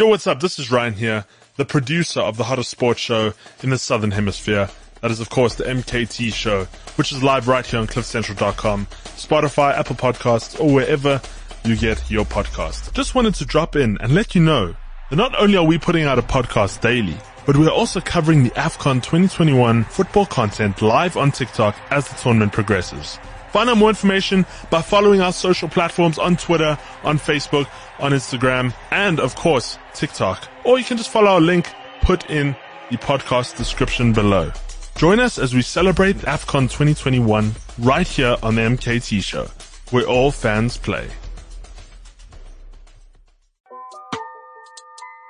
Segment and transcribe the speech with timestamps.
[0.00, 0.40] Yo, what's up?
[0.40, 1.26] This is Ryan here,
[1.56, 4.70] the producer of the hottest sports show in the Southern Hemisphere.
[5.02, 6.64] That is, of course, the MKT show,
[6.96, 11.20] which is live right here on cliffcentral.com, Spotify, Apple Podcasts, or wherever
[11.66, 12.94] you get your podcast.
[12.94, 14.74] Just wanted to drop in and let you know
[15.10, 18.50] that not only are we putting out a podcast daily, but we're also covering the
[18.52, 23.18] AFCON 2021 football content live on TikTok as the tournament progresses.
[23.52, 27.68] Find out more information by following our social platforms on Twitter, on Facebook,
[27.98, 30.48] on Instagram, and of course, TikTok.
[30.64, 31.66] Or you can just follow our link
[32.00, 32.54] put in
[32.90, 34.52] the podcast description below.
[34.96, 39.48] Join us as we celebrate AFCON 2021 right here on the MKT show,
[39.90, 41.08] where all fans play.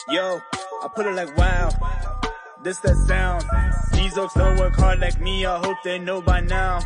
[0.08, 0.40] Yo,
[0.82, 1.70] I put it like wow.
[2.62, 3.44] This that sound.
[3.92, 5.46] These oaks don't work hard like me.
[5.46, 6.80] I hope they know by now.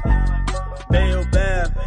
[0.91, 1.79] Bayo Bab,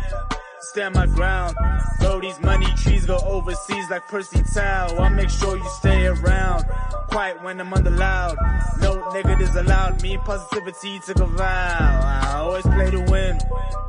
[0.60, 1.56] stand my ground.
[2.00, 4.96] Though these money trees go overseas like Percy Tau.
[4.98, 6.66] I make sure you stay around.
[7.10, 8.38] Quiet when I'm under loud.
[8.80, 10.02] No negatives allowed.
[10.02, 12.02] Me positivity took a vow.
[12.04, 13.40] I always play to win.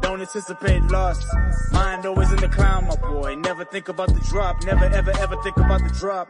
[0.01, 1.25] Don't anticipate loss.
[1.73, 3.35] Mind always in the clown, my boy.
[3.37, 4.65] Never think about the drop.
[4.65, 6.29] Never ever ever think about the drop.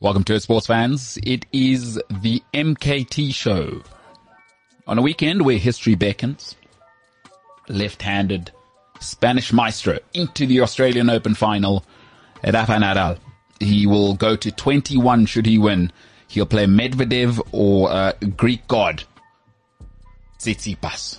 [0.00, 1.16] Welcome to it, sports fans.
[1.22, 3.82] It is the MKT show.
[4.86, 6.56] On a weekend where history beckons,
[7.68, 8.50] left-handed
[9.00, 11.84] Spanish maestro into the Australian Open final,
[12.44, 13.18] Rafa Nadal.
[13.60, 15.92] He will go to 21 should he win.
[16.28, 19.04] He'll play Medvedev or uh, Greek god
[20.38, 21.18] Tsitsipas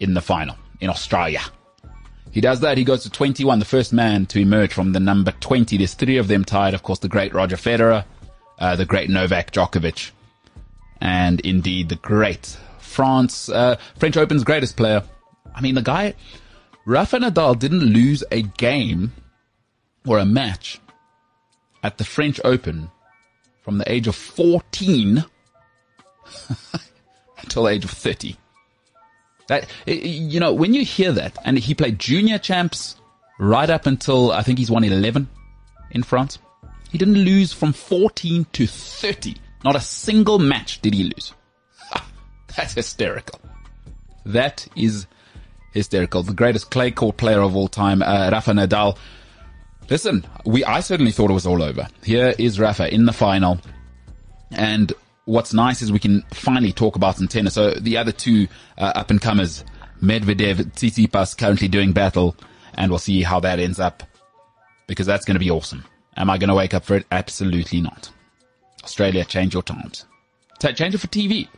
[0.00, 1.40] in the final in Australia.
[2.30, 2.76] He does that.
[2.76, 5.78] He goes to 21, the first man to emerge from the number 20.
[5.78, 6.74] There's three of them tied.
[6.74, 8.04] Of course, the great Roger Federer,
[8.58, 10.10] uh, the great Novak Djokovic,
[11.00, 12.58] and indeed the great
[12.96, 15.02] France, uh, French Open's greatest player.
[15.54, 16.14] I mean, the guy,
[16.86, 19.12] Rafa Nadal didn't lose a game
[20.06, 20.80] or a match
[21.82, 22.90] at the French Open
[23.62, 25.22] from the age of 14
[27.42, 28.34] until the age of 30.
[29.48, 32.96] That you know, when you hear that, and he played junior champs
[33.38, 35.28] right up until I think he's won 11
[35.90, 36.38] in France.
[36.90, 39.36] He didn't lose from 14 to 30.
[39.64, 41.34] Not a single match did he lose.
[42.56, 43.40] That's hysterical.
[44.24, 45.06] That is
[45.72, 46.22] hysterical.
[46.22, 48.96] The greatest clay court player of all time, uh, Rafa Nadal.
[49.88, 51.86] Listen, we I certainly thought it was all over.
[52.02, 53.58] Here is Rafa in the final,
[54.50, 54.92] and
[55.26, 57.54] what's nice is we can finally talk about some tennis.
[57.54, 59.64] So the other two uh, up and comers,
[60.02, 62.34] Medvedev, Tsitsipas, currently doing battle,
[62.74, 64.02] and we'll see how that ends up
[64.88, 65.84] because that's going to be awesome.
[66.16, 67.06] Am I going to wake up for it?
[67.12, 68.10] Absolutely not.
[68.82, 70.06] Australia, change your times.
[70.60, 71.48] Change it for TV.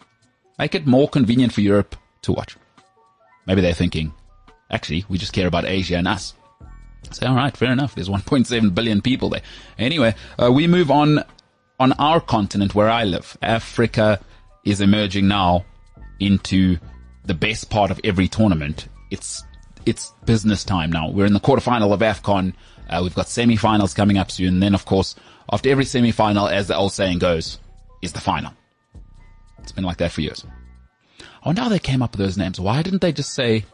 [0.59, 2.57] Make it more convenient for Europe to watch.
[3.47, 4.13] Maybe they're thinking,
[4.71, 6.35] actually, we just care about Asia and us.
[7.11, 7.95] Say, all right, fair enough.
[7.95, 9.43] There's 1.7 billion people there.
[9.79, 11.25] Anyway, uh, we move on
[11.81, 14.21] on our continent where I live, Africa
[14.65, 15.65] is emerging now
[16.19, 16.77] into
[17.25, 18.89] the best part of every tournament.
[19.11, 19.45] It's
[19.87, 21.09] it's business time now.
[21.09, 22.53] We're in the quarterfinal of AFCON.
[22.91, 24.55] Uh, we've got semi-finals coming up soon.
[24.55, 25.15] And then, of course,
[25.51, 27.59] after every semi-final, as the old saying goes,
[28.03, 28.53] is the final.
[29.69, 30.47] It's been like that for years.
[31.21, 32.59] I wonder how they came up with those names.
[32.59, 33.67] Why didn't they just say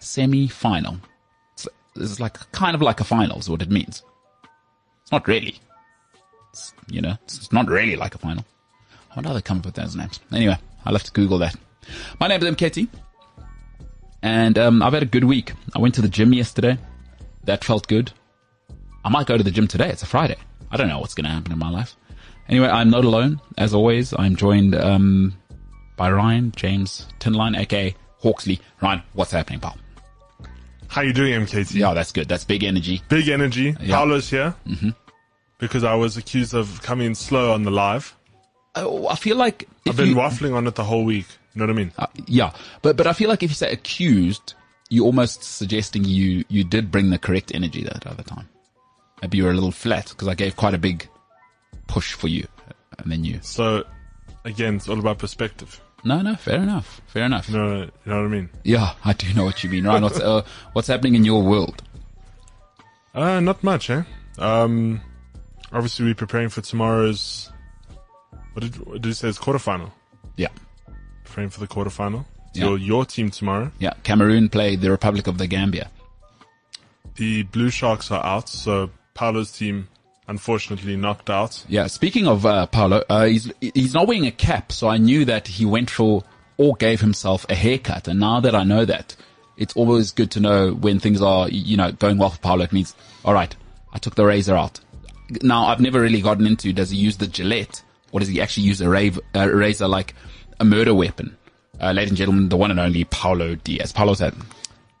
[0.00, 0.96] semi-final?
[1.52, 4.02] It's, it's like kind of like a final is what it means.
[5.02, 5.60] It's not really.
[6.54, 8.46] It's, you know, it's not really like a final.
[9.10, 10.20] I wonder how they come up with those names.
[10.32, 11.54] Anyway, I'll have to Google that.
[12.18, 12.88] My name is MKT.
[14.22, 15.52] And um, I've had a good week.
[15.74, 16.78] I went to the gym yesterday.
[17.44, 18.10] That felt good.
[19.04, 19.90] I might go to the gym today.
[19.90, 20.38] It's a Friday.
[20.70, 21.94] I don't know what's going to happen in my life.
[22.48, 23.40] Anyway, I'm not alone.
[23.58, 25.34] As always, I'm joined um,
[25.96, 28.60] by Ryan James Tinline, aka Hawksley.
[28.80, 29.76] Ryan, what's happening, pal?
[30.88, 31.74] How you doing, MKT?
[31.74, 32.28] Yeah, that's good.
[32.28, 33.02] That's big energy.
[33.08, 33.74] Big energy.
[33.80, 33.96] Yeah.
[33.96, 34.54] Paolo's here.
[34.66, 34.90] Mm-hmm.
[35.58, 38.14] Because I was accused of coming slow on the live.
[38.74, 41.26] Oh, I feel like I've been you, waffling on it the whole week.
[41.54, 41.92] You know what I mean?
[41.98, 42.52] Uh, yeah,
[42.82, 44.54] but but I feel like if you say accused,
[44.90, 48.48] you're almost suggesting you you did bring the correct energy that other time.
[49.22, 51.08] Maybe you were a little flat because I gave quite a big
[51.86, 52.46] push for you,
[52.98, 53.38] and then you.
[53.42, 53.84] So,
[54.44, 55.80] again, it's all about perspective.
[56.04, 57.48] No, no, fair enough, fair enough.
[57.48, 58.50] You know, you know what I mean?
[58.62, 59.86] Yeah, I do know what you mean.
[59.86, 60.42] Right, what's uh,
[60.72, 61.82] what's happening in your world?
[63.14, 64.02] Uh, not much, eh?
[64.38, 65.00] Um,
[65.72, 67.50] obviously we're preparing for tomorrow's.
[68.52, 69.28] What did, what did you say?
[69.28, 69.90] It's quarterfinal.
[70.36, 70.48] Yeah,
[71.24, 72.24] Preparing for the quarterfinal.
[72.50, 72.66] It's Yeah.
[72.66, 73.70] Your your team tomorrow.
[73.78, 73.94] yeah.
[74.02, 75.90] Cameroon play the Republic of the Gambia.
[77.16, 79.88] The Blue Sharks are out, so Paolo's team
[80.28, 81.64] unfortunately knocked out.
[81.68, 81.86] Yeah.
[81.86, 85.48] Speaking of uh, Paulo, uh, he's he's not wearing a cap, so I knew that
[85.48, 86.24] he went for
[86.56, 88.08] or gave himself a haircut.
[88.08, 89.16] And now that I know that,
[89.56, 92.64] it's always good to know when things are you know going well for Paulo.
[92.64, 92.94] It means
[93.24, 93.54] all right,
[93.92, 94.80] I took the razor out.
[95.42, 96.72] now I've never really gotten into.
[96.72, 97.82] Does he use the Gillette
[98.12, 100.14] or does he actually use a rave, a razor like
[100.60, 101.36] a murder weapon?
[101.80, 103.92] Uh, ladies and gentlemen, the one and only Paulo Diaz.
[103.92, 104.34] Paulo said,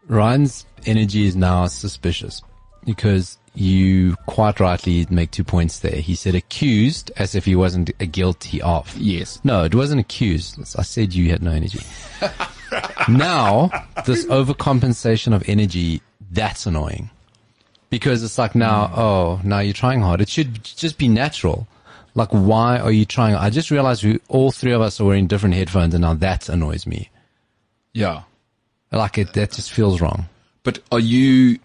[0.06, 2.42] Ryan's energy is now suspicious
[2.84, 5.96] because you quite rightly make two points there.
[5.96, 8.94] He said accused as if he wasn't a guilty of.
[8.96, 9.40] Yes.
[9.44, 10.58] No, it wasn't accused.
[10.76, 11.80] I said you had no energy.
[13.08, 13.70] now,
[14.04, 17.10] this overcompensation of energy, that's annoying.
[17.88, 18.98] Because it's like now, mm.
[18.98, 20.20] oh, now you're trying hard.
[20.20, 21.66] It should just be natural.
[22.14, 23.34] Like, why are you trying?
[23.34, 26.48] I just realized we, all three of us are wearing different headphones and now that
[26.48, 27.10] annoys me.
[27.94, 28.22] yeah.
[28.92, 30.26] Like it, that just feels wrong.
[30.62, 31.58] But are you,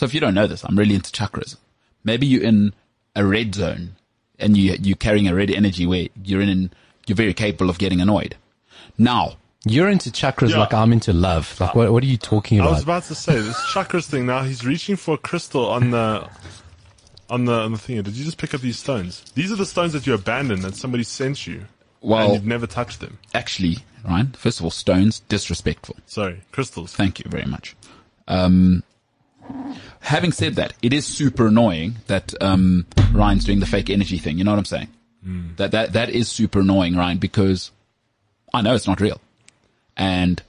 [0.00, 1.56] so if you don't know this, I'm really into chakras.
[2.04, 2.72] Maybe you're in
[3.14, 3.96] a red zone
[4.38, 6.70] and you, you're carrying a red energy where you're in,
[7.06, 8.36] you're very capable of getting annoyed.
[8.96, 9.36] Now,
[9.66, 10.60] You're into chakras Yeah.
[10.60, 11.60] like I'm into love.
[11.60, 12.68] Like, what, what are you talking about?
[12.70, 14.24] I was about to say this chakras thing.
[14.24, 16.26] Now he's reaching for a crystal on the
[17.28, 18.02] on the on the thing.
[18.02, 19.22] Did you just pick up these stones?
[19.34, 21.66] These are the stones that you abandoned that somebody sent you,
[22.02, 23.18] and you've never touched them.
[23.34, 25.96] actually, Ryan, first of all, stones, disrespectful.
[26.06, 26.94] Sorry, crystals.
[26.96, 27.76] Thank you very much.
[28.28, 28.82] Um,
[30.00, 34.38] having said that, it is super annoying that um, Ryan's doing the fake energy thing.
[34.38, 34.88] You know what I'm saying?
[35.56, 37.70] That that that is super annoying, Ryan, because
[38.54, 39.20] I know it's not real,
[39.96, 40.42] and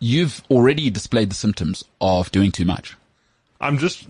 [0.00, 2.96] you've already displayed the symptoms of doing too much.
[3.60, 4.06] I'm just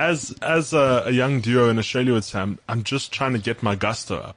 [0.00, 2.40] as as a, a young duo in Australia with say.
[2.40, 4.36] I'm, I'm just trying to get my gusto up.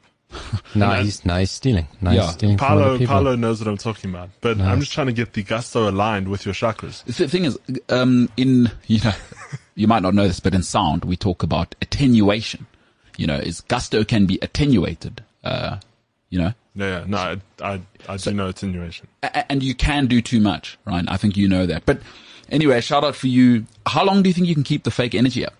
[0.76, 1.88] No, and- he's, no, he's stealing.
[2.02, 2.30] No, he's Yeah.
[2.32, 2.98] stealing Paolo.
[3.06, 6.28] Paolo knows what I'm talking about, but I'm just trying to get the gusto aligned
[6.28, 7.04] with your chakras.
[7.06, 7.58] The thing is,
[7.90, 9.14] um, in you know,
[9.76, 12.66] you might not know this, but in sound we talk about attenuation.
[13.18, 15.24] You know, is gusto can be attenuated.
[15.44, 15.78] Uh,
[16.30, 17.04] you know, Yeah, yeah.
[17.08, 19.08] No, I I, I do know attenuation.
[19.50, 21.08] And you can do too much, Ryan.
[21.08, 21.86] I think you know that.
[21.86, 22.02] But
[22.50, 23.66] anyway, shout out for you.
[23.88, 25.54] How long do you think you can keep the fake energy up?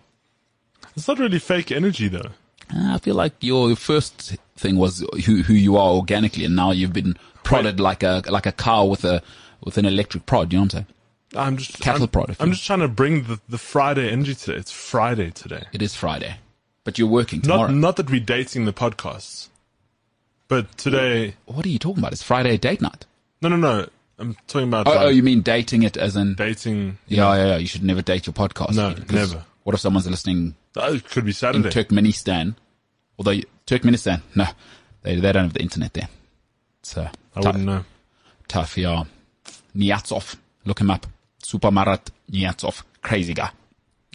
[0.96, 2.32] It's not really fake energy though.
[2.74, 6.72] Uh, I feel like your first thing was who who you are organically, and now
[6.72, 9.22] you've been prodded like a like a cow with a
[9.64, 10.52] with an electric prod.
[10.52, 10.86] You know what I'm saying?
[11.36, 14.58] I'm just Cattle I'm, prod, I'm just trying to bring the, the Friday energy today.
[14.58, 15.64] It's Friday today.
[15.74, 16.38] It is Friday,
[16.84, 17.72] but you're working Not tomorrow.
[17.72, 19.50] not that we're dating the podcasts,
[20.48, 21.36] but today.
[21.46, 22.14] what are you talking about?
[22.14, 23.06] It's Friday date night.
[23.42, 23.88] No, no, no.
[24.20, 26.34] I'm talking about Oh, like, oh you mean dating it as in?
[26.34, 26.98] dating.
[27.08, 27.58] Yeah, yeah, yeah.
[27.58, 28.76] You should never date your podcast.
[28.76, 29.46] No, never.
[29.68, 31.70] What if someone's listening Oh, it could be in Saturday.
[31.70, 32.56] Turkmenistan?
[33.20, 34.46] Although you- Turkmenistan, no,
[35.04, 36.08] they they don't have the internet there.
[36.84, 37.84] So I tough, wouldn't know.
[38.48, 38.78] tough.
[38.78, 39.04] Yeah,
[39.76, 41.06] Niyazov, look him up.
[41.44, 43.50] Saparmurat Niyazov, crazy guy.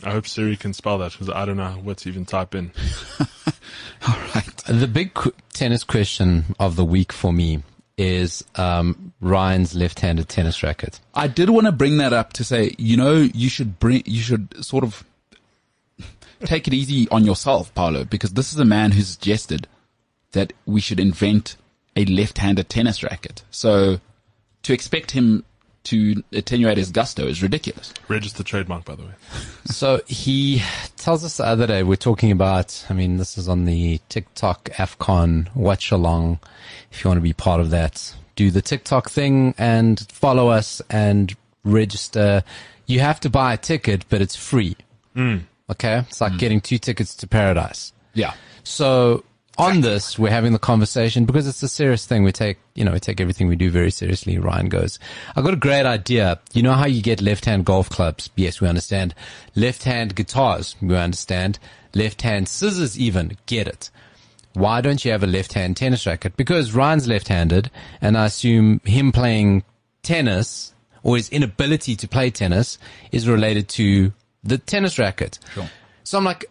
[0.02, 2.72] I hope Siri can spell that because I don't know what to even type in.
[4.08, 4.56] All right.
[4.66, 7.62] The big qu- tennis question of the week for me
[7.98, 10.98] is um, Ryan's left-handed tennis racket.
[11.14, 14.22] I did want to bring that up to say, you know, you should bring, you
[14.22, 15.04] should sort of
[16.46, 19.66] take it easy on yourself, Paolo, because this is a man who suggested
[20.32, 21.56] that we should invent
[21.96, 23.42] a left-handed tennis racket.
[23.50, 24.00] So
[24.62, 25.44] to expect him
[25.84, 27.92] to attenuate his gusto is ridiculous.
[28.08, 29.12] Register trademark, by the way.
[29.64, 30.60] So he
[30.96, 34.64] tells us the other day, we're talking about, I mean, this is on the TikTok
[34.70, 36.40] AFCON watch along.
[36.90, 40.82] If you want to be part of that, do the TikTok thing and follow us
[40.90, 41.34] and
[41.64, 42.42] register.
[42.86, 44.76] You have to buy a ticket, but it's free.
[45.14, 45.38] Hmm.
[45.72, 45.98] Okay.
[46.08, 46.38] It's like hmm.
[46.38, 47.92] getting two tickets to paradise.
[48.14, 48.34] Yeah.
[48.62, 49.24] So
[49.58, 52.22] on this, we're having the conversation because it's a serious thing.
[52.22, 54.38] We take, you know, we take everything we do very seriously.
[54.38, 54.98] Ryan goes,
[55.36, 56.40] I got a great idea.
[56.52, 58.30] You know how you get left hand golf clubs?
[58.36, 59.14] Yes, we understand.
[59.54, 60.76] Left hand guitars?
[60.80, 61.58] We understand.
[61.94, 63.36] Left hand scissors even?
[63.46, 63.90] Get it.
[64.54, 66.36] Why don't you have a left hand tennis racket?
[66.36, 67.70] Because Ryan's left handed
[68.00, 69.64] and I assume him playing
[70.02, 72.78] tennis or his inability to play tennis
[73.10, 74.12] is related to
[74.44, 75.38] the tennis racket.
[75.54, 75.68] Sure.
[76.04, 76.44] So I'm like,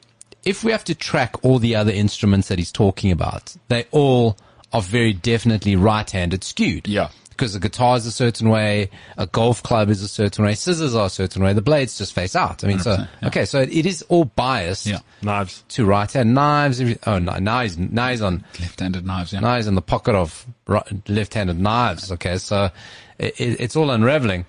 [0.43, 4.37] if we have to track all the other instruments that he's talking about, they all
[4.73, 6.87] are very definitely right-handed skewed.
[6.87, 7.09] Yeah.
[7.29, 10.93] Because the guitar is a certain way, a golf club is a certain way, scissors
[10.93, 12.63] are a certain way, the blades just face out.
[12.63, 13.27] I mean, so, yeah.
[13.27, 14.99] okay, so it is all biased Yeah.
[15.23, 15.63] Knives.
[15.69, 16.79] to right-hand knives.
[16.79, 19.33] Every, oh, no, now he's, now he's on, Left-handed knives.
[19.33, 19.39] Yeah.
[19.39, 22.11] now he's in the pocket of right, left-handed knives.
[22.11, 22.69] Okay, so
[23.17, 24.45] it, it, it's all unraveling.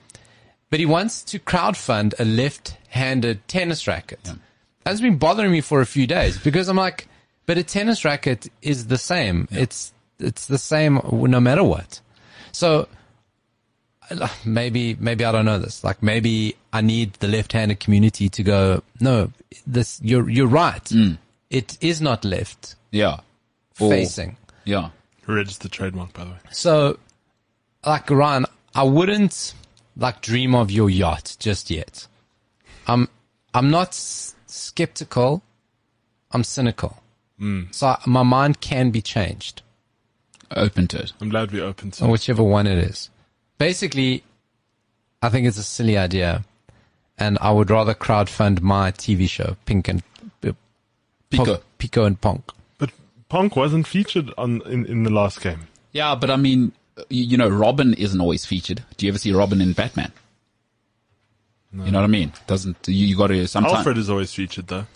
[0.68, 2.24] But he wants to crowdfund a
[2.92, 4.30] left-handed tennis racket.
[4.84, 7.08] That's been bothering me for a few days because I'm like,
[7.46, 9.48] but a tennis racket is the same.
[9.50, 12.00] It's it's the same no matter what.
[12.52, 12.88] So
[14.44, 15.82] maybe maybe I don't know this.
[15.84, 18.82] Like maybe I need the left-handed community to go.
[19.00, 19.32] No,
[19.66, 20.84] this you're you're right.
[20.86, 21.18] Mm.
[21.50, 23.20] It is not left Yeah.
[23.80, 24.36] Or- facing.
[24.64, 24.90] Yeah.
[25.26, 26.36] Register trademark, by the way.
[26.50, 26.98] So,
[27.86, 28.44] like Ryan,
[28.74, 29.54] I wouldn't
[29.96, 32.08] like dream of your yacht just yet.
[32.92, 33.08] I'm
[33.54, 35.42] I'm not s- skeptical
[36.32, 36.92] I'm cynical.
[37.72, 39.62] So I- my mind can be changed,
[40.54, 41.12] Open to it.
[41.20, 43.10] I'm glad we're open to or whichever one it is.
[43.58, 44.22] Basically,
[45.20, 46.44] I think it's a silly idea,
[47.18, 50.02] and I would rather crowdfund my TV show, Pink and
[50.46, 50.52] uh,
[51.30, 51.44] Pico.
[51.44, 52.42] Punk- Pico and Punk.
[52.78, 52.90] But
[53.28, 55.66] Punk wasn't featured on in, in the last game.
[55.92, 56.72] Yeah, but I mean,
[57.08, 58.82] you, you know, Robin isn't always featured.
[58.96, 60.12] Do you ever see Robin in Batman?
[61.74, 62.32] You know what I mean?
[62.46, 63.76] Doesn't you, you got to sometimes?
[63.78, 64.86] Alfred is always featured though.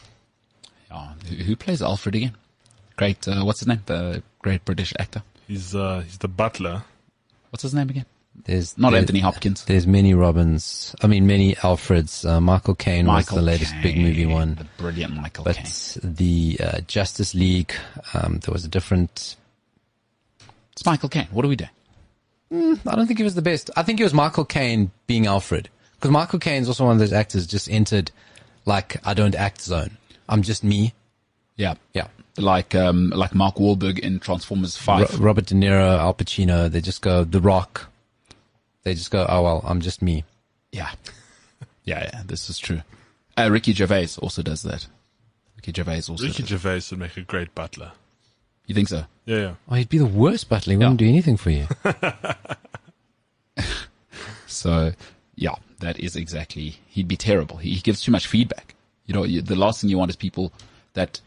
[0.91, 2.37] Oh, who, who plays Alfred again?
[2.97, 3.27] Great.
[3.27, 3.83] Uh, what's his name?
[3.87, 5.23] The great British actor.
[5.49, 6.83] He's uh he's the butler.
[7.51, 8.05] What's his name again?
[8.45, 9.65] There's Not there- Anthony Hopkins.
[9.65, 10.95] There's many Robins.
[11.03, 12.29] I mean, many Alfreds.
[12.29, 14.69] Uh, Michael Caine was the latest big Caine, movie The one.
[14.77, 15.67] brilliant Michael But Caine.
[16.15, 17.73] the uh, Justice League,
[18.13, 19.37] um, there was a different.
[20.73, 21.29] It's Michael Caine.
[21.31, 21.65] What do we do?
[22.53, 23.71] I don't think he was the best.
[23.77, 25.71] I think it was Michael Caine being Alfred.
[25.99, 28.11] Because Michael Caine's also one of those actors just entered
[28.65, 29.97] like I don't act zone.
[30.29, 30.93] I'm just me.
[31.57, 32.09] Yeah, Yeah.
[32.37, 35.21] like um, like Mark Wahlberg in Transformers Ro- Five.
[35.21, 37.87] Robert De Niro, Al Pacino, they just go The Rock.
[38.83, 40.25] They just go, oh well, I'm just me.
[40.73, 40.91] yeah,
[41.85, 42.23] yeah, yeah.
[42.27, 42.83] This is true.
[43.39, 44.87] Uh, Ricky Gervais also does that.
[45.57, 46.25] Ricky Gervais also.
[46.25, 47.93] Ricky does- Gervais would make a great butler.
[48.67, 49.05] you think so?
[49.25, 49.55] Yeah, yeah.
[49.71, 50.73] Oh, he'd be the worst butler.
[50.73, 51.07] He wouldn't Yeah.
[51.07, 51.67] do anything for you.
[54.47, 54.93] So,
[55.37, 56.77] yeah, that is exactly.
[56.89, 57.59] He'd be terrible.
[57.59, 58.75] He, he gives too much feedback.
[59.05, 60.53] You know, you, the last thing you want is people
[60.95, 61.21] that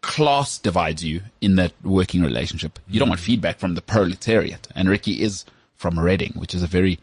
[0.00, 2.78] class divides you in that working relationship.
[2.88, 4.68] You don't want feedback from the proletariat.
[4.74, 5.44] And Ricky is
[5.74, 6.98] from Reading, which is a very,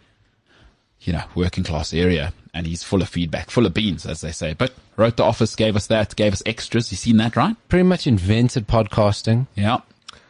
[1.01, 2.34] you know, working class area.
[2.53, 4.53] And he's full of feedback, full of beans, as they say.
[4.53, 6.89] But wrote the office, gave us that, gave us extras.
[6.91, 7.57] You seen that, right?
[7.67, 9.48] Pretty much invented podcasting.
[9.55, 9.81] Yeah.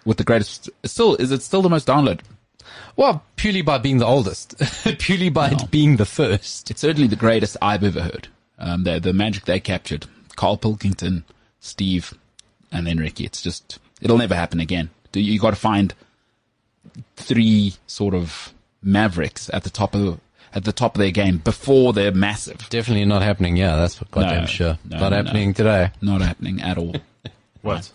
[0.04, 2.22] With the greatest, still, is it still the most downloaded?
[2.96, 4.56] Well, purely by being the oldest.
[5.00, 5.58] purely by No.
[5.72, 6.72] being the first.
[6.72, 8.28] It's certainly the greatest I've ever heard.
[8.58, 10.06] Um, the, the magic they captured.
[10.36, 11.24] Carl Pilkington,
[11.60, 12.14] Steve,
[12.72, 13.26] and then Ricky.
[13.26, 14.90] It's just, it'll never happen again.
[15.12, 15.94] Do You got to find
[17.16, 20.20] three sort of mavericks at the top of,
[20.54, 22.68] at the top of their game before they're massive.
[22.70, 23.58] Definitely not happening.
[23.58, 24.78] Yeah, that's for goddamn No, sure.
[24.90, 25.18] no, not no.
[25.18, 25.92] happening today.
[26.02, 26.96] Not happening at all.
[27.62, 27.92] What?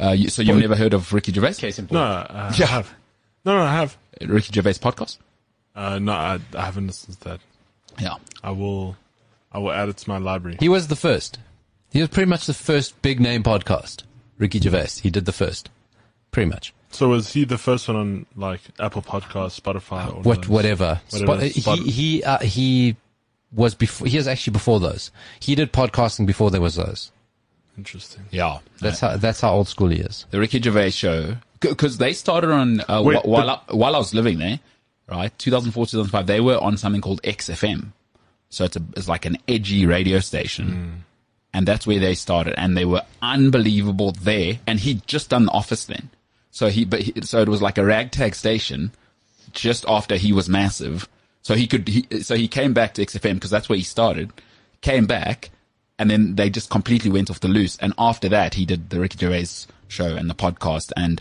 [0.00, 1.52] Uh, you, so you've never heard of Ricky Gervais?
[1.54, 1.92] Case in point.
[1.92, 2.82] No, uh, Yeah.
[3.44, 3.96] No, no, I have.
[4.20, 5.18] Ricky Gervais podcast?
[5.74, 7.40] Uh, no, I, I haven't listened to that.
[8.00, 8.16] Yeah.
[8.42, 8.96] I will,
[9.50, 10.58] I will add it to my library.
[10.60, 11.38] He was the first.
[11.90, 14.02] He was pretty much the first big name podcast.
[14.38, 15.00] Ricky Gervais.
[15.02, 15.70] He did the first.
[16.30, 16.72] Pretty much.
[16.90, 21.00] So was he the first one on like Apple Podcasts, Spotify, or What, whatever.
[21.10, 21.48] Whatever.
[21.50, 22.96] Spot- he, he, uh, he
[23.52, 25.10] was before, he was actually before those.
[25.40, 27.10] He did podcasting before there was those.
[27.78, 28.24] Interesting.
[28.30, 28.58] Yeah.
[28.80, 30.26] That's how, that's how old school he is.
[30.30, 33.94] the Ricky Gervais show because they started on uh, Wait, wh- while but- I, while
[33.94, 34.60] I was living there,
[35.08, 35.36] right?
[35.38, 36.26] 2004, 2005.
[36.26, 37.88] They were on something called XFM,
[38.50, 41.04] so it's a it's like an edgy radio station,
[41.54, 44.58] and that's where they started, and they were unbelievable there.
[44.66, 46.10] And he'd just done The Office then,
[46.50, 48.90] so he but he, so it was like a ragtag station
[49.52, 51.08] just after he was massive.
[51.42, 54.30] So he could, he, so he came back to XFM because that's where he started,
[54.80, 55.50] came back,
[55.98, 57.76] and then they just completely went off the loose.
[57.78, 61.20] And after that, he did the Ricky Gervais show and the podcast and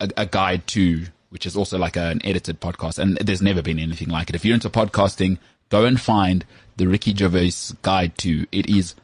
[0.00, 2.98] a, a guide to, which is also like a, an edited podcast.
[2.98, 4.34] And there's never been anything like it.
[4.34, 5.38] If you're into podcasting,
[5.70, 6.44] go and find
[6.76, 8.46] the Ricky Gervais guide to.
[8.52, 8.94] It is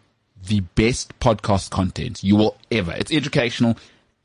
[0.46, 2.92] the best podcast content you will ever.
[2.92, 3.76] It's educational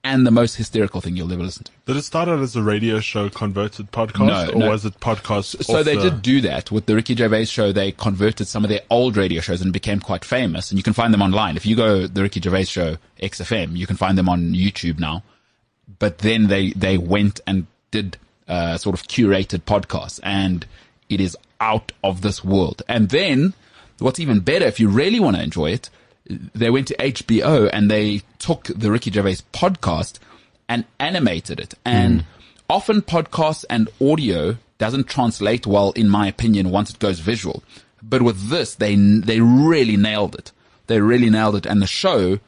[0.03, 1.71] and the most hysterical thing you'll ever listen to.
[1.85, 4.69] Did it start out as a radio show converted podcast, No, or no.
[4.69, 5.63] was it podcast?
[5.63, 7.71] So they the- did do that with the Ricky Gervais show.
[7.71, 10.71] They converted some of their old radio shows and became quite famous.
[10.71, 11.55] And you can find them online.
[11.55, 15.23] If you go the Ricky Gervais show XFM, you can find them on YouTube now.
[15.99, 18.17] But then they they went and did
[18.47, 20.65] uh, sort of curated podcasts, and
[21.09, 22.81] it is out of this world.
[22.89, 23.53] And then
[23.99, 25.89] what's even better, if you really want to enjoy it,
[26.25, 30.19] they went to HBO and they took the Ricky Gervais podcast
[30.69, 31.73] and animated it.
[31.85, 32.25] And
[32.69, 37.63] often podcasts and audio doesn't translate well, in my opinion, once it goes visual.
[38.01, 40.51] But with this, they, they really nailed it.
[40.87, 41.65] They really nailed it.
[41.65, 42.39] And the show,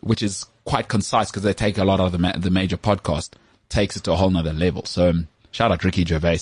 [0.00, 3.30] which is quite concise because they take a lot of the, ma- the major podcast,
[3.68, 4.84] takes it to a whole nother level.
[4.84, 6.40] So um, shout out Ricky Gervais.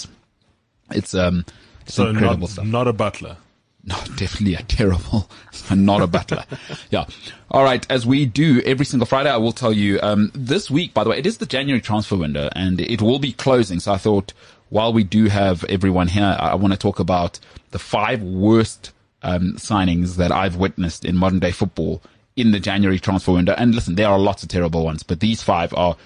[0.92, 1.44] It's, um,
[1.82, 2.64] it's So incredible not, stuff.
[2.66, 3.36] not a butler.
[3.82, 5.30] No, definitely a terrible,
[5.74, 6.44] not a butler.
[6.90, 7.06] yeah.
[7.50, 7.86] All right.
[7.90, 11.10] As we do every single Friday, I will tell you, um, this week, by the
[11.10, 13.80] way, it is the January transfer window and it will be closing.
[13.80, 14.32] So I thought
[14.68, 19.54] while we do have everyone here, I want to talk about the five worst, um,
[19.54, 22.02] signings that I've witnessed in modern day football
[22.36, 23.54] in the January transfer window.
[23.56, 25.96] And listen, there are lots of terrible ones, but these five are,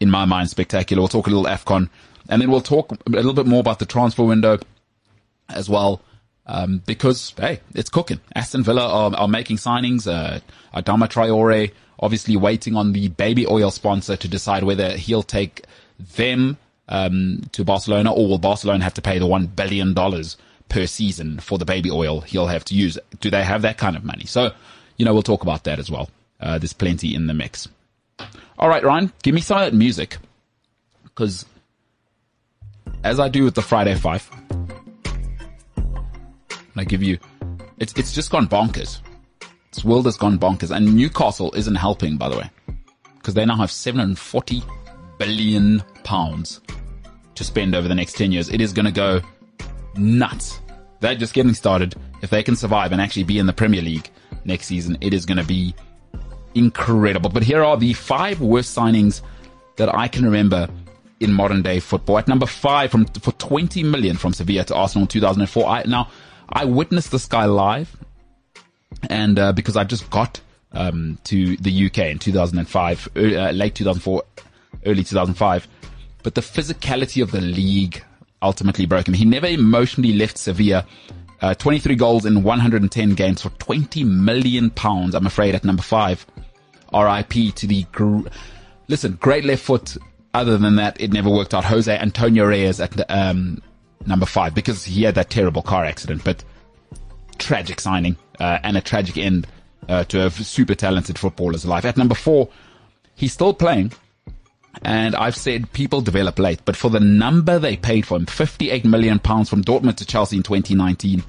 [0.00, 1.00] in my mind, spectacular.
[1.00, 1.88] We'll talk a little AFCON
[2.28, 4.58] and then we'll talk a little bit more about the transfer window
[5.48, 6.00] as well.
[6.46, 8.20] Um, because, hey, it's cooking.
[8.34, 10.06] Aston Villa are, are making signings.
[10.06, 10.40] Uh,
[10.74, 15.64] Adama Traore obviously waiting on the baby oil sponsor to decide whether he'll take
[16.16, 16.58] them,
[16.88, 20.36] um, to Barcelona or will Barcelona have to pay the one billion dollars
[20.68, 22.98] per season for the baby oil he'll have to use?
[23.20, 24.26] Do they have that kind of money?
[24.26, 24.52] So,
[24.96, 26.10] you know, we'll talk about that as well.
[26.40, 27.68] Uh, there's plenty in the mix.
[28.58, 30.18] All right, Ryan, give me some of that music.
[31.14, 31.46] Cause
[33.02, 34.28] as I do with the Friday Five,
[36.76, 37.18] I give you,
[37.78, 39.00] it's, it's just gone bonkers.
[39.72, 42.50] This world has gone bonkers and Newcastle isn't helping, by the way,
[43.16, 44.62] because they now have 740
[45.18, 46.60] billion pounds
[47.34, 48.48] to spend over the next 10 years.
[48.48, 49.20] It is going to go
[49.96, 50.60] nuts.
[51.00, 51.94] They're just getting started.
[52.22, 54.10] If they can survive and actually be in the Premier League
[54.44, 55.74] next season, it is going to be
[56.54, 57.30] incredible.
[57.30, 59.22] But here are the five worst signings
[59.76, 60.68] that I can remember
[61.20, 62.18] in modern day football.
[62.18, 65.66] At number five, from for 20 million from Sevilla to Arsenal in 2004.
[65.66, 66.08] I, now,
[66.48, 67.96] I witnessed this guy live,
[69.08, 70.40] and uh, because I just got
[70.72, 73.20] um, to the UK in 2005, uh,
[73.50, 74.22] late 2004,
[74.86, 75.68] early 2005,
[76.22, 78.02] but the physicality of the league
[78.42, 79.14] ultimately broke him.
[79.14, 80.86] He never emotionally left Sevilla.
[81.40, 85.14] Uh, 23 goals in 110 games for 20 million pounds.
[85.14, 86.24] I'm afraid at number five.
[86.92, 88.28] RIP to the gr-
[88.88, 89.96] listen, great left foot.
[90.32, 91.64] Other than that, it never worked out.
[91.64, 93.62] Jose Antonio Reyes at um,
[94.06, 96.44] number five because he had that terrible car accident, but
[97.38, 99.46] tragic signing uh, and a tragic end
[99.88, 101.84] uh, to a super talented footballer's life.
[101.84, 102.48] At number four,
[103.14, 103.92] he's still playing.
[104.82, 108.84] And I've said people develop late, but for the number they paid for him, 58
[108.84, 111.22] million pounds from Dortmund to Chelsea in 2019,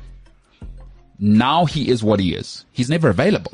[1.19, 2.65] now he is what he is.
[2.71, 3.53] He's never available.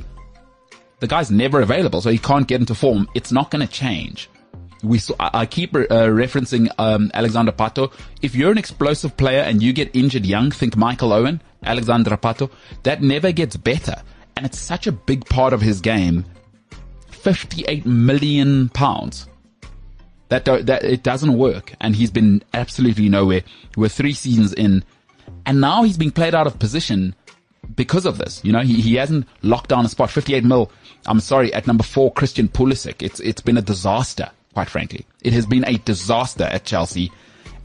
[0.99, 3.09] The guy's never available, so he can't get into form.
[3.15, 4.29] It's not going to change.
[4.83, 7.91] We saw, I keep uh, referencing um, Alexander Pato.
[8.21, 12.49] If you're an explosive player and you get injured young, think Michael Owen, Alexander Pato.
[12.83, 14.01] That never gets better,
[14.35, 16.25] and it's such a big part of his game.
[17.09, 19.27] 58 million pounds.
[20.29, 23.41] That, do, that it doesn't work, and he's been absolutely nowhere.
[23.75, 24.83] We're three seasons in,
[25.45, 27.15] and now he's being played out of position
[27.75, 28.43] because of this.
[28.43, 30.09] You know, he, he hasn't locked down a spot.
[30.09, 30.71] 58 mil.
[31.05, 33.01] I'm sorry, at number four, Christian Pulisic.
[33.01, 35.05] It's it's been a disaster, quite frankly.
[35.21, 37.11] It has been a disaster at Chelsea,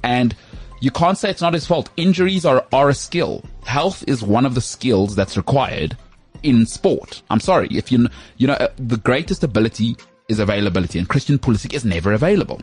[0.03, 0.35] and
[0.81, 1.91] you can't say it's not his fault.
[1.97, 3.45] Injuries are are a skill.
[3.65, 5.97] Health is one of the skills that's required
[6.43, 7.23] in sport.
[7.31, 9.97] I'm sorry if you you know uh, the greatest ability
[10.29, 12.61] is availability, and Christian Pulisic is never available.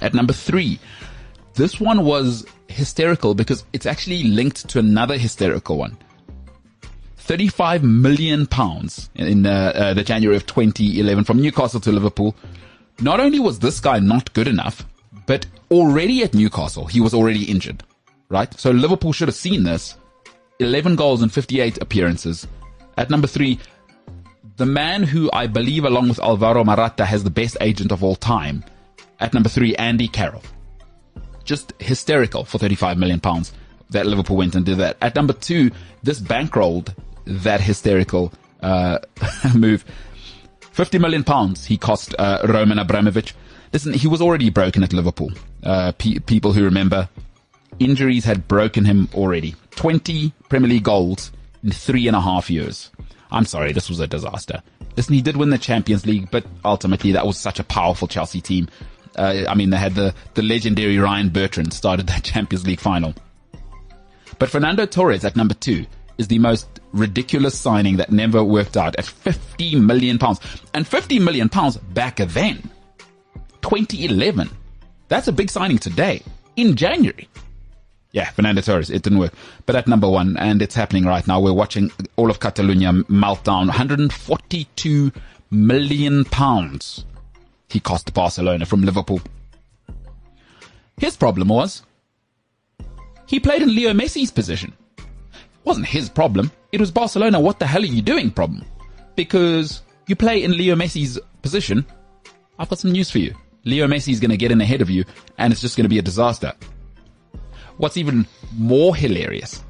[0.00, 0.78] At number three,
[1.54, 5.96] this one was hysterical because it's actually linked to another hysterical one.
[7.16, 12.34] 35 million pounds in uh, uh, the January of 2011 from Newcastle to Liverpool.
[13.00, 14.86] Not only was this guy not good enough,
[15.26, 17.82] but already at Newcastle, he was already injured,
[18.28, 18.52] right?
[18.58, 19.96] So Liverpool should have seen this.
[20.58, 22.46] 11 goals and 58 appearances.
[22.96, 23.58] At number three,
[24.56, 28.14] the man who I believe along with Alvaro Morata has the best agent of all
[28.14, 28.64] time.
[29.18, 30.42] At number three, Andy Carroll.
[31.44, 33.52] Just hysterical for 35 million pounds
[33.90, 34.96] that Liverpool went and did that.
[35.00, 35.70] At number two,
[36.02, 38.98] this bankrolled that hysterical uh,
[39.54, 39.84] move.
[40.72, 43.34] 50 million pounds he cost uh, Roman Abramovich.
[43.72, 45.30] Listen, he was already broken at Liverpool.
[45.62, 47.08] Uh, pe- people who remember,
[47.78, 49.54] injuries had broken him already.
[49.76, 51.32] 20 Premier League goals
[51.62, 52.90] in three and a half years.
[53.30, 54.62] I'm sorry, this was a disaster.
[54.96, 58.42] Listen, he did win the Champions League, but ultimately that was such a powerful Chelsea
[58.42, 58.68] team.
[59.16, 63.14] Uh, I mean, they had the, the legendary Ryan Bertrand started that Champions League final.
[64.38, 65.86] But Fernando Torres at number two
[66.22, 70.40] is the most ridiculous signing that never worked out at 50 million pounds.
[70.72, 72.70] And 50 million pounds back then,
[73.62, 74.48] 2011.
[75.08, 76.22] That's a big signing today
[76.54, 77.28] in January.
[78.12, 79.32] Yeah, Fernando Torres, it didn't work.
[79.66, 83.66] But at number one, and it's happening right now, we're watching all of Catalonia meltdown.
[83.66, 85.12] 142
[85.50, 87.04] million pounds
[87.68, 89.20] he cost Barcelona from Liverpool.
[90.98, 91.82] His problem was
[93.26, 94.74] he played in Leo Messi's position.
[95.64, 96.50] Wasn't his problem.
[96.72, 97.40] It was Barcelona.
[97.40, 98.30] What the hell are you doing?
[98.30, 98.64] Problem.
[99.14, 101.86] Because you play in Leo Messi's position.
[102.58, 103.34] I've got some news for you.
[103.64, 105.04] Leo Messi is going to get in ahead of you
[105.38, 106.52] and it's just going to be a disaster.
[107.76, 109.62] What's even more hilarious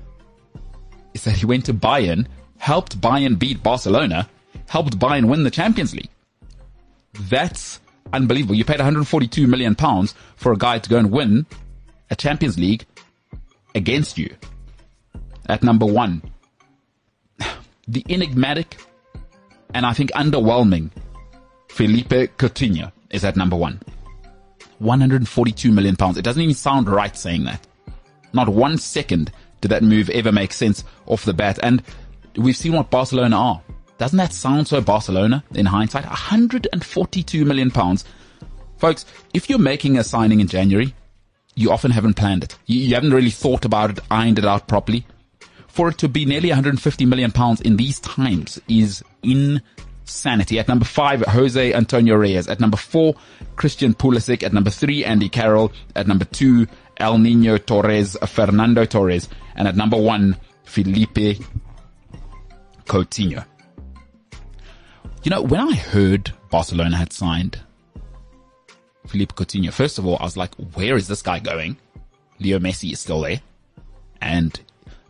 [1.15, 2.27] is that he went to Bayern,
[2.59, 4.29] helped Bayern beat Barcelona,
[4.69, 6.11] helped Bayern win the Champions League.
[7.29, 7.81] That's
[8.13, 8.55] unbelievable.
[8.55, 11.47] You paid 142 million pounds for a guy to go and win
[12.11, 12.85] a Champions League
[13.75, 14.35] against you.
[15.47, 16.23] At number one,
[17.89, 18.77] the enigmatic
[19.75, 20.91] and I think underwhelming
[21.69, 23.81] Philippe Coutinho is at number one.
[24.79, 26.17] 142 million pounds.
[26.17, 27.67] It doesn't even sound right saying that.
[28.33, 31.59] Not one second did that move ever make sense off the bat?
[31.63, 31.83] And
[32.37, 33.63] we've seen what Barcelona are.
[33.99, 36.05] Doesn't that sound so Barcelona in hindsight?
[36.05, 38.05] 142 million pounds.
[38.77, 40.95] Folks, if you're making a signing in January,
[41.55, 42.59] you often haven't planned it.
[42.67, 45.07] You, you haven't really thought about it, ironed it out properly.
[45.73, 50.59] For it to be nearly 150 million pounds in these times is insanity.
[50.59, 52.47] At number five, Jose Antonio Reyes.
[52.47, 53.15] At number four,
[53.57, 54.43] Christian Pulisic.
[54.43, 55.73] At number three, Andy Carroll.
[55.97, 56.67] At number two,
[56.99, 59.31] El Nino Torres, Fernando Torres.
[59.57, 61.39] And at number one, Philippe
[62.85, 63.43] Coutinho.
[65.23, 67.59] You know, when I heard Barcelona had signed
[69.07, 71.79] Philippe Coutinho, first of all, I was like, where is this guy going?
[72.41, 73.41] Leo Messi is still there.
[74.21, 74.61] And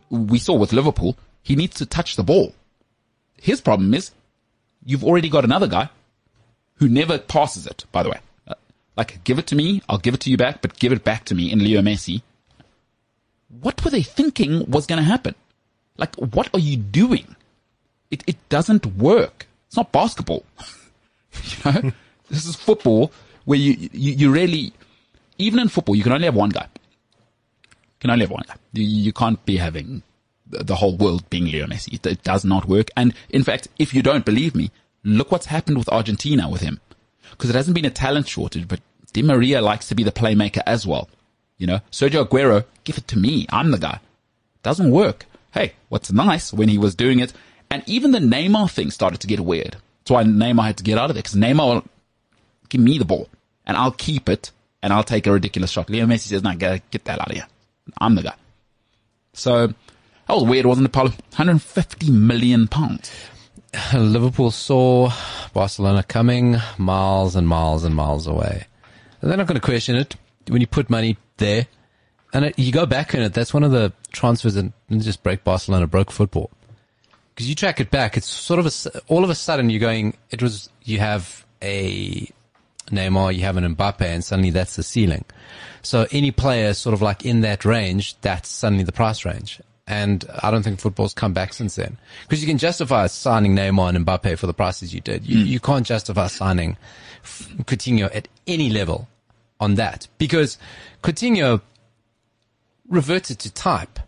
[0.09, 2.53] we saw with Liverpool, he needs to touch the ball.
[3.41, 4.11] His problem is,
[4.85, 5.89] you've already got another guy
[6.75, 8.19] who never passes it, by the way.
[8.47, 8.55] Uh,
[8.95, 11.25] Like, give it to me, I'll give it to you back, but give it back
[11.25, 12.21] to me in Leo Messi.
[13.61, 15.35] What were they thinking was going to happen?
[15.97, 17.35] Like, what are you doing?
[18.09, 19.47] It, it doesn't work.
[19.67, 20.43] It's not basketball.
[21.43, 21.91] you know,
[22.29, 23.11] this is football
[23.45, 24.73] where you, you, you really,
[25.37, 26.67] even in football, you can only have one guy.
[28.03, 28.43] Can only have one.
[28.73, 30.03] You, you can't be having
[30.45, 31.93] the whole world being Leo Messi.
[31.93, 32.89] It, it does not work.
[32.97, 34.71] And in fact, if you don't believe me,
[35.05, 36.81] look what's happened with Argentina with him.
[37.31, 38.81] Because it hasn't been a talent shortage, but
[39.13, 41.07] Di Maria likes to be the playmaker as well.
[41.57, 43.45] You know, Sergio Aguero, give it to me.
[43.49, 44.01] I'm the guy.
[44.63, 45.25] Doesn't work.
[45.53, 47.31] Hey, what's nice when he was doing it,
[47.71, 49.77] and even the Neymar thing started to get weird.
[49.99, 51.85] That's why Neymar had to get out of there because Neymar will
[52.67, 53.29] give me the ball
[53.65, 55.89] and I'll keep it and I'll take a ridiculous shot.
[55.89, 57.47] Leo Messi says, "No, get, get that out of here.
[57.99, 58.35] I'm the guy."
[59.33, 61.09] So that was weird, wasn't it, Paulo?
[61.09, 63.11] 150 million pounds.
[63.93, 65.11] Liverpool saw
[65.53, 68.67] Barcelona coming miles and miles and miles away.
[69.21, 70.15] And they're not going to question it
[70.47, 71.67] when you put money there.
[72.33, 75.43] And it, you go back in it, that's one of the transfers that just break
[75.43, 76.51] Barcelona, broke football.
[77.33, 80.15] Because you track it back, it's sort of a, all of a sudden you're going,
[80.29, 82.31] it was, you have a
[82.89, 85.25] Neymar, you have an Mbappe, and suddenly that's the ceiling.
[85.83, 89.61] So any player sort of like in that range, that's suddenly the price range.
[89.85, 91.97] And I don't think football's come back since then.
[92.23, 95.27] Because you can justify signing Neymar and Mbappe for the prices you did.
[95.27, 95.45] You, hmm.
[95.45, 96.77] you can't justify signing
[97.23, 99.09] Coutinho at any level
[99.59, 100.07] on that.
[100.17, 100.57] Because
[101.03, 101.61] Coutinho
[102.87, 103.99] reverted to type.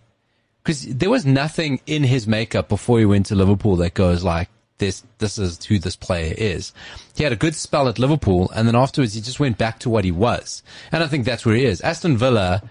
[0.63, 4.49] Because there was nothing in his makeup before he went to Liverpool that goes like,
[4.77, 6.73] this, this is who this player is.
[7.15, 9.89] He had a good spell at Liverpool and then afterwards he just went back to
[9.89, 10.63] what he was.
[10.91, 11.81] And I think that's where he is.
[11.81, 12.61] Aston Villa,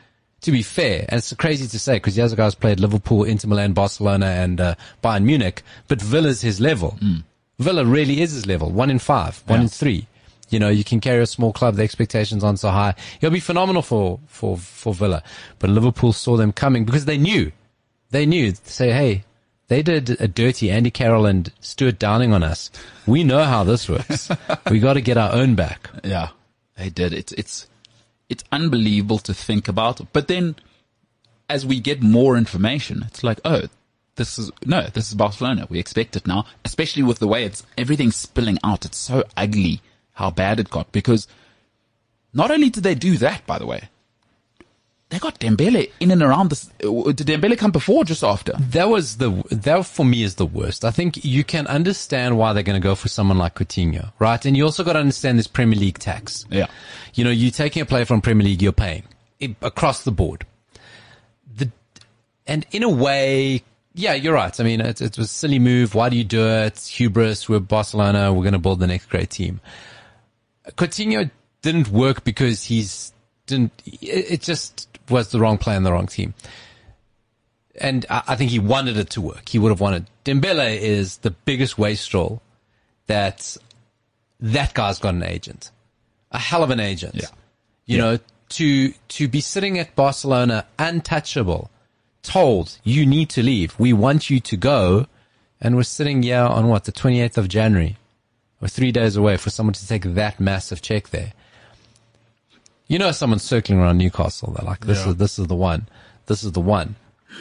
[0.43, 3.49] to be fair, and it's crazy to say because the other guys played Liverpool, Inter
[3.49, 6.99] Milan, Barcelona and uh, Bayern Munich, but Villa's his level.
[7.59, 8.71] Villa really is his level.
[8.71, 10.07] One in five, one in three.
[10.51, 12.95] You know, you can carry a small club, the expectations aren't so high.
[13.21, 15.23] He'll be phenomenal for, for, for Villa.
[15.59, 17.51] But Liverpool saw them coming because they knew.
[18.11, 18.53] They knew.
[18.65, 19.25] Say, hey,
[19.69, 22.71] they did a dirty Andy Carroll and Stuart Downing on us.
[23.07, 24.31] We know how this works.
[24.71, 25.91] we got to get our own back.
[26.03, 26.31] Yeah,
[26.77, 27.13] they did.
[27.13, 27.67] It's it's
[28.29, 30.13] it's unbelievable to think about.
[30.13, 30.57] But then,
[31.49, 33.63] as we get more information, it's like, oh,
[34.17, 35.67] this is no, this is Barcelona.
[35.69, 38.85] We expect it now, especially with the way it's everything's spilling out.
[38.85, 39.81] It's so ugly
[40.13, 41.27] how bad it got because
[42.33, 43.89] not only did they do that, by the way,
[45.15, 46.69] they got Dembele in and around this.
[46.85, 48.53] uh, Did Dembele come before or just after?
[48.59, 50.85] That was the, that for me is the worst.
[50.85, 54.45] I think you can understand why they're going to go for someone like Coutinho, right?
[54.45, 56.45] And you also got to understand this Premier League tax.
[56.51, 56.67] Yeah.
[57.15, 59.05] You know, you're taking a player from Premier League, you're paying
[59.41, 60.45] it, across the board.
[61.57, 61.71] The,
[62.47, 63.63] and in a way,
[63.95, 64.59] yeah, you're right.
[64.59, 65.95] I mean, it, it was a silly move.
[65.95, 66.81] Why do you do it?
[66.81, 67.49] Hubris.
[67.49, 68.33] We're Barcelona.
[68.33, 69.61] We're going to build the next great team.
[70.73, 71.31] Coutinho
[71.63, 73.13] didn't work because he's
[73.47, 76.35] didn't, it, it just was the wrong player and the wrong team.
[77.81, 79.49] And I, I think he wanted it to work.
[79.49, 80.07] He would have wanted.
[80.25, 82.41] Dembele is the biggest wastrel
[83.07, 83.57] that
[84.41, 85.71] that guy's got an agent,
[86.31, 87.15] a hell of an agent.
[87.17, 87.27] Yeah.
[87.87, 88.19] You know,
[88.51, 91.71] to, to be sitting at Barcelona untouchable,
[92.23, 93.79] told you need to leave.
[93.79, 95.07] We want you to go.
[95.61, 97.97] And we're sitting here on what, the 28th of January.
[98.61, 101.33] We're three days away for someone to take that massive check there.
[102.87, 104.53] You know, someone's circling around Newcastle.
[104.57, 105.11] They're like, this Yeah.
[105.11, 105.89] is, this is the one.
[106.27, 106.97] This is the one.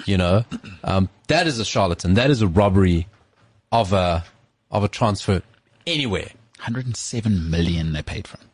[0.06, 0.46] You know,
[0.84, 2.14] um, that is a charlatan.
[2.16, 3.08] That is a robbery
[3.72, 4.24] of a,
[4.72, 5.42] of a transfer
[5.86, 6.30] anywhere.
[6.58, 8.48] 107 million they paid for him.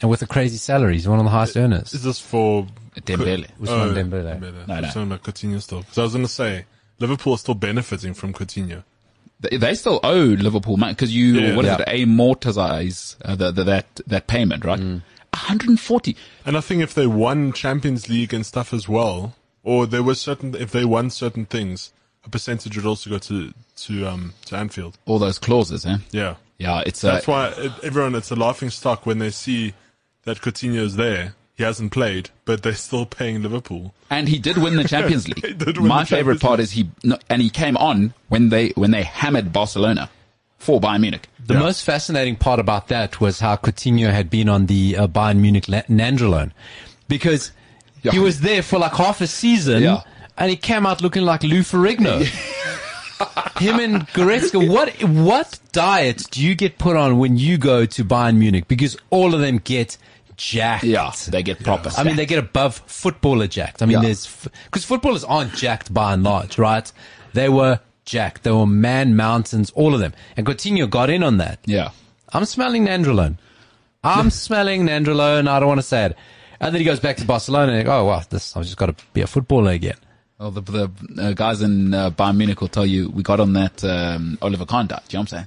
[0.00, 0.94] And with a crazy salary.
[0.94, 1.92] He's one of the highest earners.
[1.94, 2.66] Is this for
[3.00, 3.48] Dembele.
[3.60, 4.38] Ousmane Dembele.
[4.40, 4.68] Dembele.
[4.68, 4.90] No, no.
[4.90, 5.82] So like Coutinho still.
[5.90, 6.66] So I was going to say,
[7.00, 8.84] Liverpool are still benefiting from Coutinho.
[9.40, 11.56] They, they still owe Liverpool money because you Yeah.
[11.56, 11.84] what is Yeah.
[11.86, 15.00] it amortize uh, the, the, that that payment right?
[15.38, 16.16] 140.
[16.44, 20.20] And I think if they won Champions League and stuff as well, or there was
[20.20, 21.92] certain if they won certain things,
[22.24, 24.98] a percentage would also go to to um to Anfield.
[25.06, 25.98] All those clauses, eh?
[26.10, 29.74] Yeah, Yeah, it's uh, that's why it, everyone it's a laughing stock when they see
[30.24, 31.34] that Coutinho's there.
[31.56, 33.92] He hasn't played, but they're still paying Liverpool.
[34.10, 35.60] and he did win the Champions League.
[35.80, 36.88] My favorite Champions part is he
[37.28, 40.08] and he came on when they when they hammered Barcelona
[40.58, 41.28] for Bayern Munich.
[41.46, 41.60] The Yeah.
[41.60, 45.64] most fascinating part about that was how Coutinho had been on the uh, Bayern Munich
[45.66, 46.50] Nandrolone
[47.08, 47.52] Because
[48.02, 48.12] Yeah.
[48.12, 50.02] he was there for like half a season Yeah.
[50.36, 52.22] and he came out looking like Lou Ferrigno.
[53.58, 58.04] Him and Goretzka, what, what diet do you get put on when you go to
[58.04, 58.68] Bayern Munich?
[58.68, 59.96] Because all of them get
[60.36, 60.84] jacked.
[60.84, 61.90] Yeah, they get proper.
[61.96, 63.82] I mean, they get above footballer jacked.
[63.82, 64.02] I mean, Yeah.
[64.02, 64.28] there's,
[64.66, 66.90] because footballers aren't jacked by and large, right?
[67.32, 68.42] They were jacked.
[68.42, 70.12] There were man mountains, all of them.
[70.36, 71.60] And Coutinho got in on that.
[71.66, 71.90] yeah.
[72.30, 73.38] I'm smelling Nandrolone.
[74.04, 75.48] I'm smelling Nandrolone.
[75.48, 76.16] I don't want to say it.
[76.60, 79.04] And then he goes back to Barcelona and, oh, wow, this, I've just got to
[79.14, 79.96] be a footballer again.
[80.38, 80.90] Well, the, the
[81.22, 84.66] uh, guys in uh, Bayern Munich will tell you we got on that um, Oliver
[84.66, 85.04] Kahn diet.
[85.08, 85.46] Do you know what I'm saying?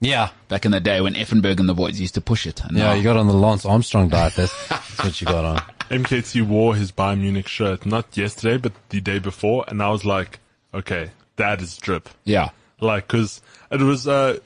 [0.00, 0.30] Yeah.
[0.48, 2.62] Back in the day when Effenberg and the boys used to push it.
[2.62, 4.34] And Yeah, now- you got on the Lance Armstrong diet.
[4.36, 5.58] That's, that's what you got on.
[5.90, 10.04] MKT wore his Bayern Munich shirt not yesterday, but the day before, and I was
[10.04, 10.38] like,
[10.72, 12.08] okay, that is drip.
[12.24, 12.50] yeah,
[12.80, 14.38] Like, cause it was uh,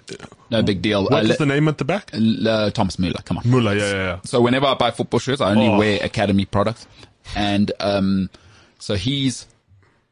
[0.51, 1.05] no big deal.
[1.05, 2.11] what Uh, the name at the back?
[2.15, 3.49] uh, Thomas Muller, come on.
[3.49, 3.75] Muller.
[3.75, 4.21] Yeah, yeah, yeah.
[4.25, 5.79] So whenever I buy football shirts, I only Oh.
[5.79, 6.87] wear Academy products,
[7.37, 8.29] and um,
[8.79, 9.47] so he's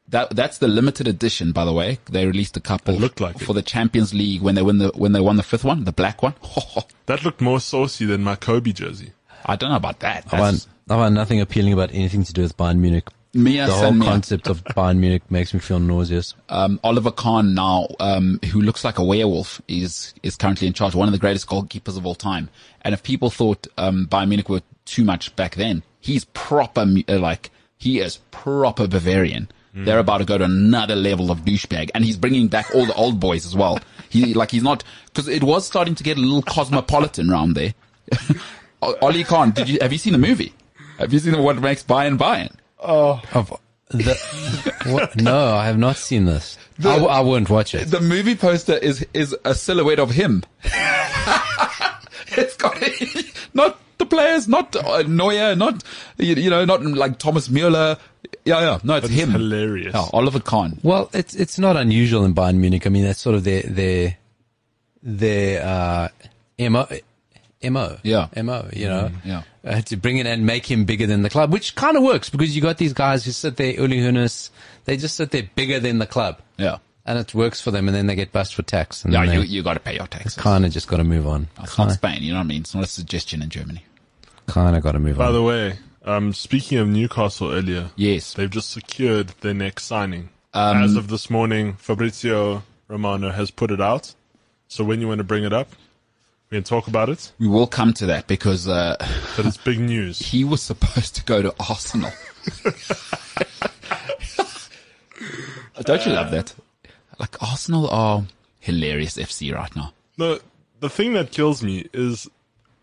[0.09, 0.31] that.
[0.37, 1.99] That's the limited edition, by the way.
[2.11, 3.55] They released a couple It looked like for it.
[3.55, 6.23] the Champions League when they win the when they won the fifth one, the black
[6.23, 6.35] one.
[7.07, 9.11] That looked more saucy than my Kobe jersey.
[9.45, 10.25] I don't know about that.
[10.33, 13.09] I That's, find, I find nothing appealing about anything to do with Bayern Munich.
[13.35, 14.09] Mia The whole Mia.
[14.11, 16.35] concept of Bayern Munich makes me feel nauseous.
[16.51, 20.95] um, Oliver Kahn now, um, who looks like a werewolf, is is currently in charge.
[20.95, 22.51] One of the greatest goalkeepers of all time.
[22.83, 27.19] And if people thought um, Bayern Munich were too much back then, he's proper uh,
[27.19, 29.49] like he is proper Bavarian.
[29.75, 32.93] They're about to go to another level of douchebag, and he's bringing back all the
[32.93, 33.79] old boys as well.
[34.11, 37.73] He like he's not because it was starting to get a little cosmopolitan around there.
[38.83, 40.53] O- Oli Kahn, did you have you seen the movie?
[40.99, 42.55] Have you seen what makes Bayern Bayern?
[42.83, 44.15] Of the,
[44.87, 45.17] what?
[45.21, 46.57] No, I have not seen this.
[46.85, 47.85] I wouldn't watch it.
[47.91, 50.43] the movie poster is is a silhouette of him.
[52.37, 52.77] it's got
[53.55, 55.85] not the players, not uh, Neuer, not
[56.19, 57.99] you, you know, not like Thomas Mueller.
[58.45, 59.31] Yeah, yeah, no, it's That's him.
[59.33, 59.95] hilarious.
[59.95, 60.79] Yeah, Oliver Kahn.
[60.83, 62.87] Well, it's it's not unusual in Bayern Munich.
[62.87, 64.17] I mean, that's sort of their their
[65.03, 66.09] their uh,
[66.59, 66.87] mo
[67.71, 68.29] mo Yeah.
[68.43, 68.69] mo.
[68.73, 69.43] You know, yeah.
[69.65, 72.29] Uh, to bring it and make him bigger than the club, which kind of works
[72.31, 74.51] because you got these guys who sit there, Uli Hoeneß,
[74.85, 77.95] they just sit there bigger than the club, Yeah, and it works for them, and
[77.95, 80.07] then they get bust for tax, and yeah, then you you got to pay your
[80.07, 80.35] taxes.
[80.35, 81.49] kind of just got to move on.
[81.63, 82.61] It's not Spain, you know what I mean?
[82.63, 83.85] It's not a suggestion in Germany.
[84.47, 85.29] Kind of got to move By on.
[85.31, 88.35] By the way, um, speaking of Newcastle earlier, Yes.
[88.35, 90.31] they've just secured their next signing.
[90.55, 94.15] Um, As of this morning, Fabrizio Romano has put it out.
[94.69, 95.69] So when you want to bring it up,
[96.53, 97.33] we can talk about it.
[97.39, 98.97] We will come to that because uh,
[99.37, 100.19] But it's big news.
[100.31, 102.13] he was supposed to go to Arsenal.
[105.83, 106.55] Don't you love that?
[107.19, 108.25] Like Arsenal are
[108.61, 109.95] hilarious FC right now.
[110.19, 110.43] The
[110.81, 112.29] the thing that kills me is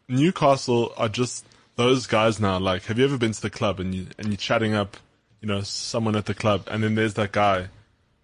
[0.08, 2.58] Newcastle are just those guys now.
[2.58, 4.98] Like, have you ever been to the club and you and you're chatting up,
[5.42, 7.68] you know, someone at the club, and then there's that guy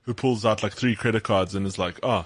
[0.04, 2.26] who pulls out like three credit cards and is like, oh,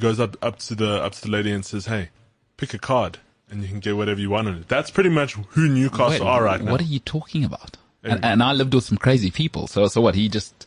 [0.00, 2.08] he goes up up to the up to the lady and says, hey,
[2.56, 3.18] pick a card
[3.50, 4.68] and you can get whatever you want on it.
[4.68, 6.70] That's pretty much who Newcastle Wait, are right now.
[6.72, 7.76] What are you talking about?
[8.02, 9.66] And, and I lived with some crazy people.
[9.66, 10.14] So, so what?
[10.14, 10.66] He just,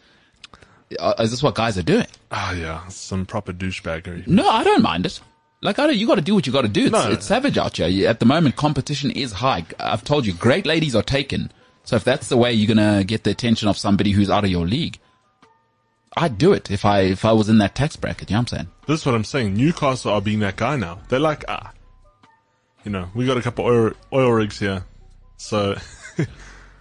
[1.00, 2.06] uh, is this what guys are doing?
[2.32, 4.28] Ah, yeah, some proper douchebaggery.
[4.28, 5.20] No, I don't mind it.
[5.62, 6.84] Like, I don't, you got to do what you got to do.
[6.84, 7.10] It's, No.
[7.10, 7.88] it's savage out here.
[7.88, 9.66] You- At the moment, competition is high.
[9.80, 11.52] I've told you, great ladies are taken.
[11.86, 14.52] So if that's the way you're gonna get the attention of somebody who's out of
[14.52, 15.00] your league,
[16.16, 18.30] I'd do it if I if I was in that tax bracket.
[18.30, 18.68] You know what I'm saying?
[18.86, 19.54] This is what I'm saying.
[19.56, 21.00] Newcastle are being that guy now.
[21.10, 21.72] They're like, ah,
[22.84, 24.84] you know, we got a couple oil, oil rigs here,
[25.38, 25.76] so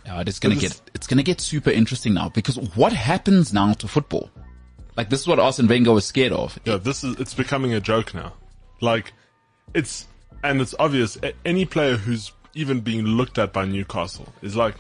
[0.04, 3.86] Yeah, it's gonna get it's gonna get super interesting now because what happens now to
[3.88, 4.30] football?
[4.96, 6.58] Like this is what Arsene Wenger was scared of.
[6.64, 8.32] yeah, this is it's becoming a joke now.
[8.80, 9.12] Like,
[9.74, 10.06] it's
[10.42, 11.16] and it's obvious.
[11.44, 14.74] Any player who's even being looked at by Newcastle is like,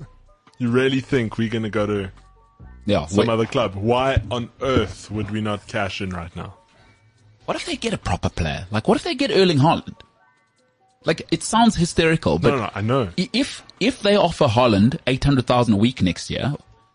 [0.58, 2.10] you really think we're gonna go to
[2.86, 3.06] Yeah.
[3.06, 3.74] some wait, other club?
[3.74, 6.54] Why on earth would we not cash in right now?
[7.46, 8.66] what if they get a proper player?
[8.70, 10.00] Like what if they get Erling Haaland?
[11.04, 13.08] Like it sounds hysterical, but No, no, no I know.
[13.16, 16.54] if if they offer Haaland eight hundred thousand a week next year,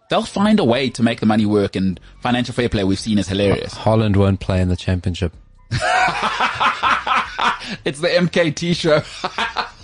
[0.09, 1.75] they'll find a way to make the money work.
[1.75, 3.75] And financial fair play we've seen is hilarious.
[3.75, 5.33] Haaland won't play in the championship.
[7.85, 9.03] It's the MKT show.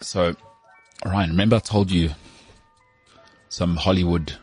[0.00, 0.34] So,
[1.04, 2.10] Ryan, remember I told you
[3.48, 4.34] some Hollywood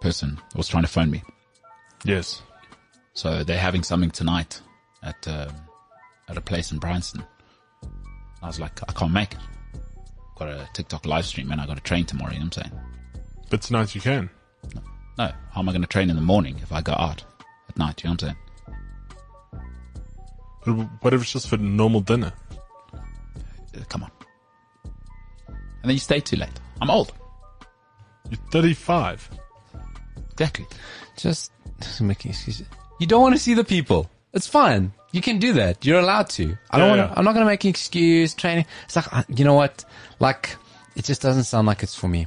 [0.00, 1.22] person was trying to phone me.
[2.04, 2.42] Yes.
[3.14, 4.60] So they're having something tonight
[5.02, 5.52] at um,
[6.28, 7.24] at a place in Bryanston.
[8.42, 9.38] I was like, I can't make it.
[10.36, 12.32] Got a TikTok live stream and I got to train tomorrow.
[12.32, 12.80] You know what I'm saying?
[13.50, 14.28] But tonight you can.
[15.16, 17.24] No, how am I going to train in the morning if I go out
[17.68, 18.02] at night?
[18.02, 18.36] You know what I'm saying?
[20.64, 22.32] But what if it's just for normal dinner?
[22.92, 24.10] Uh, Come on.
[25.84, 26.48] And then you stay too late.
[26.80, 27.12] I'm old.
[28.30, 29.28] You're 35.
[30.32, 30.64] Exactly.
[31.18, 31.52] Just
[32.00, 32.66] making excuses.
[32.98, 34.08] You don't want to see the people.
[34.32, 34.94] It's fine.
[35.12, 35.84] You can do that.
[35.84, 36.56] You're allowed to.
[36.70, 37.06] I don't Yeah, want yeah.
[37.08, 38.32] to, I'm not going to make an excuse.
[38.32, 38.64] Training.
[38.86, 39.84] It's like, uh, you know what?
[40.20, 40.56] Like,
[40.96, 42.26] it just doesn't sound like it's for me.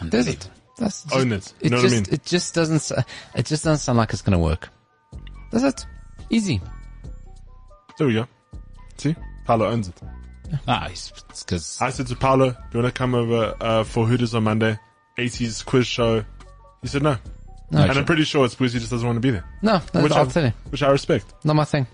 [0.00, 0.50] And Does it?
[0.76, 1.52] That's just, Own it.
[1.62, 2.04] You know what I mean?
[2.10, 2.90] It just doesn't,
[3.36, 4.70] it just doesn't sound like it's going to work.
[5.52, 5.86] That's it.
[6.30, 6.60] Easy.
[7.96, 8.26] There we go.
[8.96, 9.14] See?
[9.46, 10.00] Paolo owns it.
[10.68, 11.10] Ah, it's
[11.44, 14.44] because I said to Paolo, do you want to come over uh, for Hooters on
[14.44, 14.78] Monday?
[15.18, 16.24] 80s quiz show.
[16.82, 17.16] He said no.
[17.70, 19.44] No, and I'm pretty sure it's because he just doesn't want to be there.
[19.62, 20.52] no, no Which I'll I, tell you.
[20.70, 21.32] which I respect.
[21.44, 21.86] Not my thing.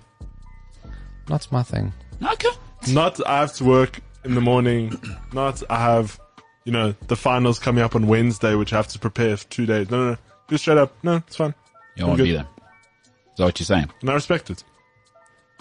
[1.28, 1.92] Not my thing.
[2.22, 2.48] okay.
[2.88, 4.92] Not I have to work in the morning.
[5.32, 6.18] Not I have,
[6.64, 9.64] you know, the finals coming up on Wednesday, which I have to prepare for two
[9.66, 9.90] days.
[9.90, 10.16] No, no, no.
[10.48, 10.92] Just straight up.
[11.04, 11.54] No, it's fine.
[11.96, 12.42] You I'm won't be there.
[12.42, 13.90] Is that what you're saying?
[14.00, 14.64] And I respect it.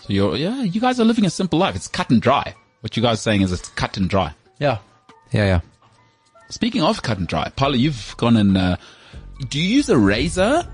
[0.01, 1.75] So you're, yeah, you guys are living a simple life.
[1.75, 2.55] It's cut and dry.
[2.81, 4.33] What you guys are saying is it's cut and dry.
[4.59, 4.79] Yeah.
[5.31, 5.59] Yeah, yeah.
[6.49, 8.77] Speaking of cut and dry, Paula, you've gone and, uh,
[9.49, 10.67] do you use a razor?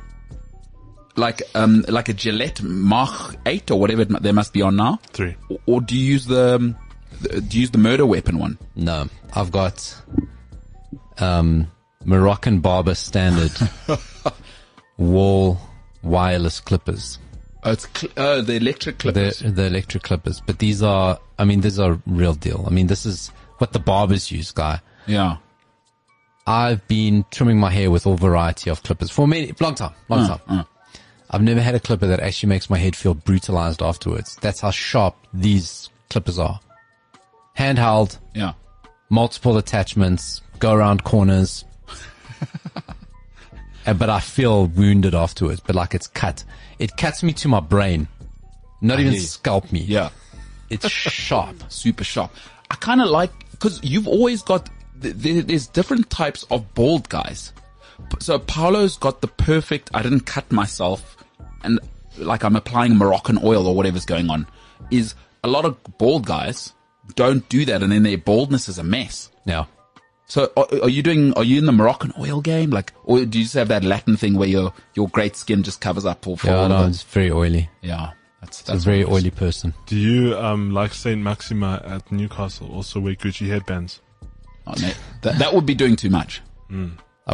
[1.17, 4.99] Like, um, like a Gillette Mach 8 or whatever it, there must be on now?
[5.07, 5.35] Three.
[5.49, 6.75] Or, or do you use the, um,
[7.21, 8.57] the, do you use the murder weapon one?
[8.75, 9.95] No, I've got
[11.17, 11.71] um,
[12.03, 13.51] Moroccan barber standard
[14.97, 15.59] Wahl
[16.03, 17.19] wireless clippers.
[17.65, 19.39] Oh, it's, cl- oh, the electric clippers.
[19.39, 22.63] The the electric clippers, but these are, I mean, these are real deal.
[22.67, 24.80] I mean, this is what the barbers use, guy.
[25.08, 25.38] yeah.
[26.47, 30.28] I've been trimming my hair with all variety of clippers for many long time, long
[30.28, 30.65] time.
[31.32, 34.36] I've never had a clipper that actually makes my head feel brutalized afterwards.
[34.41, 36.60] That's how sharp these clippers are.
[37.58, 38.54] Handheld, Yeah.
[39.10, 41.65] multiple attachments, go around corners.
[43.88, 46.43] Uh, but I feel wounded afterwards, but like it's cut.
[46.79, 48.07] It cuts me to my brain.
[48.81, 49.81] Not even hear scalp me.
[49.81, 50.09] Yeah.
[50.69, 51.55] It's sharp.
[51.69, 52.31] super sharp.
[52.69, 54.69] I kind of like because you've always got
[55.01, 57.53] th- th- there's different types of bald guys.
[58.19, 59.89] So Paolo's got the perfect.
[59.93, 61.17] I didn't cut myself,
[61.63, 61.79] and
[62.17, 64.47] like I'm applying Moroccan oil or whatever's going on.
[64.91, 66.73] Is a lot of bald guys
[67.13, 69.29] don't do that, and then their baldness is a mess.
[69.45, 69.65] Yeah.
[70.27, 71.33] So are, are you doing?
[71.33, 72.71] Are you in the Moroccan oil game?
[72.71, 75.81] Like, or do you just have that Latin thing where your your great skin just
[75.81, 77.69] covers up all for Yeah, all no, it's very oily.
[77.81, 78.11] Yeah,
[78.41, 79.23] that's It's a very what it is.
[79.25, 79.73] oily person.
[79.85, 84.01] Do you, um, like Saint-Maximin at Newcastle, also wear Gucci headbands?
[84.67, 86.41] Oh, no, that that would be doing too much.
[86.71, 86.73] I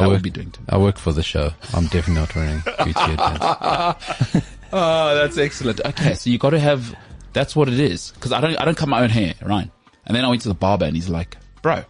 [0.02, 0.72] work, would be doing too much.
[0.74, 1.50] I work for the show.
[1.72, 4.46] I'm definitely not wearing Gucci headbands.
[4.74, 5.82] Oh, that's excellent.
[5.84, 6.94] Okay, so you got to have.
[7.34, 8.10] That's what it is.
[8.12, 9.70] Because I don't, I don't cut my own hair, right?
[10.06, 11.84] And then I went to the barber, and he's like, "Bro,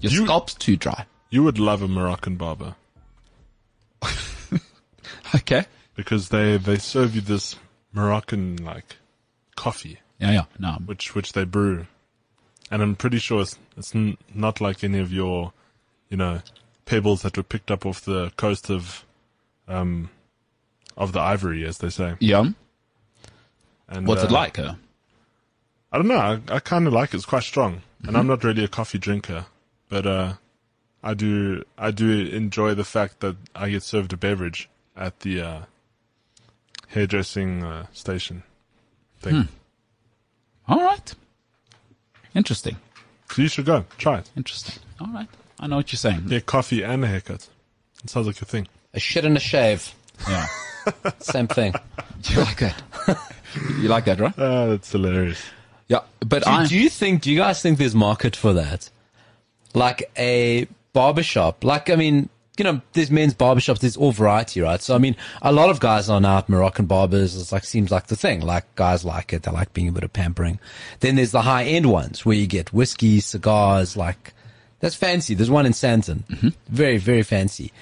[0.00, 2.74] your You- scalp's too dry." You would love a Moroccan barber
[5.34, 5.66] Okay.
[5.94, 7.56] because they, they serve you this
[7.92, 8.96] Moroccan, like,
[9.56, 10.44] coffee, Yeah, yeah.
[10.58, 11.86] No, which, which they brew.
[12.70, 15.52] And I'm pretty sure it's, it's n- not like any of your,
[16.08, 16.40] you know,
[16.86, 19.04] pebbles that were picked up off the coast of,
[19.66, 20.08] um,
[20.96, 22.14] of the ivory, as they say.
[22.20, 22.44] yeah.
[23.90, 24.58] And, What's it uh, like?
[24.58, 24.74] Uh,
[25.92, 26.18] I don't know.
[26.18, 27.16] I, I kind of like it.
[27.16, 29.46] It's quite strong, and I'm not really a coffee drinker,
[29.88, 30.32] but uh,
[31.02, 35.40] I do I do enjoy the fact that I get served a beverage at the
[35.40, 35.60] uh,
[36.88, 38.42] hairdressing uh, station
[39.20, 39.48] thing.
[40.68, 41.14] all right.
[42.34, 42.76] Interesting.
[43.30, 44.30] So you should go try it.
[44.36, 44.74] Interesting.
[45.00, 45.28] All right.
[45.60, 46.26] I know what you're saying.
[46.28, 47.48] Get coffee and a haircut.
[48.04, 48.68] It sounds like a thing.
[48.94, 49.92] A shit and a shave.
[50.28, 50.46] Yeah.
[51.18, 51.74] Same thing.
[52.24, 52.82] you like that?
[53.80, 54.34] you like that, right?
[54.38, 55.40] Ah, that's hilarious.
[55.88, 56.00] Yeah.
[56.20, 56.66] But Do, I.
[56.66, 58.88] do you think, do you guys think there's market for that?
[59.74, 61.64] Like a barbershop?
[61.64, 64.82] Like, I mean, you know, there's men's barbershops, there's all variety, right?
[64.82, 67.40] So, I mean, a lot of guys are now Moroccan barbers.
[67.40, 68.40] It's like, seems like the thing.
[68.40, 69.44] Like, guys like it.
[69.44, 70.58] They like being a bit of pampering.
[71.00, 74.34] Then there's the high end ones where you get whiskey, cigars, like,
[74.80, 75.34] that's fancy.
[75.34, 76.54] There's one in Sandton.
[76.68, 77.72] Very, very fancy.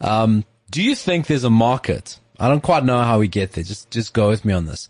[0.00, 2.18] Um, do you think there's a market?
[2.38, 3.64] I don't quite know how we get there.
[3.64, 4.88] Just, just go with me on this.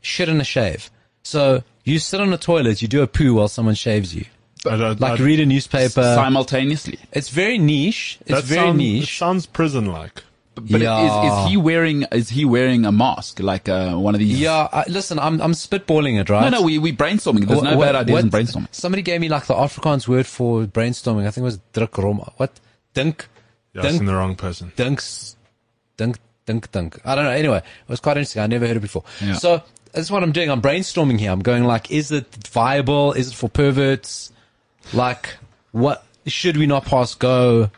[0.00, 0.90] Shit and a shave.
[1.22, 4.26] So you sit on a toilet, you do a poo while someone shaves you.
[4.66, 6.02] I don't- Like I- read a newspaper.
[6.02, 6.98] simultaneously.
[7.12, 8.18] It's very niche.
[8.22, 10.22] It's that very sound- It sounds prison like.
[10.56, 11.00] But Yeah.
[11.40, 14.38] is, is he wearing is he wearing a mask like uh, one of these?
[14.40, 16.42] Yeah, I, listen, I'm I'm spitballing it, right?
[16.48, 17.46] No, no, we we brainstorming.
[17.48, 18.68] There's no What- bad ideas what- in brainstorming.
[18.70, 21.26] Somebody gave me like the Afrikaans word for brainstorming.
[21.26, 22.30] I think it was drukrom.
[22.36, 22.52] What?
[22.94, 23.26] Dink,
[23.72, 24.70] You're dink, asking the wrong person.
[24.76, 25.34] dinks,
[25.96, 27.00] dink, dink, dink.
[27.04, 27.30] I don't know.
[27.32, 28.40] Anyway, it was quite interesting.
[28.42, 29.02] I never heard it before.
[29.20, 29.34] Yeah.
[29.34, 29.60] So
[29.92, 30.50] that's what I'm doing.
[30.52, 31.32] I'm brainstorming here.
[31.32, 33.12] I'm going like, is it viable?
[33.14, 34.30] Is it for perverts?
[34.92, 35.36] Like,
[35.72, 37.70] what should we not pass go?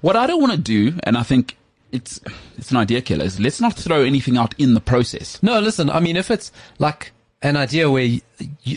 [0.00, 1.56] What I don't want to do, and I think
[1.92, 2.20] it's
[2.58, 5.42] it's an idea killer, is let's not throw anything out in the process.
[5.42, 5.88] No, listen.
[5.90, 7.12] I mean, if it's like
[7.42, 8.20] an idea where you,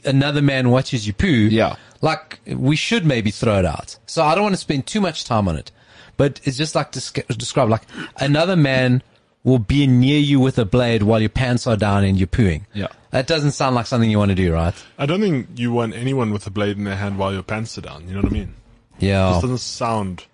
[0.06, 1.76] another man watches you poo, Yeah.
[2.02, 3.98] like we should maybe throw it out.
[4.06, 5.72] So I don't want to spend too much time on it,
[6.18, 7.84] but it's just like to describe like
[8.20, 9.02] another man
[9.44, 12.64] will be near you with a blade while your pants are down and you're pooing.
[12.74, 12.88] Yeah.
[13.12, 14.74] that doesn't sound like something you want to do, right?
[14.98, 17.78] I don't think you want anyone with a blade in their hand while your pants
[17.78, 18.08] are down.
[18.08, 18.54] You know what I mean?
[19.00, 20.26] Yeah, This doesn't sound.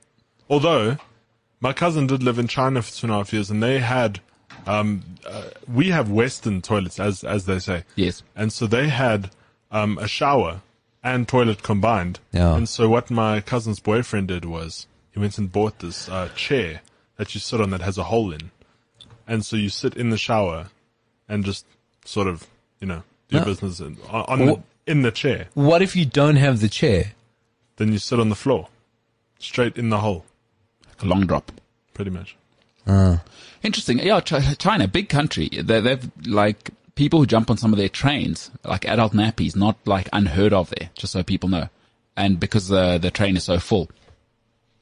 [0.50, 0.98] Although,
[1.60, 4.20] my cousin did live in China for two and a half years, and they had.
[4.68, 7.84] Um, uh, we have Western toilets, as as they say.
[7.96, 8.24] Yes.
[8.36, 9.30] And so they had
[9.70, 10.62] um, a shower
[11.04, 12.20] and toilet combined.
[12.32, 12.56] Yeah.
[12.56, 16.82] And so what my cousin's boyfriend did was he went and bought this uh, chair
[17.18, 18.50] that you sit on that has a hole in,
[19.28, 20.68] and so you sit in the shower,
[21.30, 21.66] and just
[22.06, 22.46] sort of
[22.80, 23.46] you know do your Yeah.
[23.46, 25.48] business in, on, on the, in the chair.
[25.54, 27.14] What if you don't have the chair?
[27.78, 28.70] Then you sit on the floor,
[29.40, 30.26] straight in the hole,
[30.88, 31.52] like A long drop.
[31.94, 32.36] pretty much.
[32.88, 33.22] Ah.
[33.64, 33.98] Interesting.
[34.00, 35.50] Yeah, China, big country.
[35.52, 39.76] They, they've like people who jump on some of their trains, like adult nappies, not
[39.86, 41.68] like unheard of there, just so people know.
[42.16, 43.90] And because the the train is so full,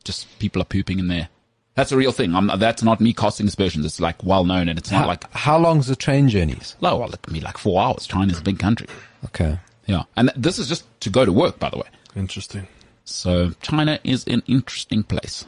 [0.03, 1.29] just people are pooping in there.
[1.75, 2.35] That's a real thing.
[2.35, 3.85] I'm, that's not me casting aspersions.
[3.85, 6.75] It's like well known, and it's not like how long's the train journeys?
[6.83, 8.05] oh, well, it can be like four hours.
[8.05, 8.87] China's a big country.
[9.25, 9.57] Okay.
[9.87, 11.87] Yeah, and th- this is just to go to work, by the way.
[12.15, 12.67] Interesting.
[13.05, 15.45] So China is an interesting place.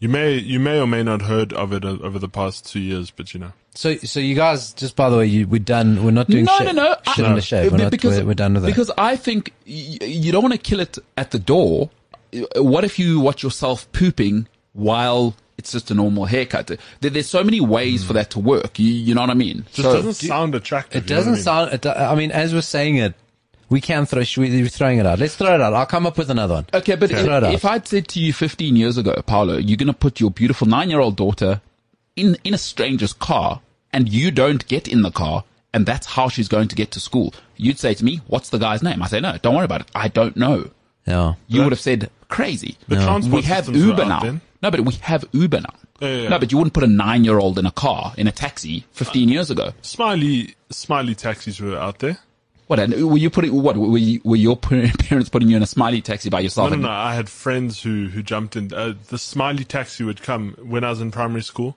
[0.00, 2.80] You may you may or may not heard of it uh, over the past two
[2.80, 3.52] years, but you know.
[3.74, 6.02] So, so you guys, just by the way, you, we're done.
[6.04, 7.70] We're not doing no, shit, no, no, shit I- on the shave.
[7.70, 8.68] We're, Be- not, we're, we're done with that.
[8.68, 11.90] Because I think y- you don't want to kill it at the door.
[12.56, 16.66] What if you watch yourself pooping while it's just a normal haircut?
[16.66, 18.78] There, there's so many ways for that to work.
[18.78, 19.64] You, you know what I mean?
[19.72, 21.04] Just So- doesn't sound attractive.
[21.04, 21.42] It you know what I doesn't mean?
[21.42, 21.72] sound.
[21.74, 23.14] It, I mean, as we're saying it,
[23.68, 24.24] we can throw.
[24.24, 25.20] should we- We're throwing it out.
[25.20, 25.72] Let's throw it out.
[25.74, 26.66] I'll come up with another one.
[26.74, 29.76] Okay, but Throw it if, if I'd said to you 15 years ago, Paolo, you're
[29.76, 31.60] going to put your beautiful nine-year-old daughter
[32.16, 33.60] in, in a stranger's car
[33.92, 36.98] and you don't get in the car and that's how she's going to get to
[37.00, 39.02] school, you'd say to me, what's the guy's name?
[39.02, 39.90] I say, no, don't worry about it.
[39.94, 40.70] I don't know.
[41.06, 41.34] Yeah.
[41.48, 42.76] You would have said, crazy.
[42.88, 44.20] The transport we have Uber now.
[44.20, 44.40] then.
[44.62, 45.74] No, but we have Uber now.
[46.00, 46.28] Yeah, yeah, yeah.
[46.28, 49.50] No, but you wouldn't put a nine-year-old in a car, in a taxi 15 years
[49.50, 49.72] ago.
[49.82, 52.18] Smiley smiley taxis were out there.
[52.68, 55.66] What, and were you putting, what, were, you, were your parents putting you in a
[55.66, 56.70] smiley taxi by No, yourself?
[56.70, 56.88] no, no.
[56.88, 58.72] I had friends who who jumped in.
[58.72, 61.76] Uh, the smiley taxi would come when I was in primary school.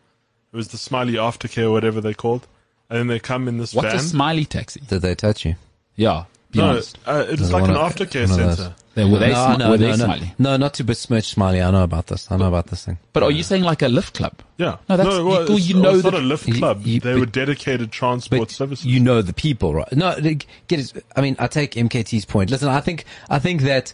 [0.53, 2.45] It was the smiley aftercare, whatever they called,
[2.89, 3.95] and then they come in this What's van.
[3.95, 4.81] a smiley taxi?
[4.87, 5.55] Did they touch you?
[5.95, 6.97] Yeah, be no, honest.
[7.05, 8.57] uh, it was like an aftercare one of those.
[8.57, 8.75] center.
[8.95, 10.05] They, were they, no, smi- no, were no, they no.
[10.05, 10.33] smiley?
[10.37, 11.61] No, not to besmirch Smiley.
[11.63, 12.31] I know about this.
[12.31, 12.99] I know about this thing.
[13.11, 14.33] But are you saying like a lift club?
[14.57, 14.77] Yeah.
[14.87, 16.85] No, that's- well, you- it's, you know it's not a lift club.
[16.85, 18.85] you- they but- were dedicated transport But services.
[18.85, 19.91] you know the people, right?
[19.93, 21.03] No, like, get it.
[21.15, 22.51] I mean, I take MKT's point.
[22.51, 23.93] Listen, I think I think that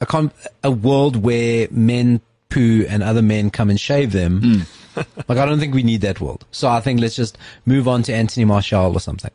[0.00, 0.32] a com-
[0.62, 2.20] a world where men
[2.50, 4.42] poo and other men come and shave them.
[4.94, 5.02] Hmm.
[5.28, 6.44] like, I don't think we need that world.
[6.50, 9.30] So I think let's just move on to Anthony Martial or something.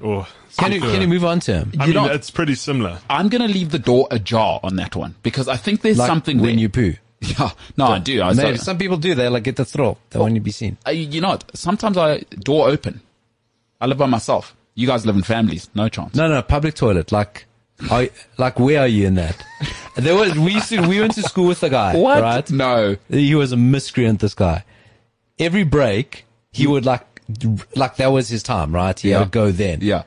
[0.00, 0.26] Or
[0.58, 1.72] Can you can you move on to him?
[1.78, 2.98] I You mean, know- it's pretty similar.
[3.10, 6.06] I'm going to leave the door ajar on that one because I think there's Like
[6.08, 6.58] something when there.
[6.62, 6.94] you poo.
[7.20, 8.20] Yeah, no, I do.
[8.22, 9.14] I Maybe so, some people do.
[9.14, 9.96] They like get the thrill.
[10.10, 10.76] They want you to be seen.
[10.86, 11.44] uh, you know what?
[11.56, 13.00] Sometimes I door open.
[13.80, 14.54] I live by myself.
[14.74, 15.70] You guys live in families.
[15.74, 16.14] No chance.
[16.14, 17.10] No, no, public toilet.
[17.12, 17.46] Like,
[17.90, 19.42] are, like where are you in that?
[19.96, 21.96] There was we used to, we went to school with a guy.
[21.96, 22.20] What?
[22.20, 22.50] Right?
[22.50, 22.96] No.
[23.08, 24.20] He was a miscreant.
[24.20, 24.62] This guy.
[25.38, 27.15] Every break, he would like,
[27.74, 28.98] like that was his time, right?
[28.98, 29.20] He Yeah.
[29.20, 29.78] would go then.
[29.82, 30.02] Yeah.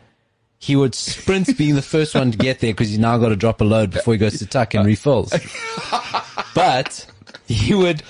[0.62, 3.36] He would sprint, being the first one to get there because he's now got to
[3.38, 5.34] drop a load before he goes to tuck and refills.
[6.56, 7.06] But
[7.48, 8.04] he would.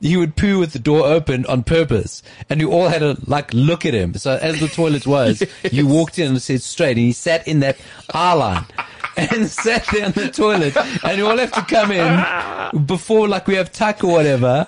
[0.00, 3.54] He would poo with the door open on purpose, and you all had to like
[3.54, 4.14] look at him.
[4.14, 5.42] So as the toilet was,
[5.72, 7.78] you walked in and said straight, and he sat in that
[8.12, 8.66] eye line
[9.16, 13.46] and sat there on the toilet, and you all have to come in before like
[13.46, 14.66] we have tuck or whatever,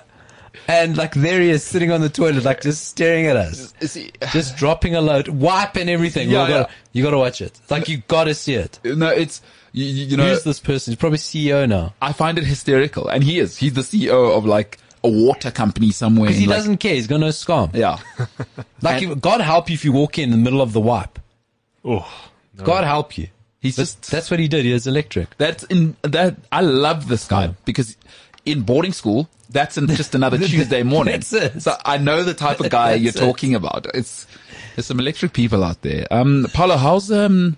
[0.67, 4.11] and like there he is sitting on the toilet, like just staring at us, See,
[4.31, 6.29] just dropping a load, wiping everything.
[6.29, 6.75] Yeah, you, gotta, yeah.
[6.93, 7.59] you gotta watch it.
[7.69, 8.79] Like you gotta see it.
[8.83, 9.41] no, it's
[9.73, 10.27] you, you know.
[10.27, 10.91] Who's this person?
[10.91, 11.93] He's probably CEO now.
[12.01, 13.57] I find it hysterical, and he is.
[13.57, 16.27] He's the CEO of like a water company somewhere.
[16.27, 16.95] Because he like- doesn't care.
[16.95, 17.73] He's got no scam.
[17.75, 17.99] Yeah.
[18.81, 21.19] Like, And- God help you if you walk in the middle of the wipe.
[21.85, 22.07] Oh,
[22.63, 23.27] God help you.
[23.59, 24.65] He's But just that's what he did.
[24.65, 25.35] He was electric.
[25.37, 26.35] That's in that.
[26.51, 27.97] I love this guy because
[28.47, 31.13] in boarding school, that's an, just another Tuesday morning.
[31.13, 31.61] That's it.
[31.61, 33.15] So I know the type of guy you're it.
[33.15, 33.85] talking about.
[33.93, 34.25] It's
[34.75, 36.07] there's some electric people out there.
[36.09, 37.57] Um, Paulo, how's um,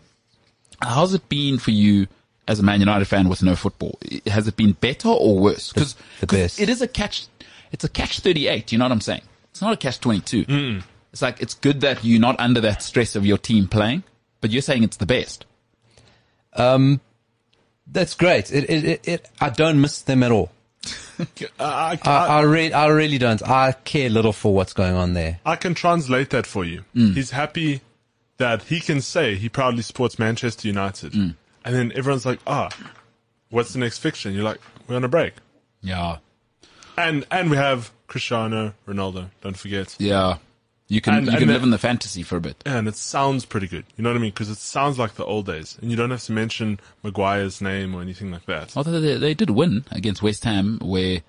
[0.81, 2.07] how's it been for you
[2.47, 3.99] as a Man United fan with no football?
[4.25, 5.71] Has it been better or worse?
[5.71, 6.59] Because the best.
[6.59, 7.27] it is a catch.
[7.71, 8.71] It's a catch thirty eight.
[8.71, 9.21] You know what I'm saying?
[9.51, 10.81] It's not a catch twenty two.
[11.11, 14.03] It's like it's good that you're not under that stress of your team playing,
[14.41, 15.45] but you're saying it's the best.
[16.53, 17.01] Um,
[17.87, 18.51] That's great.
[18.51, 20.51] It, it, it, it, I don't miss them at all.
[21.59, 23.41] I, I, I, I, re- I really don't.
[23.47, 25.39] I care little for what's going on there.
[25.45, 26.83] I can translate that for you.
[26.93, 27.81] He's happy
[28.37, 31.13] that he can say he proudly supports Manchester United.
[31.13, 32.69] And then everyone's like, ah,
[33.49, 34.29] what's the next fixture?
[34.29, 35.33] And you're like, we're on a break.
[35.81, 36.17] Yeah,
[36.97, 39.95] And and we have Cristiano Ronaldo, don't forget.
[39.99, 40.37] yeah.
[40.89, 42.61] You can And- you and can the- live in the fantasy for a bit.
[42.65, 43.85] And it sounds pretty good.
[43.95, 44.31] You know what I mean?
[44.31, 45.77] Because it sounds like the old days.
[45.81, 48.75] And you don't have to mention Maguire's name or anything like that.
[48.75, 51.21] Although they, they did win against West Ham, where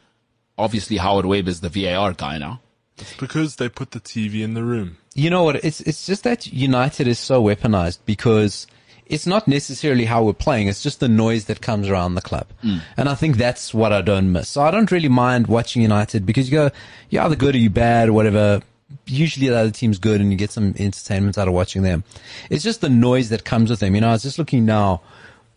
[0.57, 2.61] obviously Howard Webb is the VAR guy now.
[2.99, 4.97] It's because they put the TV in the room.
[5.15, 5.57] You know what?
[5.65, 8.67] It's it's just that United is so weaponized because
[9.07, 10.69] it's not necessarily how we're playing.
[10.69, 12.79] It's just the noise that comes around the club, hmm.
[12.97, 14.51] and I think that's what I don't miss.
[14.51, 16.71] So I don't really mind watching United because you go,
[17.09, 18.61] you're either good or you're bad or whatever.
[19.07, 22.05] Usually the other team's good and you get some entertainment out of watching them.
[22.49, 23.95] It's just the noise that comes with them.
[23.95, 25.01] You know, I was just looking now,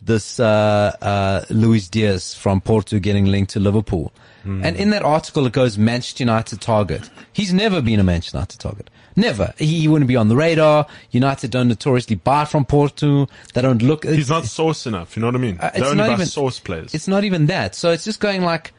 [0.02, 4.12] this uh, uh, Luis Diaz from Porto getting linked to Liverpool.
[4.46, 7.10] And in that article, it goes Manchester United target.
[7.32, 8.90] He's never been a Manchester United target.
[9.16, 9.54] Never.
[9.58, 10.86] He, he wouldn't be on the radar.
[11.12, 13.30] United don't notoriously buy from Porto.
[13.54, 14.04] They don't look.
[14.04, 15.16] He's not source enough.
[15.16, 15.58] You know what I mean?
[15.62, 16.94] Uh, they it's only not buy even- source players.
[16.94, 17.74] It's not even that.
[17.74, 18.74] So it's just going like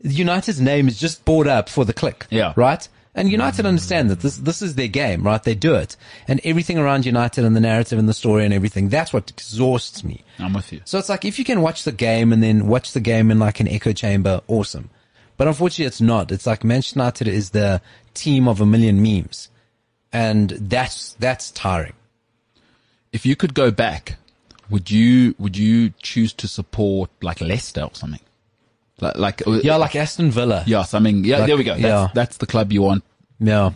[0.00, 2.26] United's name is just bought up for the click.
[2.30, 2.54] Yeah.
[2.56, 2.88] Right?
[3.14, 5.42] And United understand that this this is their game, right?
[5.42, 5.96] They do it.
[6.26, 10.02] And everything around United and the narrative and the story and everything, that's what exhausts
[10.02, 10.24] me.
[10.38, 10.80] I'm with you.
[10.86, 13.38] So it's like if you can watch the game and then watch the game in
[13.38, 14.88] like an echo chamber, awesome.
[15.36, 16.32] But unfortunately it's not.
[16.32, 17.82] It's like Manchester United is the
[18.14, 19.50] team of a million memes.
[20.10, 21.94] And that's that's tiring.
[23.12, 24.16] If you could go back,
[24.70, 28.20] would you would you choose to support like Leicester or something?
[29.00, 30.62] Like, like uh, Yeah, like Aston Villa.
[30.66, 31.24] yeah, something.
[31.24, 31.72] Yeah, Like, there we go.
[31.72, 32.08] That's, yeah.
[32.14, 33.02] that's the club you want.
[33.40, 33.72] Yeah.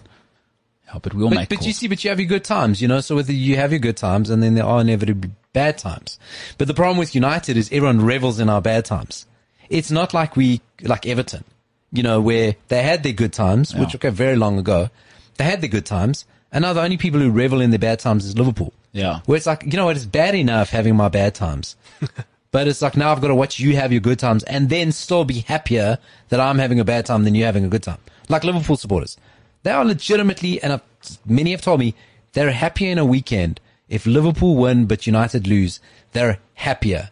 [0.87, 2.87] Yeah, but we'll But, make but you see, but you have your good times, you
[2.87, 3.01] know.
[3.01, 6.19] So whether you have your good times, and then there are inevitably bad times.
[6.59, 9.27] But the problem with United is everyone revels in our bad times.
[9.69, 11.43] It's not like we like Everton,
[11.91, 13.97] you know, where they had their good times, which Yeah.
[13.97, 14.91] okay, very long ago.
[15.39, 17.99] They had their good times, and now the only people who revel in their bad
[17.99, 18.73] times is Liverpool.
[18.93, 19.21] Yeah.
[19.27, 21.75] where it's like you know what, it's bad enough having my bad times.
[22.53, 24.93] But it's like now I've got to watch you have your good times and then
[24.93, 27.99] still be happier that I'm having a bad time than you having a good time.
[28.29, 29.17] Like Liverpool supporters.
[29.63, 30.81] They are legitimately, and I've,
[31.27, 31.95] many have told me,
[32.33, 35.81] they're happier in a weekend if Liverpool win but United lose.
[36.13, 37.11] They're happier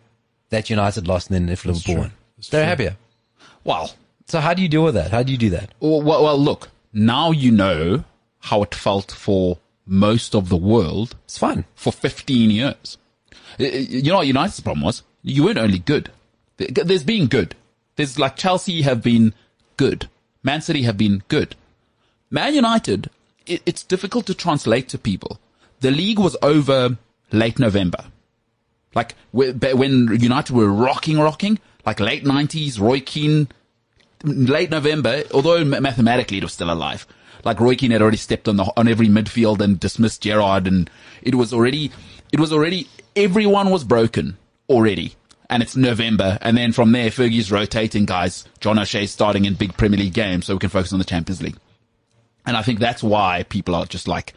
[0.51, 2.01] that United lost than if Liverpool true.
[2.03, 2.13] won.
[2.37, 2.69] That's They're true.
[2.69, 2.97] happier.
[3.65, 3.93] Well,
[4.27, 5.11] So how do you deal with that?
[5.11, 5.71] How do you do that?
[5.81, 6.71] well, well, well, look.
[6.93, 8.05] Now you know
[8.41, 11.65] how it felt for most of the world It's fun.
[11.75, 12.99] for 15 years.
[13.59, 15.03] You know what United's problem was?
[15.25, 16.11] You weren't only good.
[16.59, 17.57] There's been good.
[17.97, 19.33] There's like Chelsea have been
[19.79, 20.09] good.
[20.43, 21.57] Man City have been good.
[22.31, 23.09] Man United,
[23.47, 25.41] it, it's difficult to translate to people.
[25.81, 26.99] The league was over
[27.33, 28.05] late November.
[28.95, 33.49] Like when United were rocking, rocking, like late 90s, Roy Keane,
[34.23, 37.07] late November, although mathematically it was still alive.
[37.45, 40.89] Like Roy Keane had already stepped on the, on every midfield and dismissed Gerrard and
[41.23, 41.91] it was already,
[42.31, 44.37] it was already, everyone was broken
[44.69, 45.15] already.
[45.51, 46.39] And it's November.
[46.41, 48.45] And then from there, Fergie's rotating guys.
[48.61, 51.43] John O'Shea's starting in big Premier League games so we can focus on the Champions
[51.43, 51.57] League.
[52.47, 54.35] And I think that's why people are just like,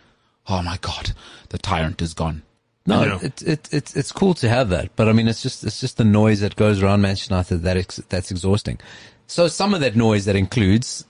[0.47, 1.11] oh my God,
[1.49, 2.43] the tyrant is gone.
[2.85, 3.19] No, Yeah.
[3.21, 5.97] it, it, it's it's cool to have that, but I mean, it's just it's just
[5.97, 8.79] the noise that goes around Manchester United that ex, that's exhausting.
[9.27, 11.03] So some of that noise that includes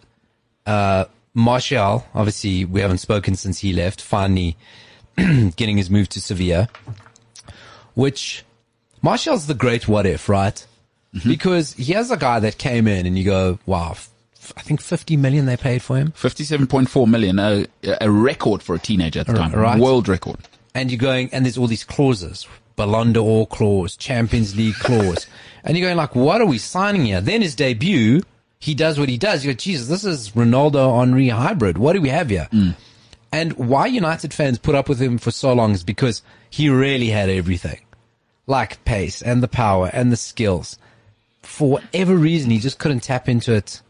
[0.65, 1.05] uh,
[1.35, 2.03] Martial.
[2.15, 4.01] Obviously, we haven't spoken since he left.
[4.01, 4.57] Finally,
[5.17, 6.67] getting his move to Sevilla,
[7.93, 8.43] which
[9.01, 10.65] Martial's the great what if, right?
[11.15, 11.29] Mm-hmm.
[11.29, 14.09] Because here's a guy that came in and you go, wow, f-
[14.57, 16.11] I think 50 million they paid for him.
[16.11, 17.65] 57.4 million, a,
[18.01, 19.51] a record for a teenager at the time.
[19.51, 19.79] Right.
[19.79, 20.37] World record.
[20.75, 25.27] and you're going, and there's all these clauses, Ballon d'Or clause, Champions League clause,
[25.63, 27.21] and you're going like, what are we signing here?
[27.21, 28.21] Then his debut,
[28.59, 29.43] he does what he does.
[29.45, 31.77] You go, Jesus, this is Ronaldo Henri hybrid.
[31.77, 32.47] What do we have here?
[32.51, 32.75] Mm.
[33.31, 37.09] And why United fans put up with him for so long is because he really
[37.09, 37.79] had everything,
[38.47, 40.79] like pace and the power and the skills.
[41.43, 43.81] For whatever reason, he just couldn't tap into it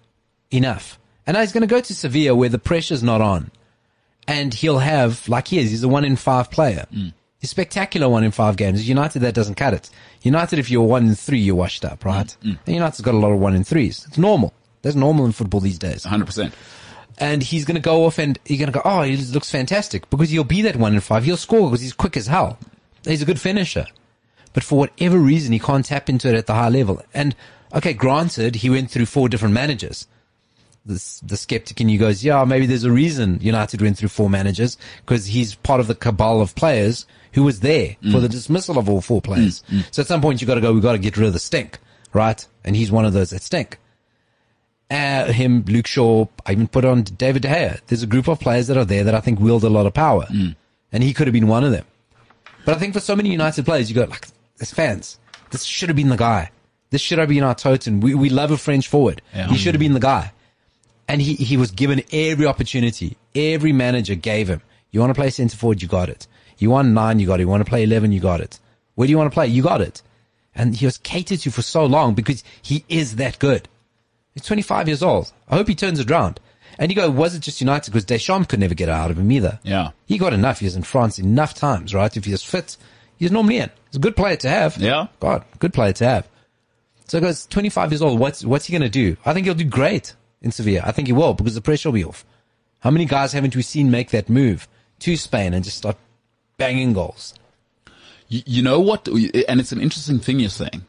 [0.51, 0.99] enough.
[1.25, 3.51] And now he's going to go to Sevilla where the pressure's not on
[4.27, 5.69] and he'll have like he is.
[5.71, 6.85] He's a one in five player.
[7.39, 8.87] His spectacular one in five games.
[8.87, 9.89] United, that doesn't cut it.
[10.21, 12.35] United, if you're one in three, you're washed up, right?
[12.65, 14.05] And United's got a lot of one in threes.
[14.07, 14.53] It's normal.
[14.81, 16.03] That's normal in football these days.
[16.03, 16.51] 100%.
[17.19, 20.09] And he's going to go off and you're going to go, oh, he looks fantastic
[20.09, 21.23] because he'll be that one in five.
[21.25, 22.59] He'll score because he's quick as hell.
[23.05, 23.85] He's a good finisher.
[24.57, 26.99] But for whatever reason, he can't tap into it at the high level.
[27.13, 27.35] And
[27.75, 30.07] okay, granted, he went through four different managers.
[30.83, 34.31] The, the skeptic in you goes, yeah, maybe there's a reason United went through four
[34.31, 38.11] managers because he's part of the cabal of players who was there mm.
[38.11, 39.61] for the dismissal of all four players.
[39.69, 39.93] Mm, mm.
[39.93, 41.39] So at some point you got to go, we got to get rid of the
[41.39, 41.77] stink,
[42.11, 42.43] right?
[42.63, 43.77] And he's one of those that stink.
[44.89, 47.79] Uh, him, Luke Shaw, I even put on David De Gea.
[47.85, 49.93] There's a group of players that are there that I think wield a lot of
[49.93, 50.25] power.
[50.91, 51.85] And he could have been one of them.
[52.65, 54.29] But I think for so many United players, you go, like,
[54.59, 55.19] as fans,
[55.51, 56.51] this should have been the guy.
[56.89, 57.99] This should have been our totem.
[57.99, 59.21] We, we love a French forward.
[59.33, 59.47] Yeah.
[59.47, 60.31] He should have been the guy.
[61.07, 63.17] And he, he was given every opportunity.
[63.35, 64.61] Every manager gave him.
[64.91, 65.81] You want to play centre forward?
[65.81, 66.27] You got it.
[66.57, 67.19] You want nine?
[67.19, 67.43] You got it.
[67.43, 68.11] You want to play 11?
[68.11, 68.59] You got it.
[68.95, 69.47] Where do you want to play?
[69.47, 70.01] You got it.
[70.55, 73.69] And he was catered to for so long because he is that good.
[74.33, 75.31] He's 25 years old.
[75.47, 76.39] I hope he turns it around.
[76.79, 77.91] And you go, was it just United?
[77.91, 79.59] Because Deschamps could never get out of him either.
[79.63, 79.91] Yeah.
[80.05, 80.59] He got enough.
[80.59, 82.15] He was in France enough times, right?
[82.15, 82.77] If he was fit,
[83.17, 83.69] he's normally in.
[83.89, 84.77] He's a good player to have.
[84.77, 85.07] Yeah.
[85.19, 86.27] God, good player to have.
[87.07, 88.19] So he goes, 25 years old.
[88.19, 89.15] What's, what's he going to do?
[89.25, 90.81] I think he'll do great in Sevilla.
[90.85, 92.25] I think he will because the pressure will be off.
[92.81, 94.67] How many guys haven't we seen make that move
[94.99, 95.97] to Spain and just start
[96.57, 97.33] banging goals?
[98.27, 99.07] You, you know what?
[99.07, 100.85] And it's an interesting thing you're saying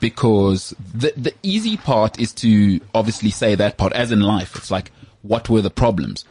[0.00, 4.56] because the the easy part is to obviously say that part as in life.
[4.56, 4.90] It's like,
[5.22, 6.24] what were the problems?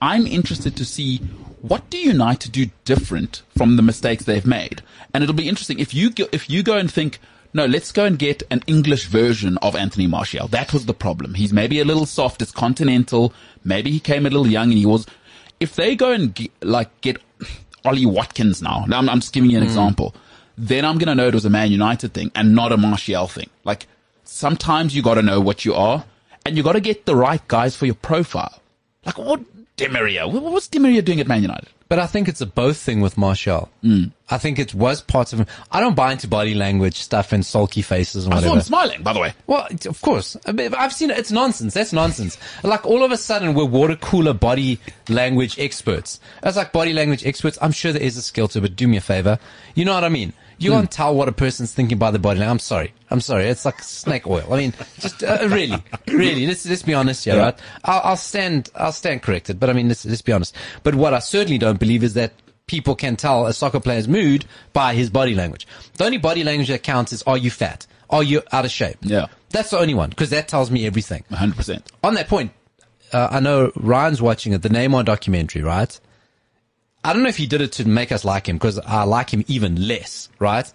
[0.00, 1.18] I'm interested to see
[1.62, 4.82] what do United do different from the mistakes they've made.
[5.12, 7.18] And it'll be interesting if you go, if you go and think,
[7.54, 10.48] no, let's go and get an English version of Anthony Martial.
[10.48, 11.34] That was the problem.
[11.34, 12.42] He's maybe a little soft.
[12.42, 13.32] It's continental.
[13.64, 15.06] Maybe he came a little young and he was,
[15.58, 17.20] if they go and get, like get
[17.84, 19.68] Ollie Watkins now, now I'm, I'm just giving you an hmm.
[19.68, 20.14] example,
[20.58, 23.26] then I'm going to know it was a Man United thing and not a Martial
[23.26, 23.48] thing.
[23.64, 23.86] Like
[24.24, 26.04] sometimes you got to know what you are
[26.44, 28.60] and you got to get the right guys for your profile.
[29.04, 29.40] Like what
[29.76, 30.26] Di Maria?
[30.26, 31.68] What- What's Di Maria doing at Man United?
[31.88, 33.68] But I think it's a both thing with Martial.
[33.84, 34.10] Mm.
[34.28, 35.46] I think it was part of him.
[35.70, 38.56] I don't buy into body language stuff and sulky faces and I saw whatever.
[38.56, 39.34] him smiling, by the way.
[39.46, 40.36] Well, of course.
[40.46, 41.18] I mean, I've seen it.
[41.18, 41.74] It's nonsense.
[41.74, 42.38] That's nonsense.
[42.64, 46.18] Like all of a sudden we're water cooler body language experts.
[46.42, 48.88] As like body language experts, I'm sure there is a skill to it, but do
[48.88, 49.38] me a favor.
[49.76, 50.32] You know what I mean?
[50.58, 52.52] You can't tell what a person's thinking by the body language.
[52.54, 52.94] I'm sorry.
[53.10, 53.44] I'm sorry.
[53.46, 54.52] It's like snake oil.
[54.52, 56.46] I mean, just uh, really, really.
[56.46, 57.42] Let's let's be honest here, Yeah.
[57.42, 57.58] right?
[57.84, 58.70] I'll, I'll stand.
[58.74, 59.60] I'll stand corrected.
[59.60, 60.54] But I mean, let's let's be honest.
[60.82, 62.32] But what I certainly don't believe is that
[62.66, 65.66] people can tell a soccer player's mood by his body language.
[65.98, 67.86] The only body language that counts is are you fat?
[68.08, 68.96] Are you out of shape?
[69.02, 69.26] Yeah.
[69.50, 71.24] That's the only one because that tells me everything.
[71.32, 71.82] 100%.
[72.02, 72.52] On that point,
[73.12, 75.98] uh, I know Ryan's watching it, the Neymar documentary, right?
[77.06, 79.30] I don't know if he did it to make us like him because I like
[79.30, 80.70] him even less, right?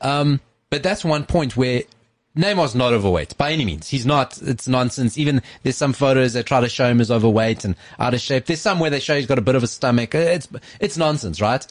[0.00, 1.82] Um, but that's one point where
[2.34, 3.86] Neymar's not overweight by any means.
[3.86, 4.40] He's not.
[4.40, 5.18] It's nonsense.
[5.18, 8.46] Even there's some photos that try to show him as overweight and out of shape.
[8.46, 10.14] There's some where they show he's got a bit of a stomach.
[10.14, 10.48] It's
[10.80, 11.66] it's nonsense, right?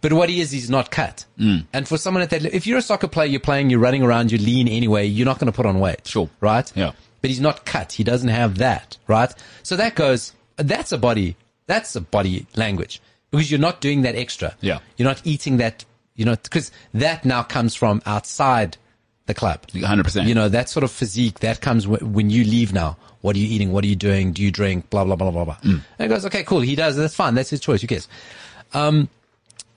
[0.00, 1.26] But what he is, he's not cut.
[1.38, 1.66] Mm.
[1.74, 4.32] And for someone at that, if you're a soccer player, you're playing, you're running around,
[4.32, 6.06] you're lean anyway, you're not going to put on weight.
[6.06, 6.30] Sure.
[6.40, 6.70] Right?
[6.74, 6.92] Yeah.
[7.20, 7.92] But he's not cut.
[7.92, 8.96] He doesn't have that.
[9.06, 9.34] Right?
[9.62, 11.36] So that goes, that's a body,
[11.66, 13.02] that's a body language
[13.36, 14.54] because you're not doing that extra.
[14.60, 14.78] Yeah.
[14.96, 18.76] You're not eating that, you know, because that now comes from outside
[19.26, 19.66] the club.
[19.68, 20.26] 100%.
[20.26, 22.96] You know, that sort of physique that comes w- when you leave now.
[23.22, 23.72] What are you eating?
[23.72, 24.32] What are you doing?
[24.32, 24.90] Do you drink?
[24.90, 25.56] Blah, blah, blah, blah, blah.
[25.62, 26.60] And it goes, okay, cool.
[26.60, 26.94] He does.
[26.96, 27.34] That's fine.
[27.34, 27.80] That's his choice.
[27.80, 28.06] Who cares?
[28.74, 29.08] Um,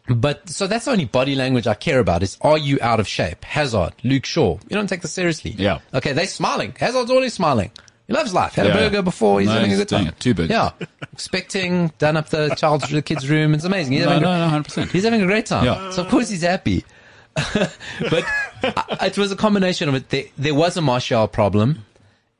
[0.09, 3.07] but so that's the only body language I care about is are you out of
[3.07, 3.43] shape?
[3.45, 4.57] Hazard, Luke Shaw.
[4.69, 5.51] You don't take this seriously.
[5.51, 5.79] Yeah.
[5.93, 6.73] Okay, they're smiling.
[6.77, 7.71] Hazard's always smiling.
[8.07, 8.53] He loves life.
[8.55, 8.71] Had Yeah.
[8.71, 9.39] a burger before.
[9.41, 10.13] He's No, having a good time.
[10.19, 10.49] Two burgers.
[10.51, 10.71] Yeah.
[11.11, 13.53] Expecting, done up the child's the kid's room.
[13.53, 13.93] It's amazing.
[13.93, 14.91] He's No, having, no, a- no, 100%.
[14.91, 15.65] He's having a great time.
[15.65, 15.91] Yeah.
[15.91, 16.85] So of course he's happy.
[17.53, 18.23] but
[18.63, 20.09] I- it was a combination of it.
[20.09, 21.85] There, there was a Martial problem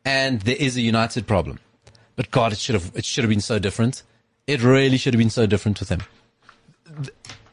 [0.06, 1.60] and there is a United problem.
[2.16, 4.04] But God, it should have, it should have been so different.
[4.48, 6.02] It really should have been so different with him.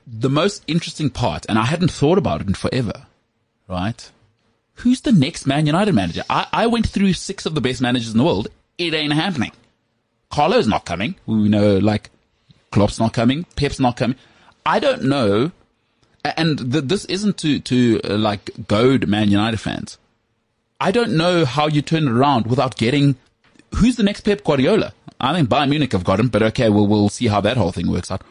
[0.06, 3.06] the most interesting part, and I hadn't thought about it in forever,
[3.68, 4.10] right?
[4.76, 6.24] Who's the next Man United manager?
[6.28, 8.48] I, I went through six of the best managers in the world.
[8.76, 9.52] It ain't happening.
[10.30, 11.14] Carlo's not coming.
[11.26, 12.10] We know, like,
[12.72, 13.44] Klopp's not coming.
[13.56, 14.16] Pep's not coming.
[14.66, 15.52] I don't know.
[16.24, 19.98] And th- this isn't to, to, uh, like, goad Man United fans.
[20.80, 23.16] I don't know how you turn it around without getting,
[23.76, 24.92] who's the next Pep Guardiola?
[25.20, 27.70] I think Bayern Munich have got him, but okay, we'll, we'll see how that whole
[27.70, 28.22] thing works out.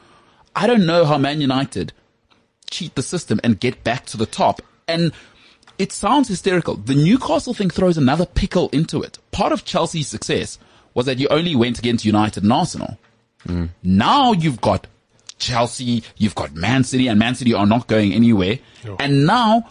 [0.55, 1.93] I don't know how Man United
[2.69, 4.61] cheat the system and get back to the top.
[4.87, 5.13] And
[5.77, 6.75] it sounds hysterical.
[6.75, 9.19] The Newcastle thing throws another pickle into it.
[9.31, 10.59] Part of Chelsea's success
[10.93, 12.97] was that you only went against United and Arsenal.
[13.47, 13.69] Mm.
[13.83, 14.87] Now you've got
[15.39, 18.59] Chelsea, you've got Man City, and Man City are not going anywhere.
[18.99, 19.69] And now,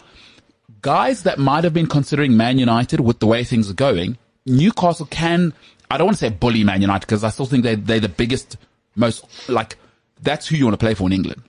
[0.81, 5.07] guys that might have been considering Man United with the way things are going, Newcastle
[5.07, 5.53] can,
[5.89, 8.09] I don't want to say bully Man United because I still think they, they're the
[8.09, 8.57] biggest,
[8.95, 9.77] most, like,
[10.21, 11.41] that's who you want to play for in England.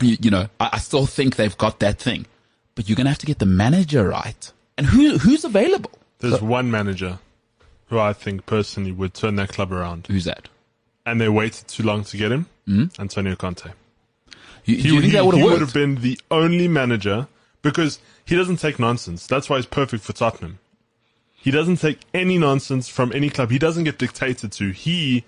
[0.00, 2.26] You, you know, I, I still think they've got that thing,
[2.74, 4.52] but you're going to have to get the manager right.
[4.78, 5.90] And who, who's available?
[6.18, 7.18] There's one manager
[7.86, 10.48] who I think personally would turn that club around, Who's that?
[11.04, 12.46] and they waited too long to get him.
[12.66, 12.84] Hmm?
[12.98, 13.70] Antonio Conte.
[14.64, 16.68] You, He, do you think he- that would he have would have been the only
[16.68, 17.26] manager
[17.60, 19.26] because he doesn't take nonsense.
[19.26, 20.60] That's why he's perfect for Tottenham.
[21.34, 23.50] He doesn't take any nonsense from any club.
[23.50, 24.70] He doesn't get dictated to.
[24.70, 25.24] He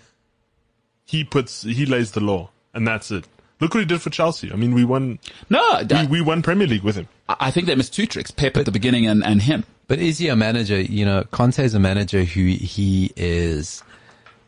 [1.04, 3.26] he puts he lays the law, and that's it.
[3.60, 4.52] Look what he did for Chelsea.
[4.52, 7.08] I mean, we won no, we, that- we won Premier League with him.
[7.28, 9.64] I I think they missed two tricks, Pep at the beginning and, and him.
[9.86, 10.80] But is he a manager?
[10.80, 13.82] You know, Conte is a manager who he is,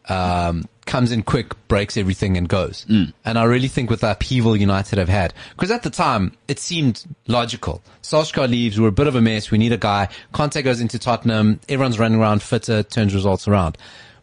[0.09, 2.86] um, comes in quick, breaks everything and goes.
[2.88, 6.59] And I really think with the upheaval United have had, because at the time it
[6.59, 7.82] seemed logical.
[8.02, 10.09] Solskjaer leaves, we're a bit of a mess, we need a guy.
[10.32, 13.76] Conte goes into Tottenham, everyone's running around fitter, turns results around.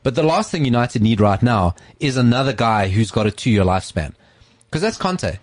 [0.04, 3.52] But the last thing United need right now is another guy who's got a two
[3.52, 4.14] year lifespan.
[4.74, 5.38] Because that's Conte.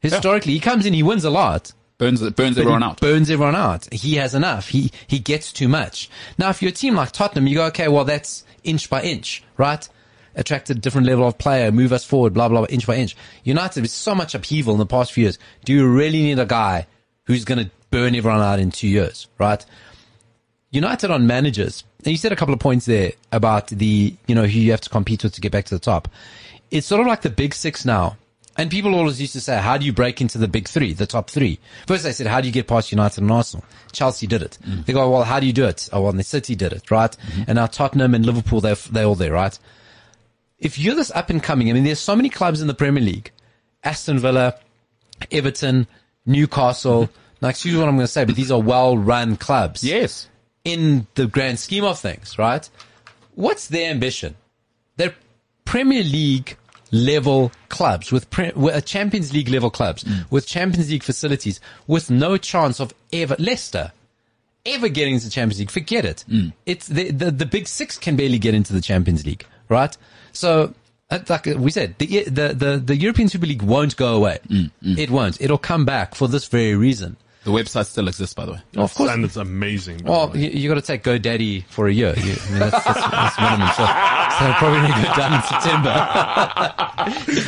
[0.00, 1.72] Historically, he comes in, he wins a lot.
[1.96, 3.00] Burns, burns everyone out.
[3.00, 3.90] Burns everyone out.
[3.90, 4.68] He has enough.
[4.68, 6.10] He he gets too much.
[6.36, 9.42] Now, if you're a team like Tottenham, you go, okay, well, that's inch by inch,
[9.56, 9.88] right?
[10.34, 13.16] Attract a different level of player, move us forward, blah blah, blah inch by inch.
[13.42, 15.38] United with so much upheaval in the past few years.
[15.64, 16.86] Do you really need a guy
[17.24, 19.64] who's going to burn everyone out in two years, right?
[20.72, 21.84] United on managers.
[22.00, 24.82] And you said a couple of points there about the, you know, who you have
[24.82, 26.08] to compete with to get back to the top.
[26.70, 28.18] It's sort of like the big six now.
[28.56, 31.06] And people always used to say, how do you break into the big three, the
[31.06, 31.58] top three?
[31.86, 33.64] First they said, how do you get past United and Arsenal?
[33.90, 34.58] Chelsea did it.
[34.64, 34.86] Mm.
[34.86, 35.88] They go, well, how do you do it?
[35.92, 37.10] Oh, well, the City did it, right?
[37.10, 37.42] Mm-hmm.
[37.48, 39.58] And now Tottenham and Liverpool, they're, they're all there, right?
[40.58, 43.02] If you're this up and coming, I mean, there's so many clubs in the Premier
[43.02, 43.32] League.
[43.82, 44.54] Aston Villa,
[45.32, 45.88] Everton,
[46.24, 47.04] Newcastle.
[47.04, 47.12] Mm-hmm.
[47.42, 50.28] Now, excuse what I'm going to say, but these are well-run clubs yes.
[50.64, 52.68] in the grand scheme of things, right?
[53.34, 54.36] What's their ambition?
[54.96, 55.14] They're
[55.64, 56.56] Premier League
[56.90, 62.10] level clubs with, pre- with uh, Champions League level clubs with Champions League facilities with
[62.10, 63.92] no chance of ever Leicester
[64.66, 65.70] ever getting into the Champions League.
[65.70, 66.24] Forget it.
[66.66, 69.94] It's the, the the big six can barely get into the Champions League, right?
[70.32, 70.74] So.
[71.10, 74.38] uh, Like we said, the, the the the European Super League won't go away.
[74.98, 75.38] It won't.
[75.40, 77.16] It'll come back for this very reason.
[77.44, 78.60] The website still exists, by the way.
[78.76, 80.02] Of course, and it's amazing.
[80.04, 82.14] well, you, you got to take GoDaddy for a year.
[82.16, 83.68] You, I mean, that's, that's, that's minimum.
[83.68, 85.42] So, so probably going to go down in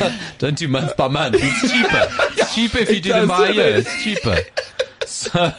[0.05, 0.17] September.
[0.37, 1.35] Don't do month by month.
[1.39, 2.07] It's cheaper.
[2.39, 3.77] It's cheaper if you do them by year.
[3.77, 4.37] It's cheaper.
[5.05, 5.51] So,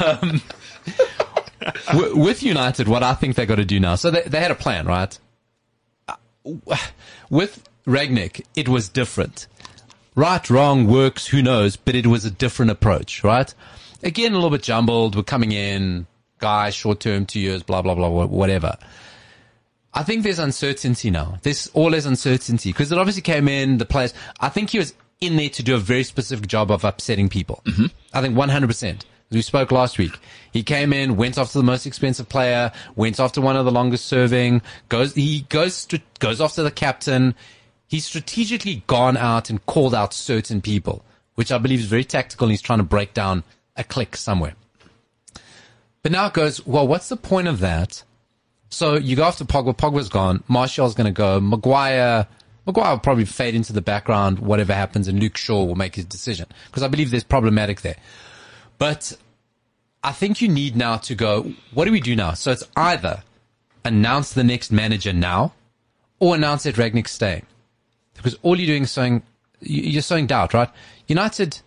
[0.00, 0.40] um,
[1.88, 3.96] w- with United, what I think they got to do now.
[3.96, 5.18] So they, they had a plan, right?
[6.08, 6.14] Uh,
[7.30, 9.46] With Rangnick, it was different
[10.16, 13.54] right, wrong, works, who knows, but it was a different approach, right?
[14.02, 15.14] Again, a little bit jumbled.
[15.14, 16.06] We're coming in,
[16.38, 18.76] guys, short term, two years, blah, blah, blah, whatever.
[19.94, 21.38] I think there's uncertainty now.
[21.42, 25.36] There's always uncertainty because it obviously came in, the players, I think he was in
[25.36, 27.62] there to do a very specific job of upsetting people.
[27.64, 27.86] Mm-hmm.
[28.12, 29.04] I think 100%.
[29.28, 30.16] As we spoke last week,
[30.52, 34.06] he came in, went after the most expensive player, went after one of the longest
[34.06, 35.88] serving, goes, he goes,
[36.20, 37.34] goes after the captain.
[37.88, 42.46] He's strategically gone out and called out certain people, which I believe is very tactical.
[42.46, 43.44] And he's trying to break down
[43.76, 44.54] a click somewhere.
[46.02, 48.02] But now it goes, well, what's the point of that?
[48.70, 49.76] So you go after Pogba.
[49.76, 50.42] Pogba's gone.
[50.48, 51.40] Martial's going to go.
[51.40, 52.26] Maguire,
[52.66, 56.04] Maguire will probably fade into the background, whatever happens, and Luke Shaw will make his
[56.04, 56.46] decision.
[56.66, 57.96] Because I believe there's problematic there.
[58.78, 59.16] But
[60.02, 62.34] I think you need now to go, what do we do now?
[62.34, 63.22] So it's either
[63.84, 65.52] announce the next manager now
[66.18, 67.46] or announce that Rangnick's staying.
[68.16, 69.22] Because all you're doing is sowing,
[69.60, 70.68] you- you're sowing doubt, right?
[71.06, 71.60] United,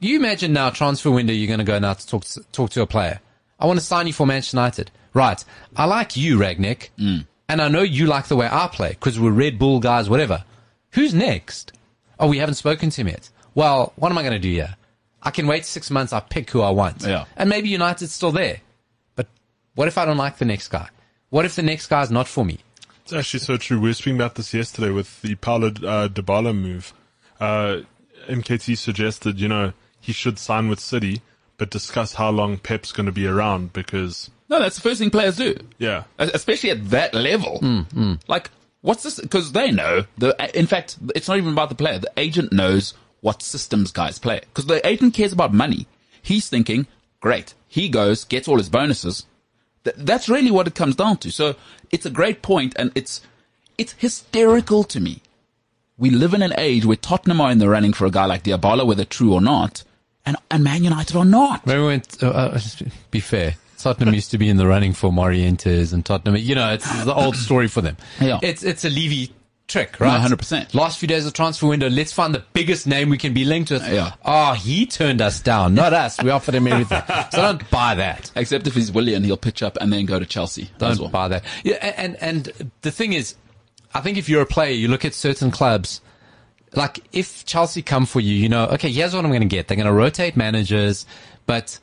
[0.00, 2.82] you imagine now transfer window, you're going to go now to talk, to talk to
[2.82, 3.20] a player.
[3.58, 4.90] I want to sign you for Manchester United.
[5.14, 5.42] Right.
[5.76, 6.90] I like you, Rangnick.
[6.98, 7.26] Mm.
[7.48, 10.44] And I know you like the way I play because we're Red Bull guys, whatever.
[10.92, 11.72] Who's next?
[12.20, 13.30] Oh, we haven't spoken to him yet.
[13.54, 14.76] Well, what am I going to do here?
[15.22, 16.12] I can wait six months.
[16.12, 17.02] I pick who I want.
[17.02, 17.24] Yeah.
[17.36, 18.60] And maybe United's still there.
[19.16, 19.26] But
[19.74, 20.88] what if I don't like the next guy?
[21.30, 22.58] What if the next guy's not for me?
[23.08, 23.80] It's actually so true.
[23.80, 26.92] We were speaking about this yesterday with the Paulo uh, Dybala move.
[27.40, 27.78] Uh,
[28.28, 31.22] MKT suggested, you know, he should sign with City,
[31.56, 35.08] but discuss how long Pep's going to be around because, No, that's the first thing
[35.08, 35.56] players do.
[35.78, 37.60] yeah, especially at that level.
[37.60, 38.50] Hmm, Like,
[38.82, 39.18] what's this?
[39.18, 40.04] Because they know.
[40.18, 41.98] The in fact, it's not even about the player.
[41.98, 42.92] The agent knows
[43.22, 44.40] what systems guys play.
[44.40, 45.86] Because the agent cares about money.
[46.20, 46.86] He's thinking,
[47.20, 47.54] great.
[47.68, 49.24] He goes, gets all his bonuses.
[49.96, 51.30] Th- that's really what it comes down to.
[51.30, 51.56] So
[51.90, 53.20] it's a great point, and it's
[53.76, 55.22] it's hysterical to me
[55.98, 58.44] we live in an age where Tottenham are in the running for a guy like
[58.44, 59.82] Dybala, whether true or not,
[60.24, 61.66] and, and Man United are not.
[61.66, 62.60] Remember when, uh, uh,
[63.10, 66.36] be fair, Tottenham used to be in the running for Morientes and Tottenham.
[66.36, 67.96] You know, it's the old story for them.
[68.20, 68.38] Yeah.
[68.42, 69.32] It's, it's a Levy
[69.68, 70.20] trick, right?
[70.20, 70.74] 100%.
[70.74, 73.70] Last few days of transfer window, let's find the biggest name we can be linked
[73.70, 73.86] with.
[73.86, 74.12] Yeah.
[74.24, 76.20] Oh, he turned us down, not us.
[76.22, 77.02] We offered him everything.
[77.30, 78.30] so don't buy that.
[78.34, 80.70] Except if he's Willian, he'll pitch up and then go to Chelsea.
[80.78, 81.08] Don't well.
[81.10, 81.44] buy that.
[81.62, 83.36] Yeah, and, and the thing is,
[83.94, 86.00] I think if you're a player, you look at certain clubs,
[86.74, 89.68] like if Chelsea come for you, you know, okay, here's what I'm going to get.
[89.68, 91.06] They're going to rotate managers,
[91.46, 91.78] but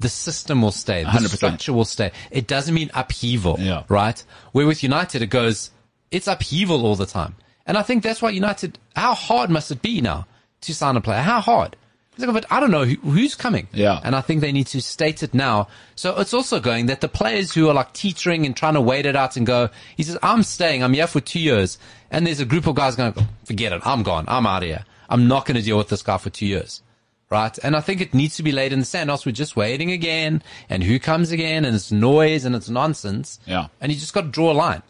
[0.00, 1.04] the system will stay.
[1.04, 1.28] The 100%.
[1.36, 2.12] structure will stay.
[2.30, 3.84] It doesn't mean upheaval, Yeah.
[3.88, 4.22] right?
[4.52, 5.70] Where with United, it goes,
[6.12, 7.34] it's upheaval all the time.
[7.66, 10.26] And I think that's why United, how hard must it be now
[10.62, 11.20] to sign a player?
[11.20, 11.76] How hard?
[12.18, 13.68] Like, but I don't know who, who's coming.
[13.72, 13.98] Yeah.
[14.04, 15.68] And I think they need to state it now.
[15.94, 19.06] So it's also going that the players who are like teetering and trying to wait
[19.06, 20.82] it out and go, he says, I'm staying.
[20.82, 21.78] I'm here for two years.
[22.10, 23.80] And there's a group of guys going, forget it.
[23.84, 24.26] I'm gone.
[24.28, 24.84] I'm out of here.
[25.08, 26.82] I'm not going to deal with this guy for two years.
[27.30, 27.56] Right.
[27.62, 29.08] And I think it needs to be laid in the sand.
[29.08, 30.42] Else we're just waiting again.
[30.68, 31.64] And who comes again?
[31.64, 33.40] And it's noise and it's nonsense.
[33.46, 33.68] Yeah.
[33.80, 34.82] And you just got to draw a line.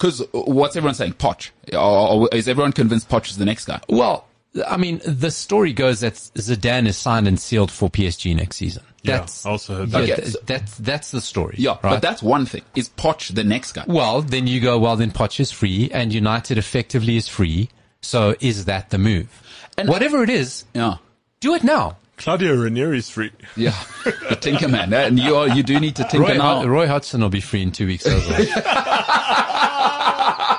[0.00, 1.12] Because what's everyone saying?
[1.14, 1.50] Poch.
[1.74, 3.80] Or, or is everyone convinced Poch is the next guy?
[3.86, 4.26] Well,
[4.66, 8.82] I mean, the story goes that Zidane is signed and sealed for PSG next season.
[9.02, 10.18] Yeah, That's, I also heard yeah, that.
[10.20, 11.56] Okay, so- that's, that's the story.
[11.58, 11.82] Yeah, right?
[11.82, 12.62] but that's one thing.
[12.74, 13.84] Is Poch the next guy?
[13.86, 17.68] Well, then you go, well, then Poch is free and United effectively is free.
[18.00, 19.28] So is that the move?
[19.76, 20.96] And- Whatever it is, Yeah.
[21.40, 21.98] do it now.
[22.16, 23.30] Claudio Ranieri's free.
[23.56, 23.74] Yeah.
[24.04, 24.92] the Tinker Man.
[24.92, 26.64] And you are, you do need to tinker Roy, now.
[26.66, 29.66] Roy Hodgson will be free in two weeks as well.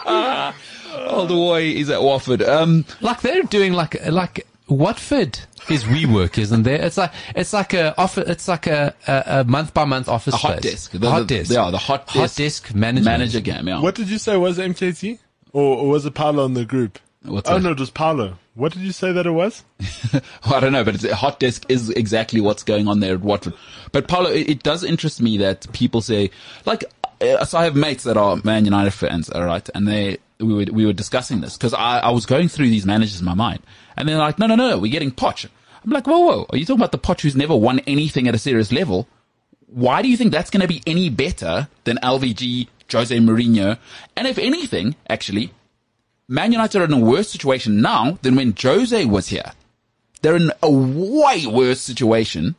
[1.08, 2.42] All the way he's at Watford.
[2.42, 5.40] Um, like they're doing like, like Watford
[5.70, 6.82] is WeWork, isn't there?
[6.82, 10.34] It's like, it's like a office, it's like a, a, a month by month office
[10.34, 10.72] A hot space.
[10.72, 10.92] desk.
[10.94, 11.52] The- hot the- desk.
[11.52, 13.06] yeah, the hot hot desk desk management.
[13.06, 13.68] manager game.
[13.68, 13.80] Yeah.
[13.82, 15.20] What did you say was MKT?
[15.54, 17.00] Or, or was it Paolo in the group?
[17.24, 17.60] What's oh that?
[17.64, 18.38] no, it was Paolo.
[18.56, 19.64] What did you say that it was?
[20.46, 23.22] I don't know, but it's, a hot desk is exactly what's going on there at
[23.22, 23.54] Watford.
[23.92, 26.32] But Paulo, it, it does interest me that people say,
[26.66, 26.84] like,
[27.22, 30.54] Uh, so I have mates that are Man United fans, all right, and they we
[30.54, 33.36] were we were discussing this because I, I was going through these managers in my
[33.36, 33.62] mind,
[33.96, 35.48] and they're like, no, no, no, we're getting Poch.
[35.84, 38.36] I'm like, whoa, whoa, are you talking about the Poch who's never won anything at
[38.36, 39.08] a serious level?
[39.68, 43.78] Why do you think that's going to be any better than LVG, Jose Mourinho,
[44.18, 45.52] and if anything, actually,
[46.28, 49.52] Man United are in a worse situation now than when Jose was here.
[50.22, 52.56] They're in a way worse situation.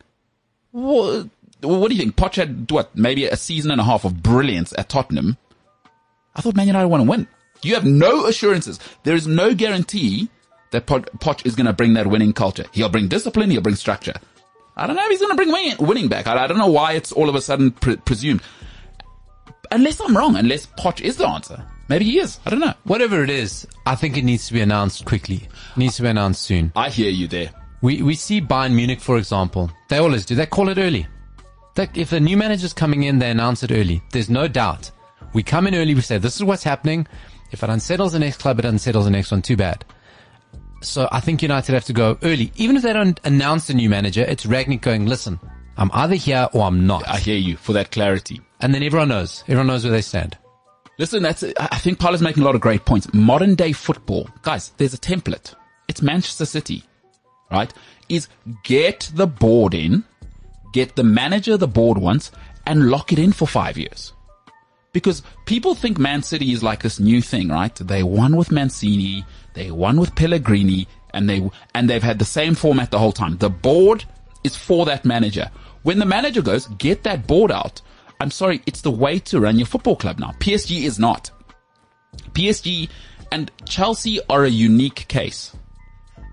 [0.73, 1.29] What,
[1.63, 2.17] what do you think?
[2.17, 5.37] Poch had, what, maybe a season and a half of brilliance at Tottenham.
[6.35, 7.29] I thought Man United want to win.
[7.63, 8.81] You have no assurances.
[9.05, 10.29] There is no guarantee
[10.71, 12.65] that Poch, is going to bring that winning culture.
[12.73, 13.51] He'll bring discipline.
[13.51, 14.15] He'll bring structure.
[14.77, 16.27] I don't know if he's going to bring winning back.
[16.27, 18.43] I, I don't know why it's all of a sudden pre- presumed.
[19.71, 21.65] Unless I'm wrong, unless Poch is the answer.
[21.89, 22.41] Maybe he is.
[22.47, 22.75] I don't know.
[22.85, 25.37] Whatever it is, I think it needs to be announced quickly.
[25.37, 26.73] It needs to be announced soon.
[26.75, 27.51] I hear you there.
[27.83, 29.71] We we see Bayern Munich, for example.
[29.89, 30.35] They always do.
[30.35, 31.07] They call it early.
[31.75, 34.03] They, if a new manager's coming in, they announce it early.
[34.12, 34.91] There's no doubt.
[35.33, 35.95] We come in early.
[35.95, 37.07] We say this is what's happening.
[37.51, 39.43] If it unsettles the next club, it unsettles the next one.
[39.43, 39.85] Too bad.
[40.83, 42.53] So I think United have to go early.
[42.57, 45.39] Even if they don't announce a new manager, it's Rangnick going, listen,
[45.77, 47.07] I'm either here or I'm not.
[47.09, 48.41] I hear you for that clarity.
[48.61, 49.43] And then everyone knows.
[49.43, 50.37] Everyone knows where they stand.
[50.99, 53.12] Listen, that's, I think Paula's making a lot of great points.
[53.14, 55.55] Modern day football, guys, there's a template.
[55.89, 56.85] It's Manchester City,
[57.51, 57.73] right?
[58.09, 58.29] Is
[58.62, 60.05] get the board in,
[60.73, 62.33] get the manager the board wants,
[62.66, 64.12] and lock it in for five years.
[64.93, 67.75] Because people think Man City is like this new thing, right?
[67.75, 72.55] They won with Mancini, they won with Pellegrini, and they, and they've had the same
[72.55, 73.39] format the whole time.
[73.39, 74.05] The board
[74.45, 75.51] is for that manager.
[75.83, 77.81] When the manager goes, get that board out.
[78.20, 80.33] I'm sorry, it's the way to run your football club now.
[80.39, 81.31] PSG is not.
[82.33, 82.89] PSG
[83.33, 85.57] and Chelsea are a unique case.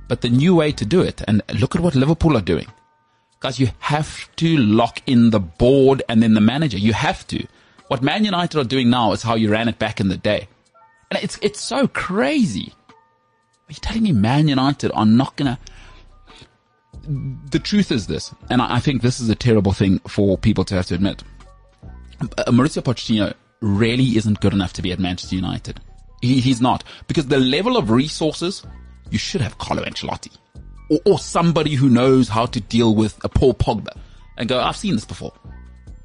[0.07, 2.67] But the new way to do it, and look at what Liverpool are doing.
[3.39, 6.77] Guys, you have to lock in the board and then the manager.
[6.77, 7.45] You have to.
[7.87, 10.47] What Man United are doing now is how you ran it back in the day.
[11.09, 12.73] And it's, it's so crazy.
[12.89, 15.57] Are you telling me Man United are not gonna,
[17.07, 20.75] the truth is this, and I think this is a terrible thing for people to
[20.75, 21.23] have to admit.
[22.19, 25.79] Mauricio Pochettino really isn't good enough to be at Manchester United.
[26.21, 26.83] He, he's not.
[27.07, 28.63] Because the level of resources,
[29.09, 30.35] you should have Carlo Ancelotti.
[30.89, 33.97] Or, or somebody who knows how to deal with a Paul Pogba.
[34.37, 35.33] And go, I've seen this before.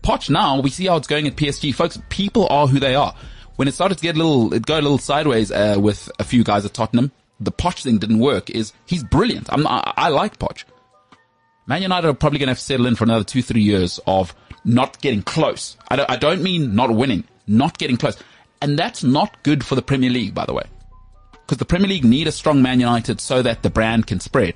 [0.02, 1.74] Poch now, we see how it's going at PSG.
[1.74, 3.14] Folks, people are who they are.
[3.56, 6.24] When it started to get a little, it go a little sideways, uh, with a
[6.24, 9.46] few guys at Tottenham, the Poch thing didn't work is he's brilliant.
[9.50, 10.64] I'm, I, I like Poch.
[11.66, 13.98] Man United are probably going to have to settle in for another two, three years
[14.06, 15.76] of not getting close.
[15.88, 18.18] I don't, I don't mean not winning, not getting close.
[18.60, 20.64] And that's not good for the Premier League, by the way.
[21.44, 24.54] because the Premier League need a strong Man United so that the brand can spread.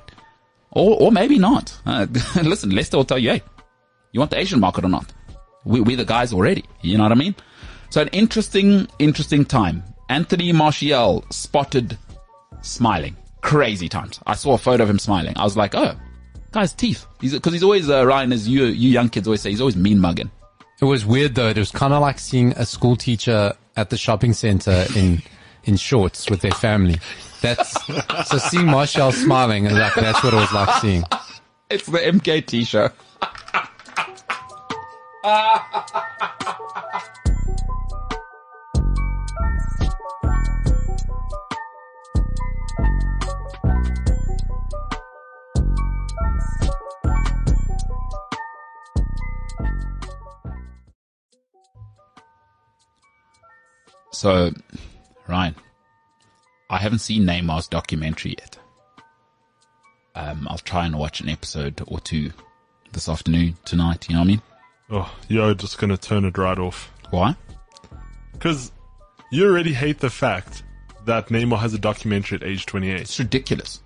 [0.79, 1.77] Or, or maybe not.
[1.85, 2.07] Uh,
[2.43, 3.43] listen, Leicester will tell you, hey,
[4.13, 5.13] you want the Asian market or not?
[5.65, 6.65] We, we're the guys already.
[6.83, 7.35] You know what I mean?
[7.91, 9.83] So an interesting, interesting time.
[10.09, 11.99] Anthony Martial spotted
[12.63, 13.17] smiling.
[13.41, 14.21] Crazy times.
[14.27, 15.37] I saw a photo of him smiling.
[15.37, 15.97] I was like, oh,
[16.53, 17.07] guy's teeth.
[17.21, 19.77] He's, cause he's always, uh, Ryan, as you, you young kids always say, he's always
[19.77, 20.31] mean mugging.
[20.81, 21.49] It was weird though.
[21.49, 25.23] It was kind of like seeing a school teacher at the shopping center in,
[25.65, 26.97] in shorts with their family.
[27.41, 27.73] That's,
[28.29, 31.05] so seeing Marshall smiling, and like, that's what it was like seeing.
[31.71, 32.91] It's the MKT show.
[54.11, 54.51] So,
[55.29, 55.55] Ryan,
[56.71, 58.59] I haven't seen Neymar's documentary yet.
[60.15, 62.33] Um, I'll try and watch an episode or two
[62.93, 64.43] this afternoon, tonight, you know what I mean?
[64.91, 66.91] Oh, you're just gonna turn it right off.
[67.11, 67.37] Why?
[68.33, 68.73] Because
[69.31, 70.63] you already hate the fact
[71.05, 73.01] that Neymar has a documentary at age 28.
[73.01, 73.81] It's ridiculous.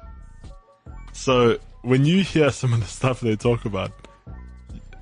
[1.12, 3.93] So when you hear some of the stuff they talk about,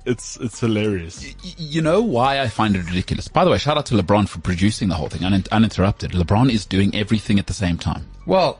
[0.05, 1.23] it's it's hilarious.
[1.43, 3.27] Y- you know why I find it ridiculous?
[3.27, 6.11] By the way, shout out to LeBron for producing the whole thing un- uninterrupted.
[6.11, 8.07] LeBron is doing everything at the same time.
[8.25, 8.59] Well,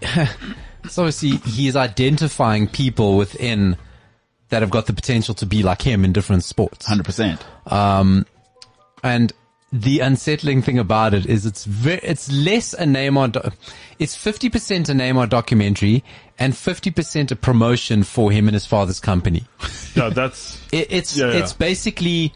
[0.88, 3.76] so obviously he is identifying people within
[4.50, 6.88] that have got the potential to be like him in different sports.
[6.88, 7.40] 100%.
[7.70, 8.24] Um,
[9.02, 9.32] and
[9.72, 13.50] the unsettling thing about it is it's very, it's less a Neymar, do-
[13.98, 16.02] it's 50% a Neymar documentary
[16.38, 19.44] and 50% a promotion for him and his father's company.
[19.94, 21.38] Yeah, that's It, it's, Yeah, yeah.
[21.38, 22.32] it's basically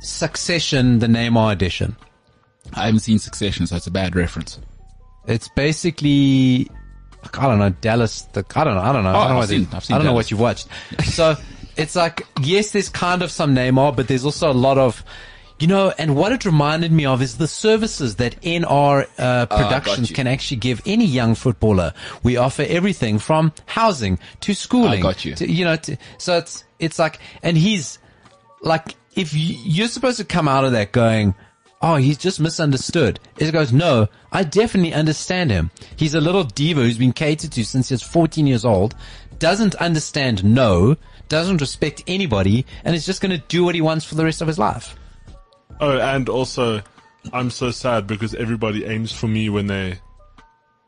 [0.00, 1.96] Succession, the Neymar edition.
[2.74, 4.58] I haven't seen Succession, so it's a bad reference.
[5.26, 6.70] It's basically,
[7.22, 8.22] like, I don't know, Dallas.
[8.32, 8.80] The, I don't know.
[8.80, 9.12] I don't know.
[9.12, 10.30] Oh, I don't know, Oh, I've what seen- they- I've seen I don't know what
[10.30, 10.68] you've watched.
[11.04, 11.36] So
[11.76, 15.04] it's like, yes, there's kind of some Neymar, but there's also a lot of,
[15.60, 20.08] you know, and what it reminded me of is the services that NR uh, Productions
[20.10, 20.16] you.
[20.16, 21.92] can actually give any young footballer.
[22.22, 25.00] We offer everything from housing to schooling.
[25.00, 25.34] I got you.
[25.34, 27.98] To, you know, to, so it's it's like, and he's
[28.62, 31.34] like, if you, you're supposed to come out of that going,
[31.82, 33.20] oh, he's just misunderstood.
[33.38, 35.70] It goes, no, I definitely understand him.
[35.96, 38.94] He's a little diva who's been catered to since he's 14 years old,
[39.38, 40.96] doesn't understand no,
[41.28, 44.40] doesn't respect anybody, and is just going to do what he wants for the rest
[44.40, 44.96] of his life.
[45.80, 46.82] Oh, and also
[47.32, 49.98] I'm so sad because everybody aims for me when they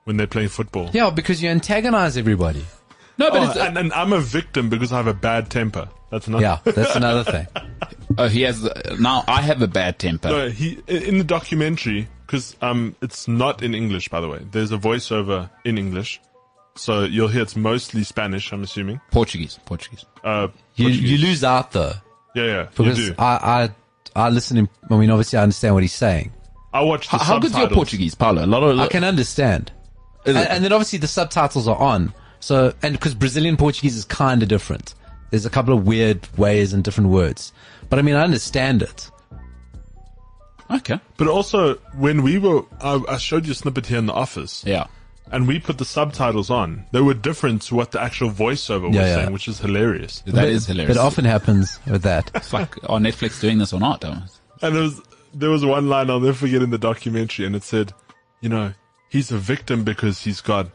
[0.04, 0.90] when they're playing football.
[0.92, 2.64] Yeah, because you antagonize everybody.
[3.18, 5.88] No, but Oh, it's, and, and I'm a victim because I have a bad temper.
[6.10, 6.42] That's another.
[6.42, 7.46] Yeah, that's another thing.
[8.18, 8.62] oh, he has,
[8.98, 10.28] now I have a bad temper.
[10.28, 14.40] No, he in the documentary because um it's not in English by the way.
[14.50, 16.20] There's a voiceover in English,
[16.74, 18.52] so you'll hear it's mostly Spanish.
[18.52, 19.00] I'm assuming.
[19.10, 20.04] Portuguese, Portuguese.
[20.24, 21.10] Uh, You, Portuguese.
[21.12, 21.92] you lose out though.
[22.34, 23.14] Yeah, yeah, you Because do.
[23.18, 23.70] I, I,
[24.14, 26.32] I listen in, I mean, obviously I understand what he's saying.
[26.72, 27.08] I watch.
[27.08, 27.68] the How, how good's your.
[27.68, 28.44] Portuguese, Paulo?
[28.44, 29.72] A lot of, I can understand.
[30.24, 32.14] Is And, and then obviously the subtitles are on.
[32.40, 34.94] So, and because Brazilian Portuguese is kind of different.
[35.30, 37.52] There's a couple of weird ways and different words.
[37.88, 39.10] But I mean, I understand it.
[40.70, 40.98] okay.
[41.16, 44.64] But also, when we were, I, I showed you a snippet here in the office,
[44.66, 44.86] Yeah.
[45.32, 46.84] And we put the subtitles on.
[46.92, 49.14] They were different to what the actual voiceover was Yeah, yeah.
[49.16, 50.22] saying, which is hilarious.
[50.26, 50.96] That is hilarious.
[50.96, 52.30] It often happens with that.
[52.34, 54.00] It's like, are Netflix doing this or not?
[54.02, 54.18] Though?
[54.60, 55.00] And there was
[55.34, 57.92] there was one line I'll never forget in the documentary, and it said,
[58.40, 58.74] you know,
[59.08, 60.68] he's a victim because he's got,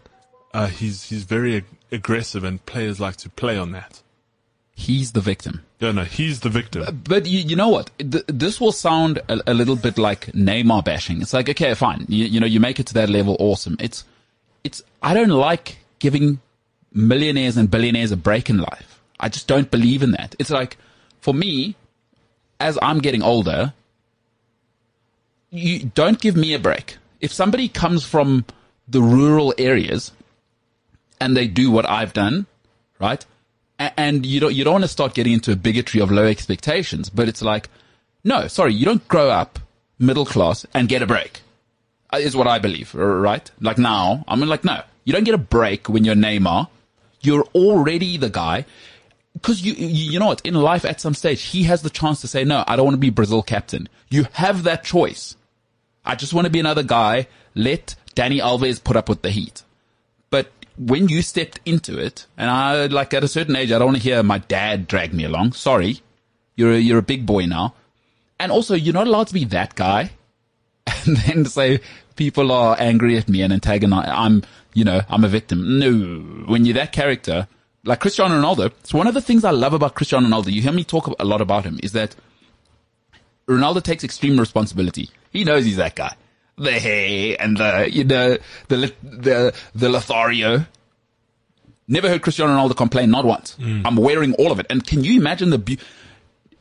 [0.54, 4.02] uh, he's he's very ag- aggressive, and players like to play on that.
[4.76, 5.64] He's the victim.
[5.82, 7.02] No, no, he's the victim.
[7.08, 7.90] But you, you know what?
[8.00, 11.22] Th- this will sound a, a little bit like Neymar bashing.
[11.22, 12.06] It's like, okay, fine.
[12.10, 13.36] You, you know, you make it to that level.
[13.40, 13.76] Awesome.
[13.80, 14.04] It's,
[14.68, 16.42] it's, I don't like giving
[16.92, 19.02] millionaires and billionaires a break in life.
[19.18, 20.36] I just don't believe in that.
[20.40, 20.76] It's like,
[21.22, 21.76] for me,
[22.60, 23.74] as I'm getting older,
[25.52, 26.98] you don't give me a break.
[27.22, 28.44] If somebody comes from
[28.90, 30.12] the rural areas
[31.22, 32.46] and they do what I've done,
[33.00, 33.26] right?
[33.80, 37.10] And you don't, you don't want to start getting into a bigotry of low expectations,
[37.10, 37.70] but it's like,
[38.26, 39.60] no, sorry, you don't grow up
[39.98, 41.40] middle class and get a break.
[42.12, 43.50] Uh, Is what I believe, right?
[43.60, 46.70] Like now, I'm like, no, you don't get a break when you're Neymar.
[47.22, 48.66] You're already the guy.
[49.42, 50.42] Cause you, you, you know what?
[50.46, 52.96] In life at some stage, he has the chance to say, no, I don't want
[52.96, 53.88] to be Brazil captain.
[54.10, 55.36] You have that choice.
[56.06, 57.28] I just want to be another guy.
[57.54, 59.64] Let Dani Alves put up with the heat.
[60.30, 63.88] But when you stepped into it, and I like at a certain age, I don't
[63.88, 65.54] want to hear my dad drag me along.
[65.54, 66.02] Sorry,
[66.56, 67.76] you're a, you're a big boy now,
[68.40, 70.12] and also you're not allowed to be that guy,
[71.06, 71.80] and then say
[72.16, 74.10] people are angry at me and antagonize.
[74.10, 75.80] I'm, you know, I'm a victim.
[75.80, 75.92] No,
[76.48, 77.48] when you're that character,
[77.84, 80.52] like Cristiano Ronaldo, it's one of the things I love about Cristiano Ronaldo.
[80.52, 82.16] You hear me talk a lot about him is that
[83.48, 85.10] Ronaldo takes extreme responsibility.
[85.32, 86.16] He knows he's that guy.
[86.58, 90.66] The hair and the, you know, the, the, the Lothario.
[91.88, 93.56] Never heard Cristiano Ronaldo complain, not once.
[93.60, 93.84] Mm.
[93.86, 94.66] I'm wearing all of it.
[94.70, 95.78] And can you imagine the, bu-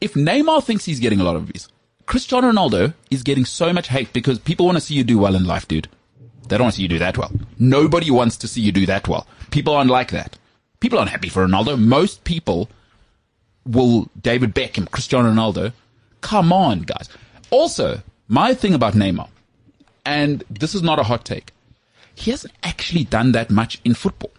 [0.00, 1.68] if Neymar thinks he's getting a lot of abuse,
[2.06, 5.34] Cristiano Ronaldo is getting so much hate because people want to see you do well
[5.34, 5.88] in life, dude.
[6.48, 7.32] They don't want to see you do that well.
[7.58, 9.26] Nobody wants to see you do that well.
[9.50, 10.38] People aren't like that.
[10.78, 11.78] People aren't happy for Ronaldo.
[11.78, 12.70] Most people
[13.64, 15.72] will David Beckham, Cristiano Ronaldo.
[16.20, 17.08] Come on, guys.
[17.50, 19.28] Also, my thing about Neymar,
[20.04, 21.50] and this is not a hot take,
[22.14, 24.30] he hasn't actually done that much in football.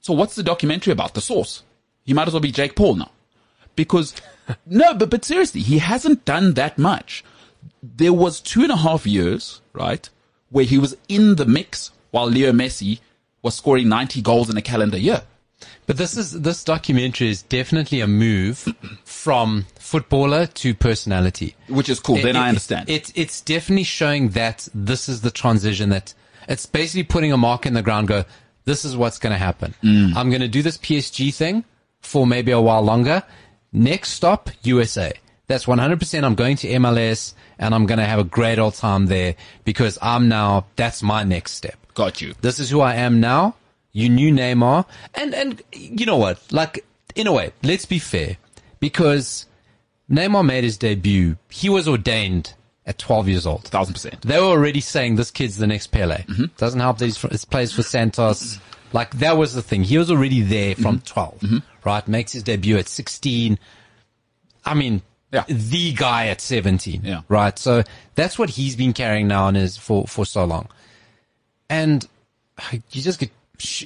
[0.00, 1.14] So what's the documentary about?
[1.14, 1.62] The source.
[2.04, 3.10] He might as well be Jake Paul now.
[3.76, 4.14] Because,
[4.66, 7.24] no, but, but seriously, he hasn't done that much.
[7.82, 10.08] There was two and a half years, right,
[10.50, 13.00] where he was in the mix while Leo Messi
[13.42, 15.22] was scoring 90 goals in a calendar year.
[15.86, 18.68] But this is this documentary is definitely a move
[19.04, 21.56] from footballer to personality.
[21.68, 22.16] Which is cool.
[22.16, 22.88] Then I understand.
[22.88, 26.14] It's it's definitely showing that this is the transition that
[26.46, 28.08] it's basically putting a mark in the ground.
[28.08, 28.24] Go,
[28.66, 29.74] this is what's going to happen.
[29.82, 30.14] Mm.
[30.14, 31.64] I'm going to do this PSG thing
[32.00, 33.22] for maybe a while longer.
[33.72, 35.12] Next stop, USA.
[35.46, 36.24] That's 100%.
[36.24, 39.98] I'm going to MLS and I'm going to have a great old time there because
[40.02, 41.76] I'm now, that's my next step.
[41.94, 42.34] Got you.
[42.40, 43.54] This is who I am now.
[43.92, 44.84] You knew Neymar.
[45.14, 46.40] And, and you know what?
[46.52, 48.36] Like, in a way, let's be fair
[48.78, 49.46] because
[50.10, 51.36] Neymar made his debut.
[51.48, 52.54] He was ordained
[52.86, 53.64] at 12 years old.
[53.64, 54.22] Thousand percent.
[54.22, 56.22] They were already saying this kid's the next Pele.
[56.22, 56.44] Mm-hmm.
[56.56, 58.58] Doesn't help that he's, he plays for Santos.
[58.92, 59.84] Like that was the thing.
[59.84, 61.04] He was already there from mm-hmm.
[61.04, 61.58] 12, mm-hmm.
[61.84, 62.06] right?
[62.08, 63.58] Makes his debut at 16.
[64.64, 65.44] I mean, Yeah.
[65.48, 67.20] the guy at 17, Yeah.
[67.28, 67.58] right?
[67.58, 67.82] So
[68.14, 70.68] that's what he's been carrying now and is for, for so long.
[71.68, 72.06] And
[72.70, 73.30] you just get,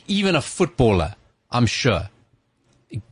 [0.06, 1.14] even a footballer,
[1.50, 2.08] I'm sure,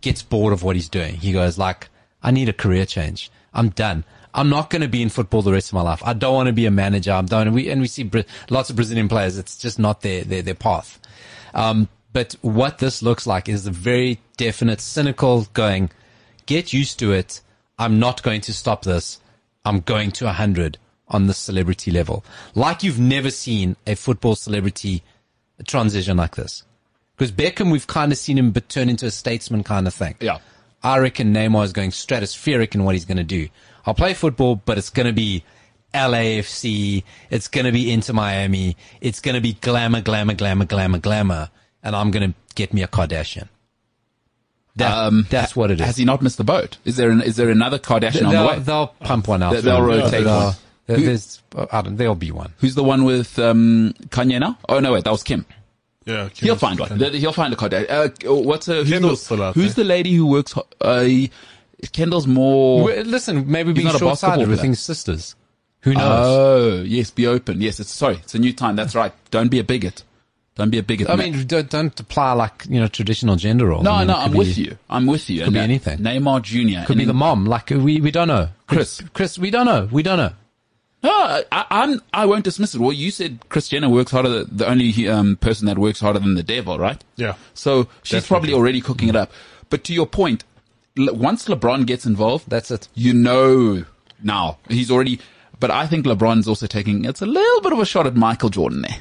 [0.01, 1.15] gets bored of what he's doing.
[1.17, 1.89] He goes like,
[2.23, 3.31] I need a career change.
[3.53, 4.05] I'm done.
[4.33, 6.03] I'm not going to be in football the rest of my life.
[6.05, 7.11] I don't want to be a manager.
[7.13, 7.49] I'm done.
[7.49, 9.39] And we, and we see Bra- lots of Brazilian players.
[9.39, 11.00] It's just not their, their, their path.
[11.55, 15.91] Um, but what this looks like is a very definite cynical going,
[16.47, 17.41] get used to it.
[17.79, 19.21] I'm not going to stop this.
[19.65, 20.79] I'm going to 100
[21.09, 22.25] on the celebrity level.
[22.55, 25.03] Like you've never seen a football celebrity
[25.67, 26.65] transition like this.
[27.17, 30.17] Because Beckham, we've kind of seen him but turn into a statesman kind of thing.
[30.21, 30.39] Yeah.
[30.83, 33.49] I reckon Neymar is going stratospheric in what he's going to do.
[33.85, 35.45] I'll play football, but it's going to be
[35.95, 37.03] LAFC.
[37.31, 38.77] It's going to be Inter Miami.
[39.01, 41.51] It's going to be glamour, glamour, glamour, glamour, glamour.
[41.83, 43.49] And I'm going to get me a Kardashian.
[44.77, 45.87] That, Um, that's what it is.
[45.87, 46.79] Has he not missed the boat?
[46.85, 48.59] Is there an, is there another Kardashian on the they'll, way?
[48.61, 49.53] they'll pump one out.
[49.55, 50.55] They- they'll rotate They'll- one.
[50.87, 52.53] there- Who- There's, I don't, there'll be one.
[52.59, 54.59] Who's the one with um, Kanye now?
[54.69, 55.45] Oh no, wait, that was Kim.
[56.07, 56.99] Yeah, He'll find one.
[56.99, 58.25] Th- He'll find a Kardashian.
[58.27, 59.85] Uh, what's a, who's, Kendall's the, still out who's there.
[59.85, 60.55] the lady who works?
[60.81, 61.09] Uh,
[61.93, 62.85] Kendall's more.
[62.85, 64.71] Well, Listen, maybe being not a short-sighted with player.
[64.71, 65.35] his sisters.
[65.83, 66.03] Who knows?
[66.05, 67.61] Oh, yes, be open.
[67.61, 68.77] Yes, it's sorry, it's a new time.
[68.77, 69.13] That's right.
[69.31, 70.03] Don't be a bigot.
[70.57, 71.09] Don't be a bigot.
[71.09, 73.83] I Ma- mean, don't, don't apply like, you know, traditional gender roles.
[73.85, 74.77] no, I mean, no, I'm could with you.
[74.91, 75.45] I'm with you.
[75.45, 75.99] Could be And, uh, anything.
[76.01, 76.87] Neymar Jr.
[76.87, 77.47] Could be the mom.
[77.47, 78.49] Like, we, we don't know.
[78.67, 79.01] Chris.
[79.15, 79.89] Chris, we don't know.
[79.91, 80.33] We don't know.
[81.03, 81.11] No,
[81.51, 82.03] I, I'm.
[82.13, 82.81] I won't dismiss it.
[82.81, 84.29] Well, you said Kris Jenner works harder.
[84.45, 87.03] Than, the only um, person that works harder than the devil, right?
[87.17, 87.37] Yeah.
[87.55, 88.29] So she's Definitely.
[88.29, 89.33] probably already cooking it up.
[89.71, 90.45] But to your point,
[90.99, 92.89] once LeBron gets involved, That's it.
[92.95, 93.87] you know
[94.23, 95.21] now he's already.
[95.61, 98.49] But I think LeBron's also taking it's a little bit of a shot at Michael
[98.49, 98.97] Jordan there.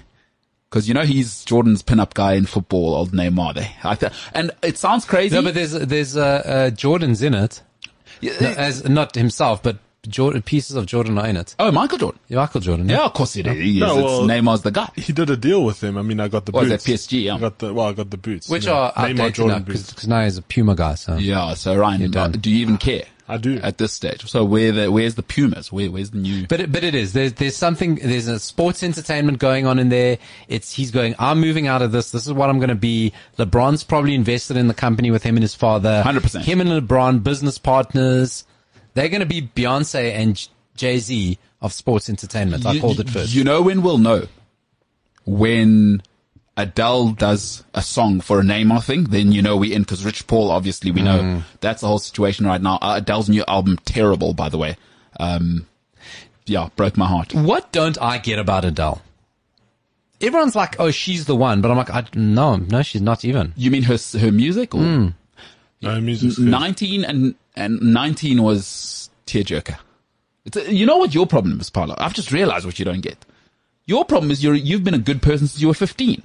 [0.69, 3.71] Because you know he's Jordan's pinup guy in football, old Neymar there.
[3.83, 5.35] I th- and it sounds crazy.
[5.35, 7.63] No, but there's, there's, uh, uh, Jordan's in it.
[8.21, 9.77] Yeah, No, as, not himself, but
[10.07, 11.55] Jordan, pieces of Jordan are in it.
[11.57, 12.19] oh, Michael Jordan.
[12.27, 12.87] Yeah, Michael Jordan.
[12.87, 13.53] Yeah, of course it is.
[13.57, 13.79] He is.
[13.79, 14.89] No, It's well- Neymar's the guy.
[14.95, 15.97] He did a deal with him.
[15.97, 16.83] I mean, I got the What was boots.
[16.83, 17.35] that, PSG, yeah.
[17.35, 18.47] I got the well, I got the boots.
[18.47, 19.89] Which you know, are Neymar Jordan now, boots.
[19.89, 21.15] because now he's a Puma guy, so.
[21.17, 21.53] Yeah.
[21.55, 23.05] So Ryan, You're do you even care?
[23.29, 23.57] I do.
[23.57, 24.27] at this stage.
[24.29, 25.71] So where the where's the Pumas?
[25.71, 26.47] Where where's the new?
[26.47, 27.13] But it, but it is.
[27.13, 27.95] There's there's something.
[27.95, 30.17] There's a sports entertainment going on in there.
[30.47, 31.15] It's he's going.
[31.19, 32.11] I'm moving out of this.
[32.11, 33.13] This is what I'm going to be.
[33.37, 36.01] LeBron's probably invested in the company with him and his father.
[36.05, 36.41] 100%.
[36.41, 38.45] Him and LeBron business partners.
[38.95, 42.65] They're going to be Beyonce and Jay Z of sports entertainment.
[42.65, 43.33] I You- called it first.
[43.33, 44.27] You know when we'll know
[45.25, 46.01] when
[46.61, 50.27] Adele does a song for a Neymar thing, then you know we in because Rich
[50.27, 51.03] Paul obviously we Mm.
[51.05, 52.77] know that's the whole situation right now.
[52.81, 54.75] Uh, Adele's new album, terrible by the way.
[55.19, 55.65] Um,
[56.45, 57.33] yeah, broke my heart.
[57.33, 59.01] what don't I get about Adele?
[60.21, 63.53] Everyone's like, oh, she's the one, but I'm like, I, no, no, she's not even.
[63.55, 65.13] You mean her her music or Mm.
[65.81, 66.47] No, music's good.
[66.47, 69.77] nineteen and and nineteen was tearjerker.
[70.45, 71.95] It's a, you know what your problem is, Paolo?
[71.97, 73.17] I've just realized what you don't get.
[73.85, 76.21] Your problem is you're, you've been a good person since you were 15.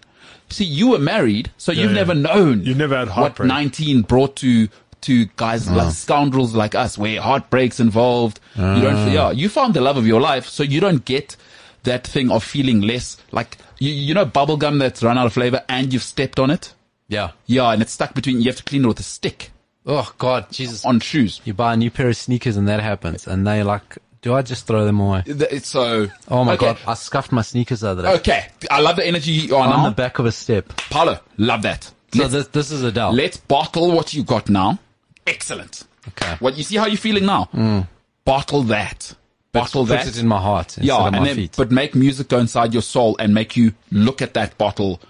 [0.51, 1.97] See, you were married, so you've yeah.
[1.97, 2.65] never known.
[2.65, 3.49] You've never had heartbreak.
[3.49, 3.89] what heartbreak.
[3.89, 4.69] 19 brought to,
[5.03, 8.41] to guys like scoundrels like us, where heartbreak's involved.
[8.55, 9.11] You don't, ah.
[9.11, 11.37] yeah, you found the love of your life, so you don't get
[11.83, 15.33] that thing of feeling less like, you, you know, bubble gum that's run out of
[15.33, 16.75] flavor and you've stepped on it.
[17.09, 17.33] Yeah.
[17.47, 19.51] Yeah, and it's stuck between, you have to clean it with a stick
[19.87, 20.85] Oh God, Jesus.
[20.85, 21.41] on shoes.
[21.45, 24.43] You buy a new pair of sneakers and that happens, and they like, do I
[24.43, 25.23] just throw them away?
[25.23, 26.09] Th- It's so.
[26.29, 26.67] Oh my Okay.
[26.67, 28.47] God, I scuffed my sneakers the other day Okay.
[28.71, 29.89] I love the energy you are on now.
[29.91, 30.69] the back of a step.
[30.91, 31.85] Paulo, love that.
[32.13, 33.13] So Let's, this this is Adele.
[33.13, 34.79] let's bottle what you got now.
[35.27, 35.85] Excellent.
[36.09, 36.37] Okay.
[36.41, 37.45] What you see how you're feeling now?
[37.53, 37.81] Hmm.
[38.25, 39.15] Bottle that.
[39.53, 40.07] Bottle Put that.
[40.09, 41.55] it in my heart instead yeah, and then, feet.
[41.57, 45.01] but make music go inside your soul and make you look at that bottle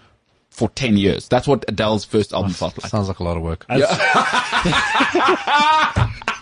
[0.54, 1.28] for 10 years.
[1.28, 2.88] That's what Adele's first album felt like.
[2.90, 3.66] Sounds like a lot of work.
[3.68, 3.86] Yeah.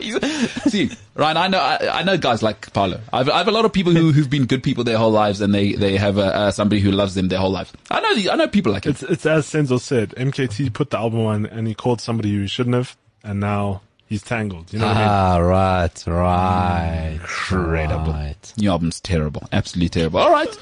[0.68, 3.00] See, Ryan, I know, I, I know guys like Paolo.
[3.12, 5.40] I've, I have a lot of people who, who've been good people their whole lives
[5.40, 7.72] and they, they have uh, uh, somebody who loves them their whole life.
[7.90, 8.90] I know, the, I know people like him.
[8.90, 10.10] It's it's as Senzo said.
[10.10, 14.22] MKT put the album on and he called somebody who shouldn't have, and now he's
[14.22, 14.72] tangled.
[14.72, 15.08] You know what I mean?
[15.08, 17.10] Ah, right, right.
[17.14, 18.12] Incredible.
[18.12, 18.52] Right.
[18.58, 19.48] New album's terrible.
[19.52, 20.20] Absolutely terrible.
[20.20, 20.54] All right.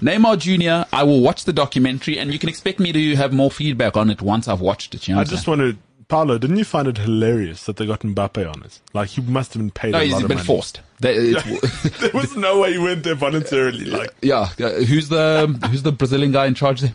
[0.00, 3.50] Neymar Jr., I will watch the documentary and you can expect me to have more
[3.50, 5.08] feedback on it once I've watched it.
[5.08, 5.76] You know I just want to,
[6.08, 8.80] Paolo, didn't you find it hilarious that they got Mbappe on it?
[8.94, 10.46] Like he must have been paid No, a he's lot of been money.
[10.46, 10.80] forced.
[11.00, 13.86] They- it's- there was no way he went there voluntarily.
[13.86, 14.48] Like yeah.
[14.60, 16.94] uh, Who's the, who's the Brazilian guy in charge there?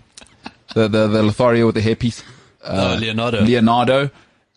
[0.73, 2.23] The, the, the Lothario with the hairpiece?
[2.63, 3.41] Oh, Leonardo.
[3.41, 4.09] Leonardo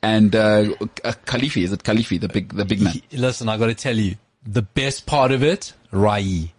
[0.03, 0.71] and, uh,
[1.05, 1.65] uh, Khalifi.
[1.65, 2.21] Is it Khalifi?
[2.21, 2.95] The big, the big man.
[3.11, 4.15] He- Listen, I got to tell you,
[4.47, 6.53] the best part of it, Rai.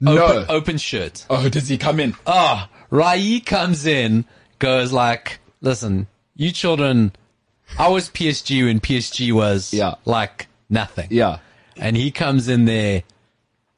[0.00, 0.16] No.
[0.22, 1.24] Open, open shirt.
[1.30, 2.14] Oh, does he come in?
[2.26, 4.24] Ah, Rai comes in,
[4.58, 6.06] goes like, listen,
[6.36, 7.12] you children,
[7.78, 9.94] I was PSG when PSG was Yeah.
[10.04, 11.08] like nothing.
[11.10, 11.38] Yeah.
[11.76, 13.02] And he comes in there,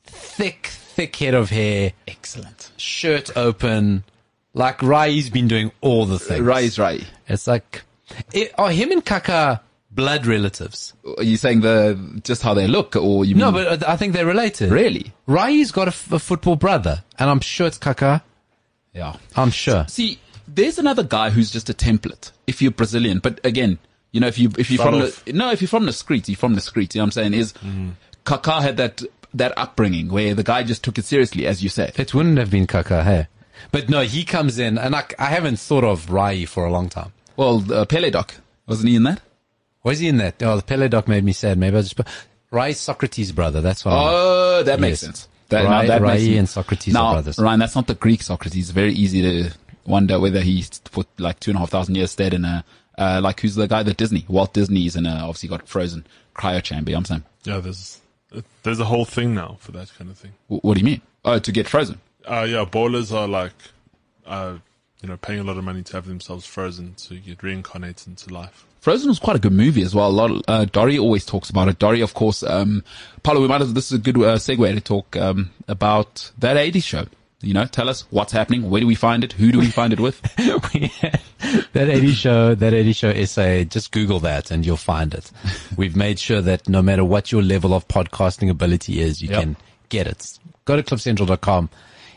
[0.05, 2.71] thick, thick head of hair, Excellent.
[2.77, 4.05] shirt open,
[4.55, 6.41] like Rai's been doing all the things.
[6.41, 7.05] Rai is Rai.
[7.29, 7.83] It's like,
[8.33, 9.61] it, are him and Kaka
[9.97, 10.93] blood relatives?
[11.19, 13.65] Are you saying the, just how they look or you No, mean?
[13.65, 14.71] but uh, I think they're related.
[14.71, 15.13] Really?
[15.27, 18.23] Rai's got a, f- a football brother, and I'm sure it's Kaka.
[18.93, 19.17] Yeah.
[19.35, 19.87] I'm sure.
[19.89, 22.31] See, there's another guy who's just a template.
[22.47, 23.79] If you're Brazilian, but again,
[24.13, 25.25] you know, if you if you're from off.
[25.25, 26.95] the no, if you're from the streets, you're from the streets.
[26.95, 27.35] You know what I'm saying?
[27.35, 27.53] Is
[28.25, 29.03] Kaká had that
[29.35, 31.99] that upbringing where the guy just took it seriously, as you said.
[31.99, 33.27] It wouldn't have been Kaka, hey?
[33.73, 36.89] But no, he comes in, and I, I haven't thought of Rai for a long
[36.89, 37.13] time.
[37.37, 38.35] Well, uh, Pele doc
[38.67, 39.21] wasn't he in that?
[39.87, 40.43] Was he in that?
[40.43, 41.59] Oh, the Pele doc made me sad.
[41.59, 42.09] Maybe I just put
[42.51, 43.61] Rai's Socrates' brother.
[43.61, 43.93] That's what.
[43.93, 45.01] I'm- Oh, that makes Yes.
[45.01, 45.29] sense.
[45.49, 47.39] That, Rai- now that Rai makes and Socrates are now, brothers.
[47.39, 48.65] Ryan, that's not the Greek Socrates.
[48.65, 49.51] It's very easy to
[49.87, 52.65] wonder whether he for like two and a half thousand years stayed in a
[52.99, 56.05] uh, like who's the guy that Disney Walt Disney's in a obviously got frozen
[56.35, 56.91] cryo chamber.
[56.91, 57.25] You know what I'm saying.
[57.45, 58.01] yeah, there's
[58.65, 60.33] there's a whole thing now for that kind of thing.
[60.49, 61.01] Wh- What do you mean?
[61.25, 62.01] Oh, to get frozen.
[62.29, 63.53] Uh, yeah, bowlers are like,
[64.27, 64.55] uh,
[65.01, 68.35] you know, paying a lot of money to have themselves frozen to get reincarnated into
[68.35, 68.65] life.
[68.87, 70.07] Frozen was quite a good movie as well.
[70.07, 70.31] A lot.
[70.31, 71.81] Of, uh, Dory always talks about it.
[71.81, 72.45] Dory, of course.
[72.45, 72.85] Um,
[73.25, 73.75] Paulo, we might have.
[73.75, 77.07] This is a good uh, segue to talk um, about that '80s show.
[77.41, 78.71] You know, tell us what's happening.
[78.71, 79.33] Where do we find it?
[79.33, 80.23] Who do we find it with?
[80.37, 81.21] that
[81.75, 85.33] 80 show, that 80 show essay, just Google that and you'll find it.
[85.77, 89.41] We've made sure that no matter what your level of podcasting ability is, you Yep.
[89.41, 89.57] can
[89.89, 90.39] get it.
[90.65, 91.71] Go to cliffcentral.com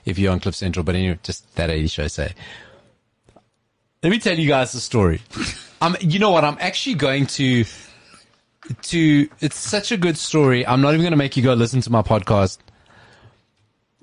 [0.05, 2.31] if you're on Cliff Central, but anyway, just that 80 show essay.
[4.03, 5.21] Let me tell you guys the story.
[5.81, 6.43] Um, you know what?
[6.43, 7.65] I'm actually going to,
[8.83, 10.65] to, it's such a good story.
[10.67, 12.57] I'm not even going to make you go listen to my podcast.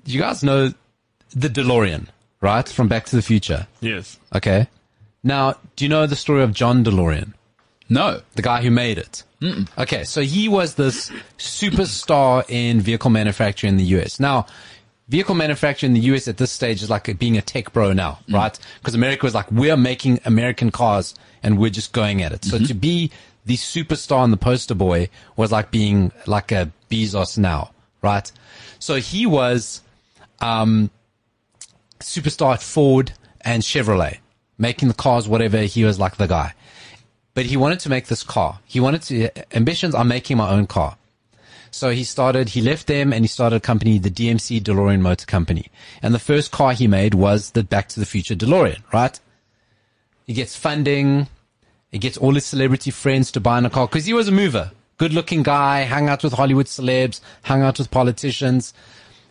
[0.05, 0.73] You guys know
[1.35, 2.07] the DeLorean,
[2.41, 2.67] right?
[2.67, 3.67] From Back to the Future.
[3.81, 4.17] Yes.
[4.33, 4.67] Okay.
[5.23, 7.33] Now, do you know the story of John DeLorean?
[7.89, 8.21] No.
[8.35, 9.23] The guy who made it.
[9.77, 14.19] Okay, so he was this superstar in vehicle manufacturing in the US.
[14.19, 14.47] Now,
[15.07, 18.19] vehicle manufacturing in the US at this stage is like being a tech bro now,
[18.29, 18.57] right?
[18.79, 22.43] Because America was like, we're making American cars and we're just going at it.
[22.43, 23.11] So to be
[23.45, 27.71] the superstar and the poster boy was like being like a Bezos now,
[28.01, 28.29] right?
[28.79, 29.81] So he was,
[30.39, 30.91] um,
[31.99, 34.17] superstar at Ford and Chevrolet,
[34.57, 35.59] making the cars, whatever.
[35.59, 36.53] He was like the guy.
[37.33, 38.59] But he wanted to make this car.
[38.65, 40.97] He wanted to, ambitions I'm making my own car.
[41.77, 45.27] So he started, he left them and he started a company, the DMC DeLorean Motor
[45.27, 45.67] Company.
[46.01, 49.19] And the first car he made was the Back to the Future DeLorean, right?
[50.25, 51.27] He gets funding.
[51.91, 54.31] He gets all his celebrity friends to buy in a car because he was a
[54.31, 54.71] mover.
[54.97, 58.73] Good looking guy, hung out with Hollywood celebs, hung out with politicians,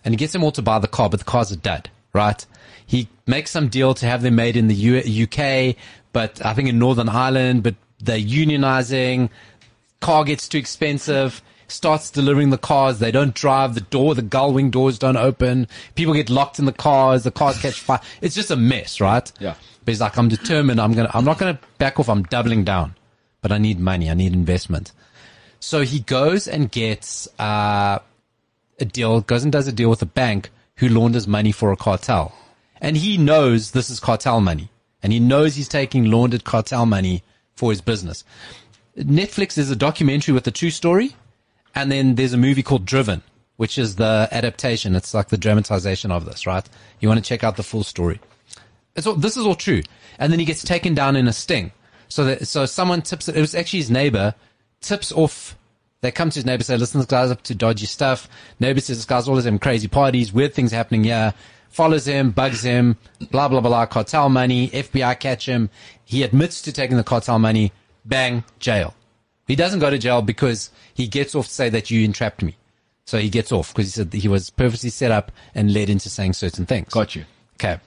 [0.04, 2.46] and he gets them all to buy the car, but the car's a dud, right?
[2.86, 5.74] He makes some deal to have them made in the U- UK,
[6.12, 9.30] but I think in Northern Ireland, but they're unionizing.
[9.98, 11.42] Car gets too expensive.
[11.68, 12.98] Starts delivering the cars.
[12.98, 13.74] They don't drive.
[13.74, 15.68] The door, the gull wing doors don't open.
[15.94, 17.24] People get locked in the cars.
[17.24, 18.00] The cars catch fire.
[18.20, 19.30] It's just a mess, right?
[19.40, 19.54] Yeah.
[19.84, 20.80] But he's like, I'm determined.
[20.80, 21.10] I'm gonna.
[21.14, 22.08] I'm not gonna back off.
[22.08, 22.94] I'm doubling down.
[23.42, 24.10] But I need money.
[24.10, 24.92] I need investment.
[25.60, 27.98] So he goes and gets uh,
[28.80, 29.20] a deal.
[29.20, 32.34] Goes and does a deal with a bank who launders money for a cartel,
[32.80, 34.68] and he knows this is cartel money,
[35.02, 37.22] and he knows he's taking laundered cartel money
[37.54, 38.24] for his business.
[38.98, 41.16] Netflix is a documentary with a true story,
[41.76, 43.22] and then there's a movie called Driven,
[43.56, 44.96] which is the adaptation.
[44.96, 46.66] It's like the dramatization of this, right?
[47.00, 48.18] You want to check out the full story.
[49.04, 49.82] All, this is all true.
[50.18, 51.70] And then he gets taken down in a sting.
[52.08, 53.36] So that, so someone tips it.
[53.36, 54.34] It was actually his neighbor
[54.80, 55.54] tips off.
[56.00, 58.28] They come to his neighbor, say, listen, this guy's up to dodgy stuff.
[58.58, 61.34] Neighbor says, this guy's always having crazy parties, weird things happening here.
[61.68, 62.96] Follows him, bugs him,
[63.30, 64.70] blah, blah, blah, cartel money.
[64.70, 65.68] FBI catch him.
[66.04, 67.72] He admits to taking the cartel money.
[68.06, 68.94] Bang, jail.
[69.46, 72.56] He doesn't go to jail because he gets off to say that you entrapped me.
[73.04, 76.08] So he gets off because he said he was purposely set up and led into
[76.08, 76.88] saying certain things.
[76.88, 77.24] Got you.
[77.54, 77.78] Okay.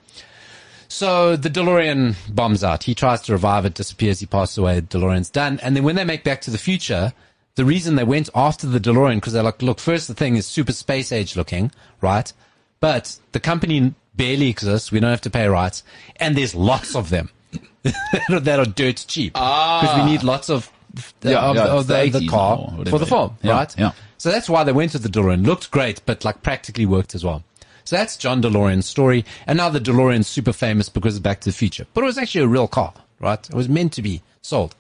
[0.88, 2.84] So the DeLorean bombs out.
[2.84, 4.22] He tries to revive it, disappears.
[4.22, 4.82] He passes away.
[4.82, 5.60] DeLorean's done.
[5.62, 7.14] And then when they make Back to the Future,
[7.56, 10.46] the reason they went after the DeLorean because they're like, look, first the thing is
[10.46, 12.32] super space age looking, right?
[12.80, 14.92] But the company barely exists.
[14.92, 15.84] We don't have to pay rights,
[16.16, 17.30] and there's lots of them
[17.84, 19.82] that are dirt cheap ah.
[19.82, 23.00] because we need lots of the, Yeah, of, yeah, of the, the the car for
[23.00, 23.76] the film, Yeah, right?
[23.78, 23.92] yeah.
[24.18, 25.46] So that's why they went to the DeLorean.
[25.46, 27.44] Looked great, but like practically worked as well.
[27.86, 29.26] So that's John DeLorean's story.
[29.48, 31.88] And now the DeLorean's super famous because of Back to the Future.
[31.94, 33.50] But it was actually a real car, right?
[33.50, 34.76] It was meant to be sold.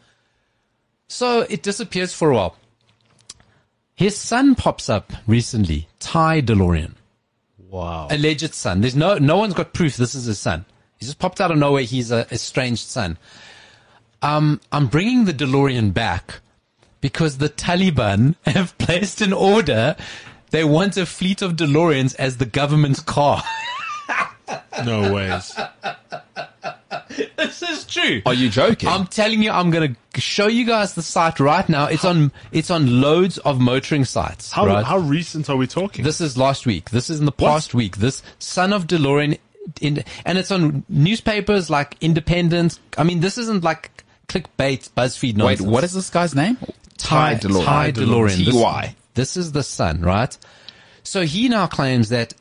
[1.07, 2.55] So it disappears for a while.
[3.95, 6.93] His son pops up recently, Ty DeLorean.
[7.69, 8.07] Wow.
[8.09, 8.81] Alleged son.
[8.81, 10.65] There's no, no one's got proof this is his son.
[10.97, 11.83] He just popped out of nowhere.
[11.83, 13.17] He's a estranged son.
[14.21, 16.41] Um, I'm bringing the DeLorean back
[17.01, 19.95] because the Taliban have placed an order.
[20.51, 23.43] They want a fleet of DeLoreans as the government's car.
[24.83, 25.55] No ways.
[27.37, 28.21] this is true.
[28.25, 28.89] Are you joking?
[28.89, 31.85] I'm telling you, I'm going to show you guys the site right now.
[31.85, 34.51] It's on, it's on loads of motoring sites.
[34.51, 34.85] How right?
[34.85, 36.03] how recent are we talking?
[36.03, 36.91] This is last week.
[36.91, 37.97] This is in the past week.
[37.97, 39.37] This son of DeLorean,
[39.81, 42.79] in, and it's on newspapers like Independent.
[42.97, 45.61] I mean, this isn't like clickbait, BuzzFeed nonsense.
[45.61, 46.57] Wait, what is this guy's name?
[46.97, 47.65] Ty DeLorean.
[47.65, 48.45] Ty DeLorean.
[48.45, 48.95] This- T.Y..
[49.15, 50.37] This, is the son, right?
[51.03, 52.33] So he now claims that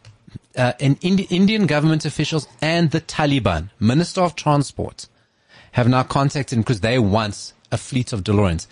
[0.57, 5.07] uh, an Indi- Indian government officials and the Taliban, Minister of Transport,
[5.73, 8.67] have now contacted him because they want a fleet of DeLoreans.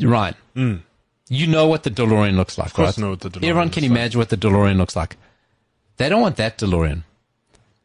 [0.00, 0.82] Ryan,
[1.28, 2.76] you know what the DeLorean looks like, Hmm.
[2.76, 3.02] course right?
[3.04, 3.98] Know what the DeLorean Everyone can looks like.
[3.98, 5.16] imagine what the DeLorean looks like.
[5.98, 7.02] They don't want that DeLorean.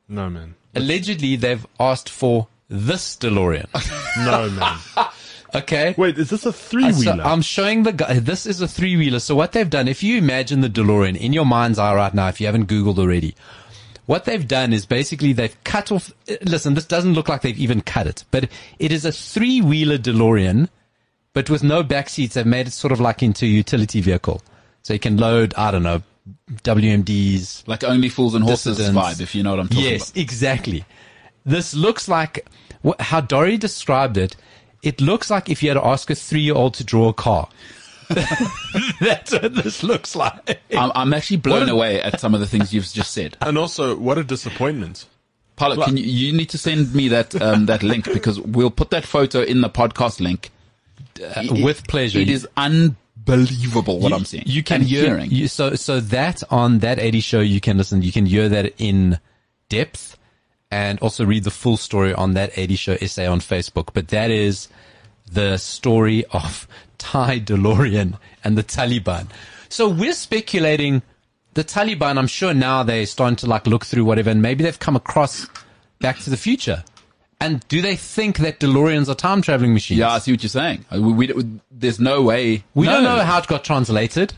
[0.07, 0.55] no man.
[0.75, 3.67] Allegedly, they've asked for this DeLorean.
[4.25, 4.77] No man.
[5.55, 5.93] Okay.
[5.97, 7.23] Wait, is this a three So wheeler?
[7.23, 8.19] I'm showing the guy.
[8.19, 9.19] This is a three wheeler.
[9.19, 12.27] So what they've done, if you imagine the DeLorean in your mind's eye right now,
[12.27, 13.35] if you haven't Googled already,
[14.07, 16.11] what they've done is basically they've cut off.
[16.29, 18.49] uh, Listen, this doesn't look like they've even cut it, but
[18.79, 20.67] it is a three wheeler DeLorean,
[21.33, 22.33] but with no back seats.
[22.35, 24.41] They've made it sort of like into a utility vehicle,
[24.81, 25.53] so you can load.
[25.57, 26.01] I don't know,
[26.63, 29.19] WMDs, Like only fools and horses Dissidents.
[29.19, 30.21] vibe, if you know what I'm talking yes, about.
[30.21, 30.85] exactly.
[31.47, 32.45] This looks like
[32.85, 34.35] wh- how Dory described it.
[34.83, 37.49] It looks like if you had to ask a three-year-old to draw a car.
[39.01, 40.59] That's what this looks like.
[40.75, 43.37] I'm, I'm actually blown a- away at some of the things you've just said.
[43.41, 45.05] and also, what a disappointment.
[45.55, 48.91] Paulo, can you, you need to send me that um, that link because we'll put
[48.91, 50.51] that photo in the podcast link.
[51.19, 52.19] It- with pleasure.
[52.19, 54.43] It is unbelievable what you, I'm seeing.
[54.45, 55.31] You can and hear, hearing.
[55.31, 58.01] You, so so that on that 80 show you can listen.
[58.03, 59.19] You can hear that in
[59.69, 60.15] depth,
[60.71, 63.89] and also read the full story on that 80 show essay on Facebook.
[63.93, 64.67] But that is
[65.31, 66.67] the story of
[66.97, 69.27] Ty DeLorean and the Taliban.
[69.69, 71.01] So we're speculating
[71.53, 72.17] the Taliban.
[72.17, 75.47] I'm sure now they're starting to like look through whatever, and maybe they've come across
[75.99, 76.83] Back to the Future.
[77.39, 79.99] And do they think that DeLoreans are time traveling machines?
[79.99, 80.85] yeah, I see what you're saying.
[80.91, 82.63] Uh, We, we, there's no way.
[82.73, 82.93] We No.
[82.93, 84.33] don't know how it got translated.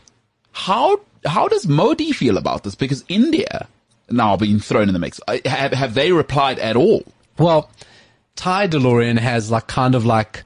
[0.51, 2.75] how how does Modi feel about this?
[2.75, 3.67] Because India
[4.11, 5.19] now being thrown in the mix.
[5.45, 7.03] Have have they replied at all?
[7.37, 7.69] Well,
[8.35, 10.43] Ty DeLorean has like kind of like,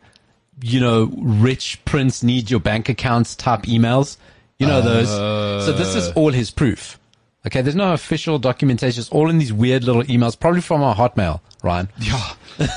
[0.62, 4.18] you know, rich prince needs your bank accounts type emails.
[4.60, 5.10] You know those.
[5.10, 6.14] So this is uh.
[6.16, 6.98] all his proof.
[7.46, 9.02] Okay, there's no official documentation.
[9.02, 11.90] It's all in these weird little emails, probably from our Hotmail, Ryan.
[12.00, 12.34] Yeah.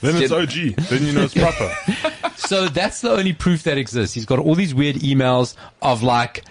[0.00, 0.76] Then it's OG.
[0.90, 1.74] Then you know it's proper.
[2.36, 4.14] so that's the only proof that exists.
[4.14, 6.44] He's got all these weird emails of like,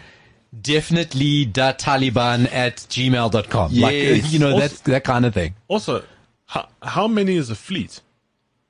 [0.62, 3.74] definitely da Taliban at gmail.com.
[3.74, 4.34] Like, uh, Yes.
[4.34, 5.56] you know, Also- that's that kind of thing.
[5.68, 6.04] Also,
[6.46, 8.02] how, how many is a fleet?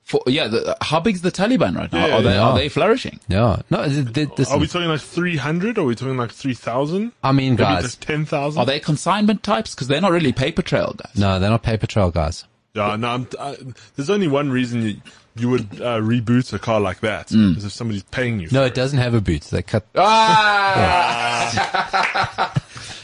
[0.05, 2.05] For, yeah, the, uh, how is the Taliban right now?
[2.07, 2.41] Yeah, are they yeah.
[2.41, 3.21] are they flourishing?
[3.29, 3.61] Yeah.
[3.69, 7.13] No, th- th- this, Are we talking like 300 or are we talking like 3,000?
[7.23, 7.95] I mean, Maybe guys.
[7.95, 8.59] 10,000?
[8.59, 9.73] Are they consignment types?
[9.73, 11.17] Because they're not really paper trail guys.
[11.17, 12.43] No, they're not paper trail guys.
[12.75, 13.55] Yeah, no, I'm, I,
[13.95, 14.95] there's only one reason you,
[15.35, 17.57] you would uh, reboot a car like that Mm.
[17.57, 18.47] is if somebody's paying you.
[18.51, 19.41] No, for it doesn't have a boot.
[19.43, 19.85] They cut.
[19.95, 21.49] Ah!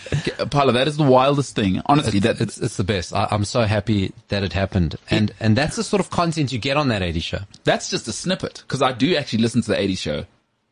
[0.49, 1.81] Paula, that is the wildest thing.
[1.85, 3.13] Honestly, that It's it's the best.
[3.13, 6.57] I, I'm so happy that it happened, and and that's the sort of content you
[6.59, 7.39] get on that 80 show.
[7.63, 8.63] that's just a snippet.
[8.67, 10.25] Because I do actually listen to the 80s show.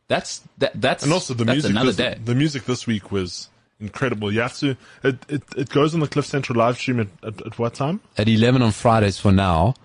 [0.07, 1.69] That's that that's And also the music.
[1.71, 2.17] another This, day.
[2.23, 4.33] the music this week was incredible.
[4.33, 4.75] You have to.
[5.03, 7.99] It it, it goes on the Cliff Central live stream at, at, at what time?
[8.17, 9.75] at 11 on Fridays for now.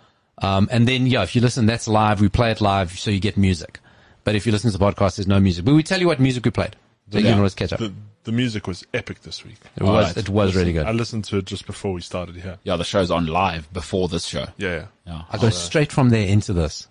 [0.43, 2.21] Um, and then, yeah, if you listen, that's live.
[2.21, 3.79] We play it live, so you get music.
[4.25, 5.65] But if you listen to the podcast, there's no music.
[5.65, 6.77] But we tell you what music we played.
[7.11, 7.31] So you Yeah.
[7.33, 7.79] can always catch up.
[7.79, 7.93] The
[8.25, 9.57] the music was epic this week.
[9.77, 10.17] It was, Alright.
[10.17, 10.87] it was really good.
[10.87, 12.57] I listened to it just before we started here.
[12.63, 14.47] yeah, the show's on live before this show.
[14.59, 16.87] Yeah, yeah, Yeah, I go straight from there into this.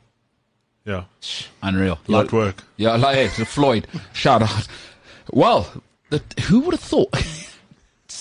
[0.83, 1.05] yeah.
[1.63, 1.99] unreal.
[2.07, 2.63] Light work.
[2.75, 3.87] Yeah, like hey, to Floyd.
[4.11, 4.67] Shout out.
[5.31, 5.71] Well,
[6.09, 7.13] the, who would have thought?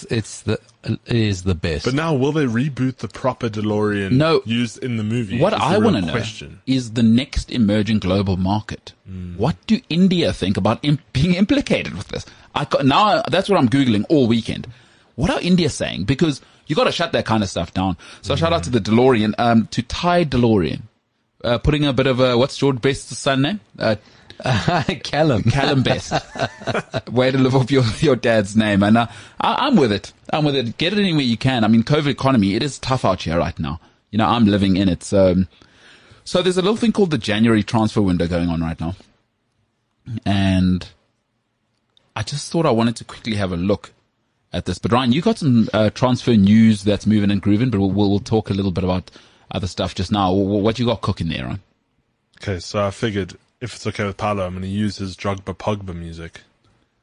[0.04, 1.84] It's, it's the, it is the best.
[1.84, 4.42] But now, will they reboot the proper DeLorean No.
[4.44, 5.38] used in the movie?
[5.40, 6.22] What I want to know
[6.66, 8.92] is the next emerging global market.
[9.36, 12.24] What do India think about im- being implicated with this?
[12.54, 14.66] I got, now that's what I'm googling all weekend.
[15.16, 16.04] What are India saying?
[16.04, 17.96] Because you got to shut that kind of stuff down.
[18.22, 20.82] So shout out to the DeLorean, um, to Ty DeLorean,
[21.44, 23.60] uh, putting a bit of a what's George Best's son name?
[23.78, 23.96] Uh,
[25.04, 25.42] Callum.
[25.44, 26.12] Callum Best.
[27.10, 28.82] Way to live off your, your dad's name.
[28.82, 29.06] And uh,
[29.40, 30.12] I, I'm with it.
[30.32, 30.78] I'm with it.
[30.78, 31.64] Get it anywhere you can.
[31.64, 33.80] I mean, COVID economy, it is tough out here right now.
[34.10, 35.02] You know, I'm living in it.
[35.02, 35.48] So, um,
[36.24, 38.94] so there's a little thing called the January transfer window going on right now.
[40.24, 40.88] And
[42.16, 43.92] I just thought I wanted to quickly have a look
[44.52, 44.78] at this.
[44.78, 48.10] But Ryan, you got some uh, transfer news that's moving and grooving, but we'll, we'll,
[48.10, 49.10] we'll talk a little bit about
[49.50, 50.32] other stuff just now.
[50.32, 51.62] What you got cooking there, Ryan?
[52.42, 55.54] Okay, so I figured if it's okay with Paolo, I'm going to use his Drogba
[55.56, 56.40] Pogba music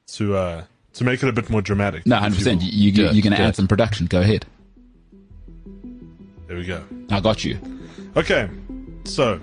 [0.08, 0.64] to uh
[0.94, 2.06] to make it a bit more dramatic.
[2.08, 2.46] No, 100%.
[2.56, 2.64] will.
[2.64, 4.08] You, you, Do it, you're going to add some production.
[4.08, 4.46] Go ahead.
[6.48, 6.84] There we go.
[7.12, 7.60] I got you.
[8.16, 8.50] Okay,
[9.04, 9.40] so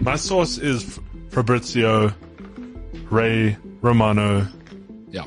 [0.00, 0.98] my source is
[1.30, 2.12] Fabrizio
[3.10, 4.46] Ray Romano.
[5.10, 5.24] Yeah.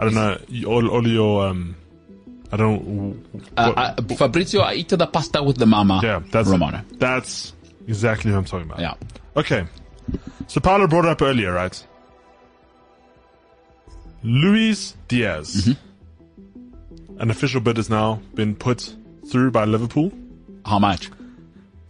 [0.00, 1.76] I don't know all all your um.
[2.52, 3.22] I don't.
[3.56, 3.78] Uh, what-
[4.10, 6.00] uh, Fabrizio, I eat the pasta with the mama.
[6.02, 6.48] yeah, that's.
[6.48, 6.82] Romano.
[6.98, 7.52] That's
[7.86, 8.80] exactly who I'm talking about.
[8.80, 8.94] Yeah.
[9.36, 9.66] Okay.
[10.46, 11.86] So Paolo brought it up earlier, right?
[14.22, 15.66] Luis Diaz.
[15.66, 17.20] Mm-hmm.
[17.20, 18.94] An official bid has now been put
[19.30, 20.12] through by Liverpool.
[20.64, 21.10] How much?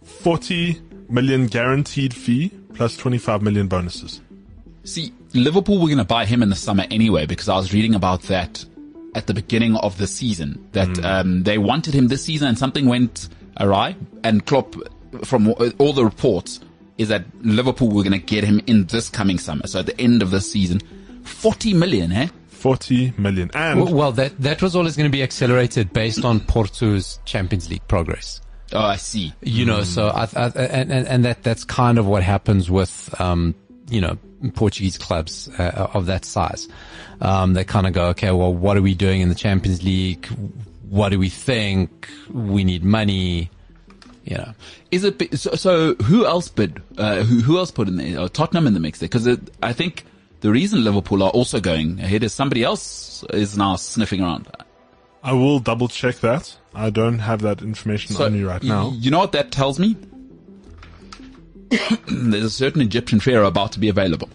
[0.03, 4.21] 40 million guaranteed fee plus 25 million bonuses.
[4.83, 7.95] See, Liverpool were going to buy him in the summer anyway because I was reading
[7.95, 8.65] about that
[9.13, 12.85] at the beginning of the season that um, they wanted him this season and something
[12.85, 13.29] went
[13.59, 13.95] awry.
[14.23, 14.75] And Klopp,
[15.23, 16.59] from all the reports,
[17.01, 19.67] is that Liverpool were going to get him in this coming summer.
[19.67, 20.79] So at the end of this season,
[21.23, 22.27] 40 million, eh?
[22.47, 23.49] 40 million.
[23.53, 27.69] And Well, well, that, that was always going to be accelerated based on Porto's Champions
[27.69, 28.39] League progress.
[28.73, 29.33] Oh, I see.
[29.41, 33.13] You know, so I, I, and, and, and that, that's kind of what happens with,
[33.19, 33.55] um,
[33.89, 34.17] you know,
[34.53, 36.67] Portuguese clubs uh, of that size.
[37.19, 40.25] Um, they kind of go, okay, well, what are we doing in the Champions League?
[40.89, 42.09] What do we think?
[42.31, 43.49] We need money.
[44.23, 44.53] You know,
[44.91, 45.55] Is it so?
[45.55, 46.81] so who else bid?
[46.97, 48.19] Uh, who, who else put in there?
[48.19, 50.05] Uh, Tottenham in the mix there because I think
[50.41, 54.47] the reason Liverpool are also going ahead is somebody else is now sniffing around.
[55.23, 56.55] I will double check that.
[56.73, 58.91] I don't have that information So on me right now.
[58.95, 59.97] You know what that tells me?
[62.07, 64.29] There's a certain Egyptian pharaoh about to be available.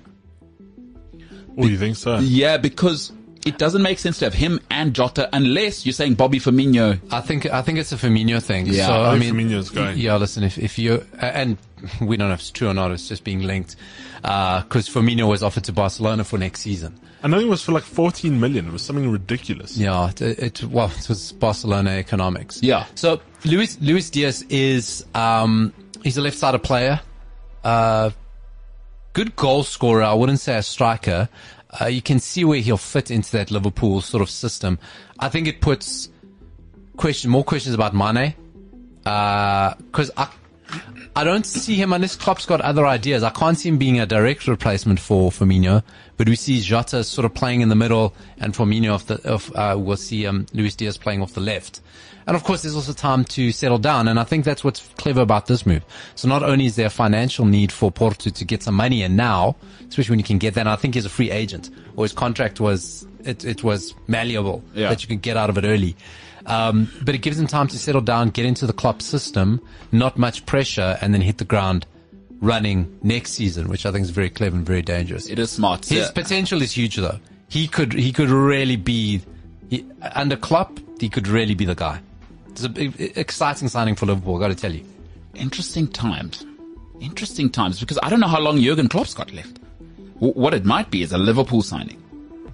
[1.58, 2.18] Oh, you think so?
[2.18, 3.12] Yeah, because
[3.46, 7.00] it doesn't make sense to have him and Jota unless you're saying Bobby Firmino.
[7.12, 8.66] I think I think it's a Firmino thing.
[8.66, 9.96] Yeah, so, I I, mean, Firmino's going.
[9.98, 11.56] Yeah, listen, if if you and
[12.00, 13.76] we don't know if it's true or not, it's just being linked
[14.20, 16.98] because Firmino was offered to Barcelona for next season.
[17.22, 18.66] I know it was for like 14 million.
[18.66, 19.76] It was something ridiculous.
[19.76, 22.62] Yeah, it, it well, it was Barcelona economics.
[22.62, 22.86] Yeah.
[22.94, 27.00] So Luis Luis Diaz is um he's a left-sided player,
[27.64, 28.10] uh,
[29.12, 30.02] good goal scorer.
[30.02, 31.28] I wouldn't say a striker.
[31.80, 34.78] Uh, you can see where he'll fit into that Liverpool sort of system.
[35.18, 36.08] I think it puts
[36.96, 38.34] question more questions about Mane
[39.02, 40.28] because I
[41.14, 43.22] I don't see him unless Klopp's got other ideas.
[43.22, 45.82] I can't see him being a direct replacement for Firmino,
[46.18, 49.50] but we see Jota sort of playing in the middle and Firmino off the, off,
[49.54, 51.80] uh, we'll see, um, Luis Diaz playing off the left.
[52.26, 54.08] And of course, there's also time to settle down.
[54.08, 55.84] And I think that's what's clever about this move.
[56.16, 59.14] So not only is there a financial need for Porto to get some money in
[59.14, 59.54] now,
[59.88, 62.12] especially when you can get that, and I think he's a free agent or his
[62.12, 64.88] contract was, it, it was malleable Yeah.
[64.88, 65.94] that you could get out of it early.
[66.46, 69.60] Um, but it gives him time to settle down, get into the Klopp system,
[69.92, 71.86] not much pressure, and then hit the ground
[72.40, 75.28] running next season, which I think is very clever and very dangerous.
[75.28, 75.86] It is smart.
[75.86, 76.10] His Yeah.
[76.12, 77.18] potential is huge, though.
[77.48, 79.22] He could he could really be
[79.70, 79.84] he,
[80.14, 80.78] under Klopp.
[81.00, 82.00] He could really be the guy.
[82.56, 84.38] It's a big, exciting signing for Liverpool.
[84.38, 84.82] Got to tell you.
[85.34, 86.44] interesting times.
[87.00, 89.58] Interesting times because I don't know how long Jurgen Klopp's got left.
[90.14, 92.02] W- what it might be is a Liverpool signing.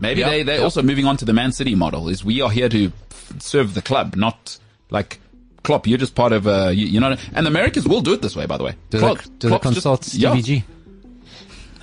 [0.01, 0.65] Maybe Yep, they, they're yep.
[0.65, 2.91] also moving on to the Man City model is we are here to
[3.39, 4.59] serve the club, not
[4.91, 5.21] like
[5.63, 8.21] Klopp, you're just part of, uh, you, you know, and the Americans will do it
[8.23, 8.75] this way, by the way.
[8.91, 10.41] Do Klopp- they, do they Klopp's just- consult yeah.
[10.41, 10.65] G?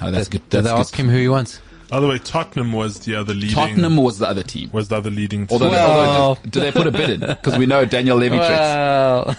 [0.02, 0.42] Oh, that's good.
[0.50, 0.78] Do they good.
[0.80, 1.62] ask him who he wants?
[1.90, 3.50] By the way, Tottenham was the other leading.
[3.56, 4.70] Tottenham was the other team.
[4.72, 5.48] was the other leading.
[5.50, 5.80] Although, team.
[5.80, 7.20] although Well- do, do they put a bid in?
[7.22, 8.52] Because we know Daniel Levy tricks.
[8.52, 9.36] Well,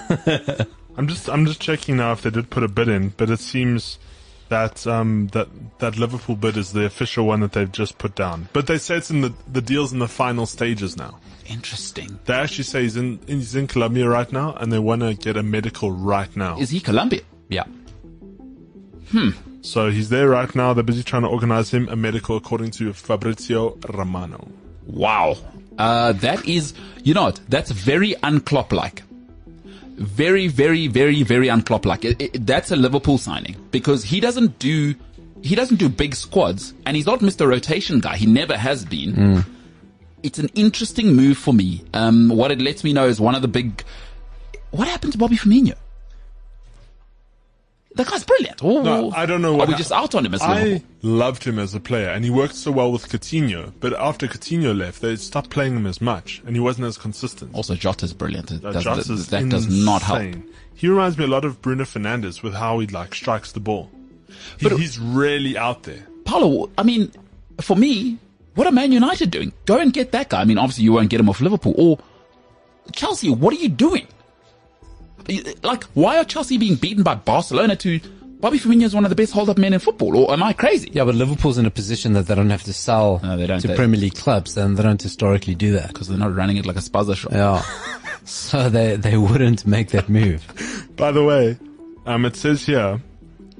[0.96, 3.38] I'm just I'm just checking now if they did put a bid in, but it
[3.40, 3.98] seems
[4.48, 5.48] that um that
[5.78, 8.48] that Liverpool bid is the official one that they've just put down.
[8.52, 11.18] But they say it's in the the deal's in the final stages now.
[11.46, 12.18] Interesting.
[12.26, 15.36] They actually say he's in he's in Colombia right now, and they want to get
[15.36, 16.58] a medical right now.
[16.58, 17.24] Is he Colombian?
[17.48, 17.64] yeah.
[19.62, 20.72] So he's there right now.
[20.72, 24.48] They're busy trying to organize him a medical, according to Fabrizio Romano.
[24.86, 25.36] Wow.
[25.78, 27.40] Uh, that is, you know what?
[27.48, 29.02] That's very unclop like.
[29.96, 32.04] Very, very, very, very unclop like.
[32.04, 34.94] It, it, that's a Liverpool signing because he doesn't do,
[35.42, 37.46] he doesn't do big squads and he's not Mr.
[37.48, 38.16] Rotation guy.
[38.16, 39.44] He never has been.
[40.22, 41.82] It's an interesting move for me.
[41.94, 43.82] Um, what it lets me know is one of the big,
[44.70, 45.74] what happened to Bobby Firmino?
[48.04, 48.64] The guy's brilliant.
[48.64, 50.62] Or- No, I don't know Are what we hap- just out on him as I
[50.62, 50.88] Liverpool?
[51.02, 53.72] loved him as a player, and he worked so well with Coutinho.
[53.80, 57.54] But after Coutinho left, they stopped playing him as much, and he wasn't as consistent.
[57.54, 58.50] Also, Jota's brilliant.
[58.50, 60.22] It Uh, does- Jota's that does not help.
[60.74, 63.90] He reminds me a lot of Bruno Fernandes with how he like strikes the ball.
[64.58, 66.06] He, But- he's really out there.
[66.24, 67.12] Paulo, I mean,
[67.60, 68.16] for me,
[68.54, 69.52] what are Man United doing?
[69.66, 70.40] Go and get that guy.
[70.40, 71.98] I mean, obviously you won't get him off Liverpool or
[72.92, 73.28] Chelsea.
[73.30, 74.06] What are you doing?
[75.62, 78.00] Like, why are Chelsea being beaten by Barcelona to
[78.40, 80.16] Bobby Firmino is one of the best hold-up men in football?
[80.16, 80.90] Or am I crazy?
[80.92, 83.60] Yeah, but Liverpool's in a position that they don't have to sell No, they don't.
[83.60, 85.88] to They- Premier League clubs, and they don't historically do that.
[85.88, 87.32] Because they're not running it like a spaza shop.
[87.32, 87.62] Yeah.
[88.24, 90.42] so they, they wouldn't make that move.
[90.96, 91.58] By the way,
[92.06, 93.00] um, it says here,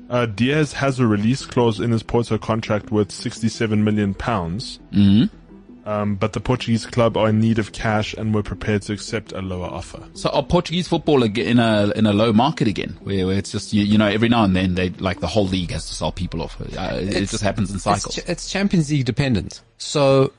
[0.09, 4.79] uh, Diaz has a release clause in his Porto contract worth 67 million pounds.
[4.93, 5.37] Mm-hmm.
[5.87, 9.33] Um, but the Portuguese club are in need of cash and were prepared to accept
[9.33, 10.07] a lower offer.
[10.13, 13.51] So are Portuguese football ag- in a in a low market again, where, where it's
[13.51, 15.95] just you, you know every now and then they like the whole league has to
[15.95, 16.61] sell people off.
[16.61, 18.15] Uh, it just happens in It's, cycles.
[18.17, 19.63] ch- it's Champions League dependent.
[19.79, 20.33] So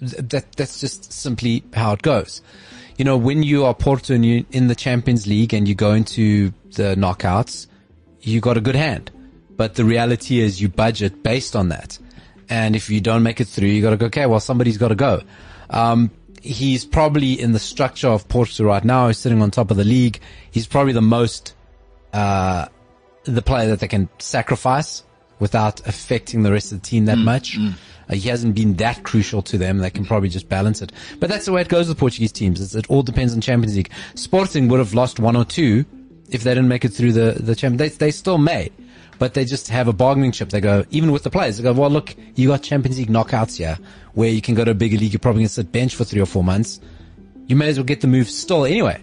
[0.00, 2.40] th- that that's just simply how it goes.
[2.96, 5.92] You know, when you are Porto and you in the Champions League and you go
[5.92, 7.66] into the knockouts,
[8.22, 9.10] you got a good hand.
[9.58, 11.98] But the reality is you budget based on that.
[12.48, 14.88] And if you don't make it through, you got to go, okay, well, somebody's got
[14.88, 15.22] to go.
[15.70, 16.10] Um,
[16.42, 19.08] he's probably in the structure of Porto right now.
[19.08, 20.20] He's sitting on top of the league.
[20.50, 21.54] He's probably the most
[22.12, 22.66] uh,
[23.24, 25.02] the player that they can sacrifice
[25.38, 27.58] without affecting the rest of the team that much.
[28.08, 29.78] Uh, he hasn't been that crucial to them.
[29.78, 30.92] They can probably just balance it.
[31.18, 32.60] But that's the way it goes with Portuguese teams.
[32.60, 33.90] It's, it all depends on Champions League.
[34.14, 35.84] Sporting would have lost one or two
[36.30, 37.78] if they didn't make it through the, the champion.
[37.78, 38.70] They, they still may,
[39.18, 40.50] but they just have a bargaining chip.
[40.50, 43.56] They go, even with the players, they go, well, look, you got Champions League knockouts
[43.56, 43.78] here
[44.14, 45.12] where you can go to a bigger league.
[45.12, 46.80] You're probably going to sit bench for three or four months.
[47.46, 49.00] You may as well get the move still anyway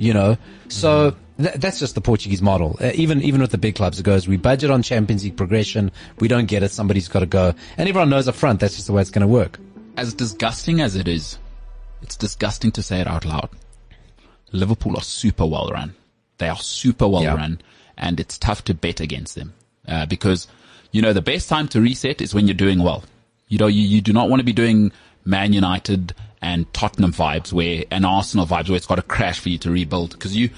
[0.00, 0.36] you know.
[0.68, 2.76] So th- that's just the Portuguese model.
[2.80, 5.92] Uh, even even with the big clubs, it goes: we budget on Champions League progression.
[6.18, 6.70] We don't get it.
[6.72, 9.20] Somebody's got to go, and everyone knows up front that's just the way it's going
[9.22, 9.60] to work.
[9.96, 11.38] as disgusting as it is,
[12.00, 13.50] it's disgusting to say it out loud.
[14.52, 15.94] Liverpool are super well run.
[16.38, 17.34] They are super well Yeah.
[17.34, 17.60] run,
[18.00, 19.54] and it's tough to bet against them
[19.86, 20.48] uh, because
[20.90, 23.04] you know the best time to reset is when you're doing well.
[23.46, 24.92] You know, you, you do not want to be doing
[25.24, 29.50] Man United and Tottenham vibes where and Arsenal vibes where it's got to crash for
[29.50, 30.50] you to rebuild because you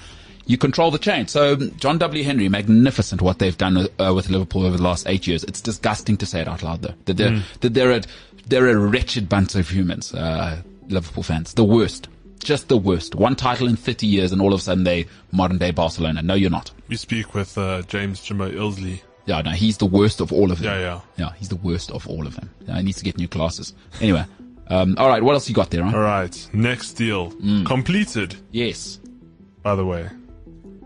[0.45, 1.27] you control the chain.
[1.27, 2.23] So John W.
[2.23, 5.43] Henry, magnificent what they've done with, uh, with Liverpool over the last eight years.
[5.43, 6.95] It's disgusting to say it out loud though.
[7.05, 8.01] That they're that they're a
[8.47, 10.13] they're a wretched bunch of humans.
[10.13, 12.09] Uh, Liverpool fans, the worst,
[12.43, 13.15] just the worst.
[13.15, 16.21] One title in thirty years, and all of a sudden they modern day Barcelona.
[16.21, 16.71] No, you're not.
[16.87, 19.01] We speak with uh, James Jimmo Ilsley.
[19.25, 20.65] Yeah, no, he's the worst of all of them.
[20.65, 20.99] Yeah, yeah.
[21.15, 22.49] Yeah, he's the worst of all of them.
[22.67, 23.73] Yeah, he needs to get new classes.
[24.01, 24.25] Anyway,
[24.67, 25.93] um, all right, what else you got there, right?
[25.93, 27.31] All right, next deal
[27.65, 28.35] completed.
[28.51, 28.99] Yes.
[29.61, 30.09] By the way,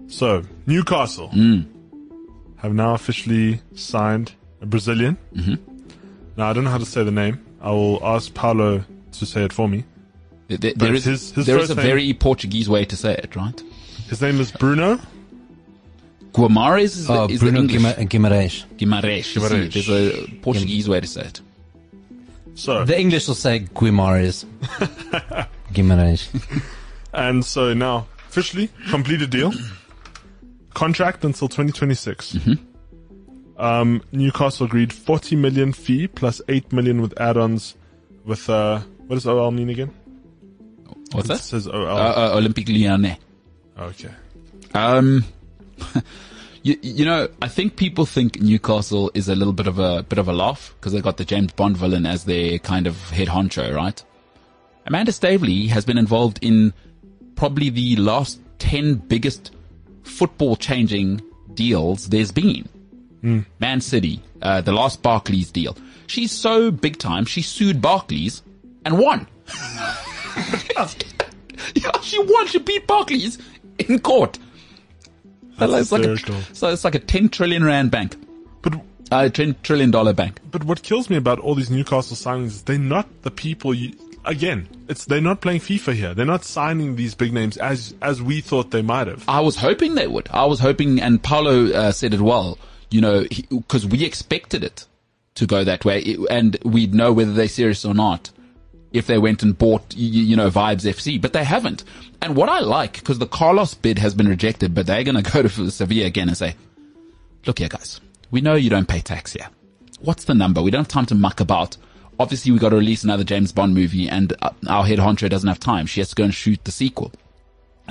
[0.07, 1.29] so Newcastle
[2.57, 5.17] have now officially signed a Brazilian.
[5.35, 5.55] Mm-hmm.
[6.37, 7.43] Now I don't know how to say the name.
[7.59, 9.83] I will ask Paulo to say it for me.
[10.47, 12.95] There, there- there But is, his- his there is a name- very Portuguese way to
[12.95, 13.61] say it, right?
[14.09, 14.99] His name is Bruno.
[16.33, 17.81] Guimarães is the, Oh, is Bruno the English.
[17.81, 18.63] Guima- Guimarães.
[18.77, 19.33] Guimarães.
[19.33, 19.73] Guimarães.
[19.73, 21.41] There's a Portuguese way to say it.
[22.55, 24.45] So The English will say Guimarães.
[25.73, 26.29] Guimarães.
[27.13, 29.51] And so now, officially, completed deal.
[30.73, 32.37] Contract until 2026.
[33.57, 37.73] Um, Newcastle agreed 40 million fee plus 8 million with add-ons
[38.25, 39.91] with, uh, what does OL mean again?
[41.11, 41.39] What's It that?
[41.39, 41.73] says OL.
[41.87, 43.17] Uh, uh, Olympique Lyonnais.
[43.79, 44.09] okay.
[44.73, 45.23] Um,
[46.63, 50.19] you, you know, I think people think Newcastle is a little bit of a bit
[50.19, 53.27] of a laugh because they got the James Bond villain as their kind of head
[53.29, 54.03] honcho, right?
[54.85, 56.73] Amanda Staveley has been involved in
[57.35, 59.51] probably the last ten biggest
[60.03, 61.21] football changing
[61.53, 62.67] deals there's been.
[63.59, 65.75] Man City, uh, the last Barclays deal.
[66.07, 67.25] She's so big time.
[67.25, 68.41] She sued Barclays
[68.85, 69.27] and won.
[71.75, 72.47] yeah, she won.
[72.47, 73.37] She beat Barclays
[73.79, 74.37] in court.
[75.59, 76.17] So it's like a,
[76.53, 78.15] so it's like a 10 trillion rand bank.
[78.61, 78.73] But
[79.09, 80.39] Uh, 10 trillion dollar bank.
[80.51, 83.93] But what kills me about all these Newcastle signings is they're not the people you,
[84.25, 86.13] again, it's, they're not playing FIFA here.
[86.13, 89.23] They're not signing these big names as, as we thought they might have.
[89.27, 90.27] I was hoping they would.
[90.31, 92.57] I was hoping, and Paulo uh, said it well,
[92.91, 94.85] you know, because we expected it
[95.35, 98.29] to go that way, it- and we'd know whether they're serious or not
[98.93, 101.83] if they went and bought, you, you know, Vibes FC, but they haven't.
[102.21, 105.31] And what I like, because the Carlos bid has been rejected, but they're going to
[105.31, 106.55] go to Sevilla again and say,
[107.45, 107.99] look here, guys,
[108.31, 109.47] we know you don't pay tax here.
[109.99, 110.61] What's the number?
[110.61, 111.75] We don't have time to muck about.
[112.19, 115.47] Obviously, we got to release another James Bond movie, and uh, our head honcho doesn't
[115.47, 115.85] have time.
[115.85, 117.11] She has to go and shoot the sequel.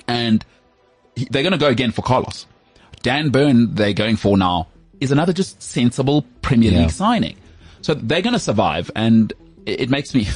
[0.08, 0.44] And
[1.30, 2.46] they're going to go again for Carlos.
[3.02, 4.68] Dan Burn, they're going for now,
[5.00, 6.80] is another just sensible Premier Yeah.
[6.82, 7.36] League signing.
[7.82, 9.32] So they're going to survive, and
[9.66, 10.26] it, it makes me,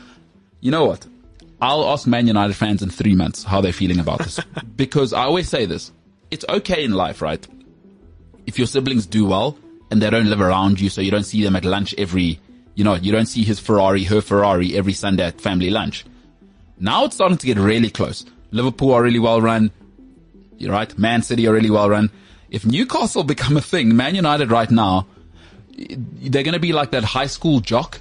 [0.60, 1.06] you know what?
[1.60, 4.40] I'll ask Man United fans in three months how they're feeling about this.
[4.76, 5.92] because I always say this.
[6.30, 7.46] It's okay in life, right?
[8.46, 9.56] If your siblings do well
[9.90, 12.40] and they don't live around you, so you don't see them at lunch every,
[12.74, 16.04] you know, you don't see his Ferrari, her Ferrari every Sunday at family lunch.
[16.80, 18.26] Now it's starting to get really close.
[18.50, 19.70] Liverpool are really well run.
[20.58, 20.96] You're right.
[20.98, 22.10] Man City are really well run.
[22.50, 25.06] If Newcastle become a thing, Man United right now,
[25.76, 28.00] they're going to be like that high school jock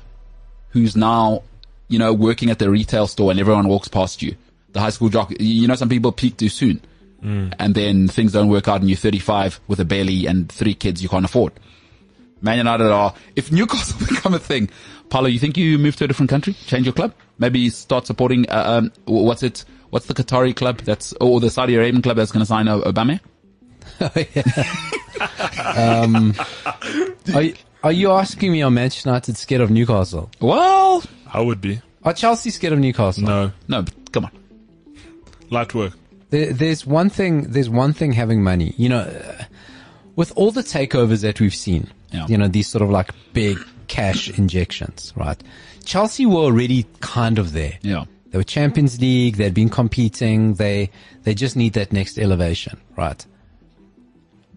[0.72, 1.43] who's now,
[1.88, 4.35] you know, working at the retail store and everyone walks past you.
[4.73, 6.81] The high school jock, you know, some people peak too soon.
[7.23, 11.03] And then things don't work out and you're 35 with a belly and three kids
[11.03, 11.53] you can't afford.
[12.41, 14.69] Man United are, if Newcastle become a thing,
[15.10, 16.53] Paulo, you think you move to a different country?
[16.65, 17.14] Change your club?
[17.38, 21.76] Maybe start supporting, uh, um, what's it, what's the Qatari club that's, or the Saudi
[21.76, 23.19] Arabian club that's going to sign O- Obama?
[27.35, 27.53] Are you, are
[27.90, 30.30] you asking me are Manchester United scared of Newcastle?
[30.40, 31.03] Well,
[31.34, 31.82] I would be.
[32.03, 33.24] Are Chelsea scared of Newcastle?
[33.24, 33.52] No.
[33.68, 34.32] no, but come on.
[35.49, 35.94] Light work.
[36.30, 37.44] There, there's one thing.
[37.52, 38.74] There's one thing having money.
[38.78, 39.44] You know, uh,
[40.16, 42.28] with all the takeovers that we've seen, Yeah.
[42.28, 45.41] you know, these sort of like big cash injections, right?
[45.86, 47.80] Chelsea were already kind of there.
[47.82, 48.06] Yeah.
[48.30, 49.36] They were Champions League.
[49.38, 50.53] They'd been competing.
[50.56, 50.90] They
[51.24, 53.26] they just need that next elevation, right?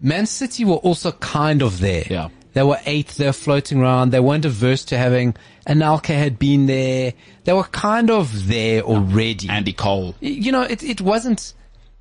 [0.01, 2.03] Man City were also kind of there.
[2.09, 2.29] Yeah.
[2.55, 3.17] They were eighth.
[3.17, 4.11] They're floating around.
[4.11, 5.35] They weren't averse to having
[5.67, 7.13] Anelka had been there.
[7.43, 9.49] They were kind of there already.
[9.49, 10.15] Andy Cole.
[10.21, 11.53] you know, it it wasn't.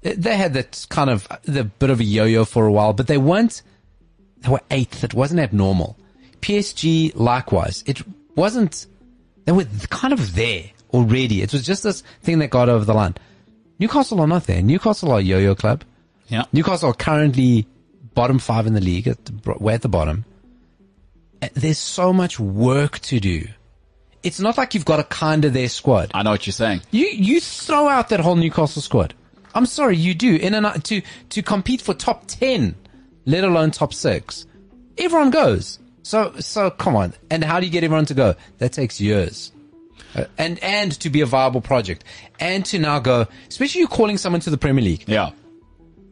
[0.02, 3.18] They had that kind of the bit of a yo-yo for a while, but they
[3.18, 3.62] weren't.
[4.42, 5.02] They were eighth.
[5.02, 5.98] It wasn't abnormal.
[6.40, 7.82] PSG likewise.
[7.84, 8.02] It
[8.36, 8.86] wasn't.
[9.46, 11.42] They were kind of there already.
[11.42, 13.16] It was just this thing that got over the line.
[13.80, 14.62] Newcastle are not there.
[14.62, 15.82] Newcastle are a yo-yo club.
[16.28, 16.44] Yeah.
[16.52, 17.66] Newcastle are currently
[18.14, 19.08] bottom five in the league.
[19.08, 20.24] At the, way at the bottom.
[21.54, 23.46] There's so much work to do.
[24.22, 26.10] It's not like you've got a kind of their squad.
[26.14, 26.80] I know what you're saying.
[26.90, 29.14] You you throw out that whole Newcastle squad.
[29.54, 30.36] I'm sorry, you do.
[30.36, 32.74] In and to to compete for top ten,
[33.26, 34.46] let alone top six,
[34.96, 35.78] everyone goes.
[36.02, 37.12] So so come on.
[37.30, 38.34] And how do you get everyone to go?
[38.58, 39.52] That takes years.
[40.14, 42.04] Uh, and and to be a viable project,
[42.40, 45.04] and to now go, especially you calling someone to the Premier League.
[45.06, 45.30] Yeah.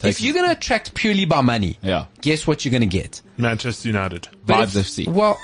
[0.05, 2.07] If you're going to attract purely by money, Yeah.
[2.21, 3.21] guess what you're going to get?
[3.37, 4.29] Manchester United.
[4.47, 5.09] But Vibes if- FC.
[5.09, 5.39] Well,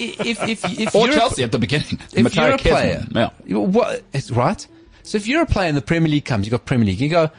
[0.00, 1.98] i- if if if Or you're a- Chelsea at the beginning.
[2.12, 3.12] if Matteo you're a player, Kezman.
[3.14, 3.30] Yeah.
[3.46, 4.66] you- what, it's right?
[5.02, 7.00] So if you're a player and the Premier League comes, you've got Premier League.
[7.00, 7.30] You go,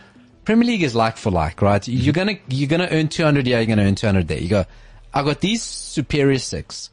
[0.46, 1.82] Premier League is like for like, right?
[1.82, 2.02] Mm-hmm.
[2.02, 4.40] You're gonna you're gonna earn 200 here, you're gonna earn 200 there.
[4.40, 4.66] You go,
[5.14, 6.90] I got these superior six,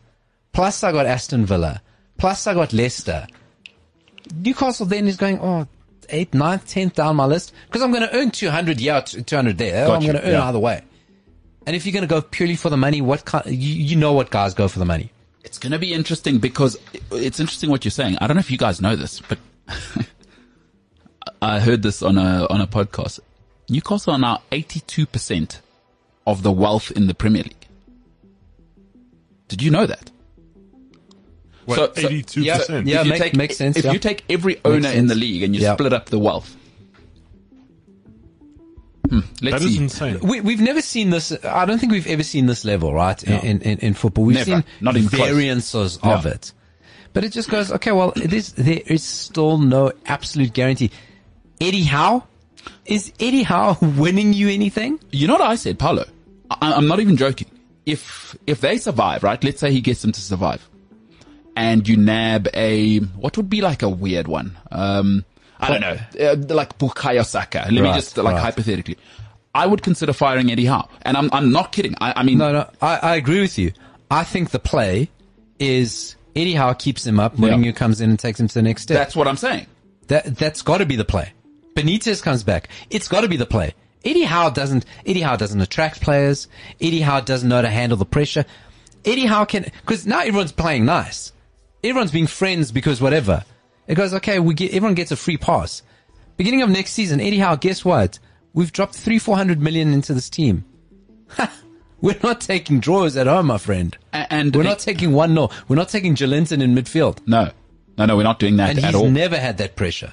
[0.53, 1.81] plus I got Aston Villa,
[2.19, 3.27] plus I got Leicester.
[4.35, 5.69] Newcastle then is going, oh,
[6.09, 9.89] eighth, ninth, tenth down my list because I'm going to earn 200 here, 200 there.
[9.89, 10.49] I'm going to earn yeah.
[10.49, 10.83] either way.
[11.67, 14.13] And if you're going to go purely for the money, what kind, you, you know
[14.13, 15.11] what guys go for the money.
[15.43, 16.77] It's going to be interesting because
[17.13, 18.17] it's interesting what you're saying.
[18.21, 19.39] I don't know if you guys know this, but
[21.43, 23.21] I heard this on a on a podcast.
[23.69, 25.61] Newcastle are now 82%
[26.27, 27.67] of the wealth in the Premier League.
[29.49, 30.11] Did you know that?
[31.67, 32.87] What, So- so- 82%?
[32.87, 33.93] yeah, If you make- makes sense, If yeah.
[33.93, 35.75] you take every owner in the league and you Yeah.
[35.75, 36.55] split up the wealth,
[39.09, 39.21] hmm.
[39.43, 39.83] Let's That is see.
[39.83, 40.19] insane.
[40.21, 41.33] We, we've never seen this.
[41.45, 43.23] I don't think we've ever seen this level, right?
[43.23, 44.51] in In, in, in football, we've Never.
[44.51, 45.29] seen Not even close.
[45.29, 46.33] variances of Yeah.
[46.33, 46.53] it,
[47.13, 47.93] but it just goes okay.
[47.93, 48.53] Well, it is.
[48.53, 50.91] There is still no absolute guarantee.
[51.61, 52.25] Eddie Howe
[52.87, 54.99] is Eddie Howe winning you anything?
[55.11, 56.05] You know what I said, Paulo?
[56.51, 57.49] I, I'm not even joking.
[57.87, 59.43] If if they survive, right?
[59.45, 60.67] Let's say he gets them to survive,
[61.57, 64.57] and you nab a what would be like a weird one.
[64.71, 65.25] Um,
[65.59, 67.69] I don't know, uh, like Bukayo Saka.
[67.71, 68.43] Let me just like right.
[68.43, 68.99] hypothetically,
[69.55, 71.95] I would consider firing Eddie Howe, and I'm I'm not kidding.
[72.01, 73.73] I, I mean, No, no, I, I agree with you.
[74.11, 75.11] I think the play
[75.59, 77.37] is Eddie Howe keeps him up.
[77.37, 78.97] Mourinho comes in and takes him to the next step.
[78.97, 79.67] that's what I'm saying.
[80.09, 81.33] That that's got to be the play.
[81.75, 82.69] Benitez comes back.
[82.91, 83.75] It's got to be the play.
[84.05, 84.85] Eddie Howe doesn't.
[85.07, 86.49] Eddie Howe doesn't attract players.
[86.81, 88.45] Eddie Howe doesn't know how to handle the pressure.
[89.05, 91.33] Eddie Howe can because now everyone's playing nice.
[91.85, 93.45] Everyone's being friends because whatever.
[93.87, 94.39] It goes okay.
[94.41, 95.83] We get everyone gets a free pass.
[96.37, 97.57] Beginning of next season, Eddie Howe.
[97.57, 98.19] Guess what?
[98.55, 100.65] We've dropped three four hundred million into this team.
[102.01, 103.97] We're not taking draws at home, my friend.
[104.13, 105.51] And We're not taking one nil.
[105.69, 107.19] We're not taking Joelinton in midfield.
[107.27, 107.51] No,
[107.97, 108.17] no, no.
[108.17, 109.11] We're not doing that And at he's all.
[109.11, 110.13] never had that pressure.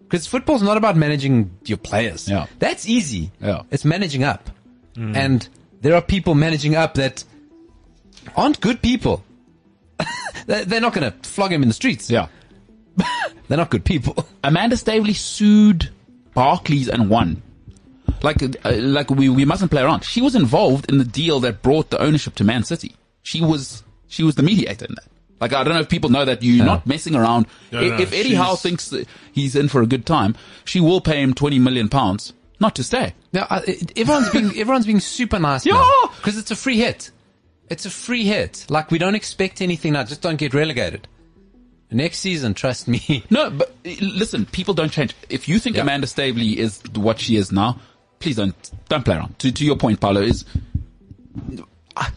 [0.00, 2.28] Because football's not about managing your players.
[2.28, 2.46] Yeah.
[2.60, 3.30] That's easy.
[3.40, 3.62] Yeah.
[3.70, 4.50] It's managing up.
[4.94, 5.16] Mm.
[5.16, 5.48] And
[5.82, 7.24] there are people managing up that
[8.36, 9.22] aren't good people.
[10.46, 12.10] They're they're not going to flog him in the streets.
[12.10, 12.28] yeah.
[13.48, 14.26] They're not good people.
[14.44, 15.90] Amanda Staveley sued
[16.34, 17.42] Barclays and won.
[18.22, 20.04] Like, uh, like we, we mustn't play around.
[20.04, 22.96] She was involved in the deal that brought the ownership to Man City.
[23.22, 25.04] She was, she was the mediator in that.
[25.40, 27.46] Like, I don't know if people know that you're not messing around.
[27.70, 30.34] No, if, no, if Eddie Howe thinks that he's in for a good time,
[30.64, 33.14] she will pay him 20 million pounds not to stay.
[33.32, 33.60] Now, uh,
[33.96, 35.80] everyone's being, everyone's being super nice Yeah.
[36.16, 37.12] Because it's a free hit.
[37.70, 38.66] It's a free hit.
[38.68, 40.04] Like, we don't expect anything now.
[40.04, 41.06] Just don't get relegated.
[41.90, 43.24] Next season, trust me.
[43.30, 45.14] No, but uh, listen, people don't change.
[45.30, 45.82] If you think Yeah.
[45.82, 47.78] Amanda Staveley is what she is now,
[48.20, 48.54] please don't
[48.88, 49.38] don't play around.
[49.38, 50.44] To to your point, Paulo, is
[51.96, 52.10] I,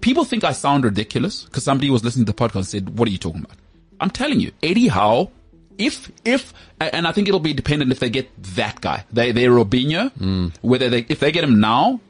[0.00, 3.08] people think I sound ridiculous because somebody was listening to the podcast and said, "What
[3.08, 3.56] are you talking about?"
[4.00, 5.30] I'm telling you, Eddie Howe.
[5.78, 9.44] If if and I think it'll be dependent if they get that guy, they they
[9.44, 12.00] Robinho, whether they if they get him now,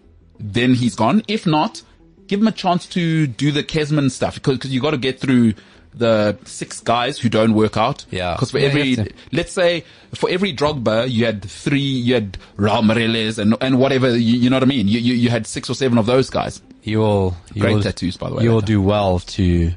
[0.41, 1.23] then he's gone.
[1.29, 1.83] If not,
[2.29, 5.55] give him a chance to do the Kezman stuff because you got to get through
[5.95, 8.05] the six guys who don't work out.
[8.11, 8.35] Yeah.
[8.35, 9.85] Because for Yeah, every, let's say,
[10.15, 14.51] for every Drogba, you had three, you had Raul Meireles and, and whatever, you, you
[14.51, 14.87] know what I mean?
[14.87, 16.63] You, you, you had six or seven of those guys.
[16.85, 19.73] You all, you Great will, tattoos, by the way, You will do well to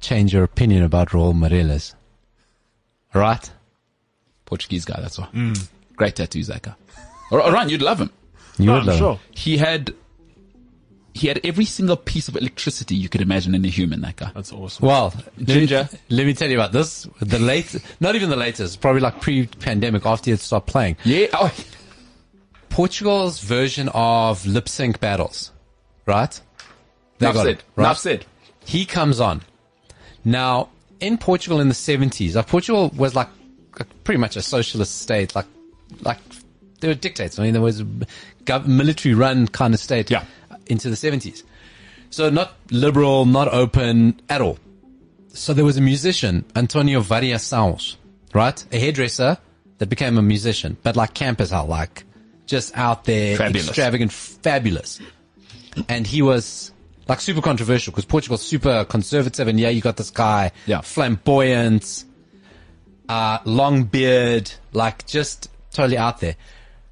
[0.00, 1.94] change your opinion about Raul Meireles.
[3.12, 3.50] Right?
[4.44, 5.26] Portuguese guy, that's all.
[5.34, 5.68] Mm.
[5.96, 6.74] Great tattoos, that guy.
[7.32, 8.10] All right, Ryan, you'd love him.
[8.58, 9.20] You No, would I'm love sure.
[9.32, 9.94] He had,
[11.14, 14.30] he had every single piece of electricity you could imagine in a human, that guy.
[14.34, 14.86] That's awesome.
[14.86, 15.12] Well,
[15.42, 15.88] Ginger.
[15.90, 17.08] Let me, let me tell you about this.
[17.20, 20.96] The late, not even the latest, probably like pre-pandemic after he had stopped playing.
[21.04, 21.26] Yeah.
[21.32, 21.52] Oh,
[22.68, 25.52] Portugal's version of lip sync battles.
[26.06, 26.40] Right?
[27.18, 27.54] They enough got said.
[27.54, 27.84] it, right?
[27.84, 28.26] Enough said.
[28.64, 29.42] he comes on.
[30.24, 30.68] Now,
[31.00, 33.28] in Portugal in the 70s, like Portugal was like,
[33.78, 35.46] like pretty much a socialist state, like,
[36.02, 36.18] like
[36.80, 37.38] they were dictators.
[37.38, 40.24] I mean, there was a military run kind of state Yeah.
[40.70, 41.42] Into the 70s.
[42.10, 44.58] So not liberal, not open at all.
[45.32, 47.96] So there was a musician, Antonio Varia Variações,
[48.34, 48.64] right?
[48.72, 49.38] A hairdresser
[49.78, 52.04] that became a musician, but like camp as hell, like
[52.46, 53.68] just out there, Fabulous.
[53.68, 55.00] extravagant, fabulous
[55.88, 56.72] and he was
[57.08, 60.80] like super controversial because Portugal's super conservative, and yeah, you got this guy, Yeah.
[60.80, 62.04] flamboyant,
[63.08, 66.36] uh, long beard, like just totally out there.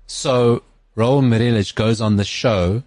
[0.06, 0.62] So
[0.96, 2.82] Raul Meireles goes on the show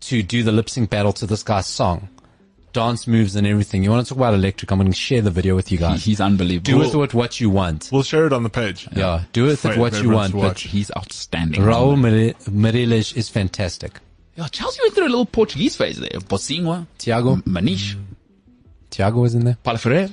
[0.00, 2.08] to do the lip sync battle to this guy's song,
[2.72, 3.82] dance moves and everything.
[3.84, 4.70] You want to talk about electric?
[4.70, 6.04] I'm going to share the video with you He- guys.
[6.04, 6.64] he's unbelievable.
[6.72, 7.90] do with it what you want.
[7.92, 8.88] We'll share it on the page.
[8.94, 10.32] Yeah, do with For it what you want.
[10.32, 10.58] But.
[10.58, 11.60] He's outstanding.
[11.62, 13.98] Raul Meire- is fantastic.
[14.36, 16.08] Yeah, Chelsea went through a little Portuguese phase there.
[16.20, 18.04] Bosingwa, Thiago, Maniche, mm.
[18.90, 19.58] Thiago was in there.
[19.62, 20.08] Paulo Ferreira.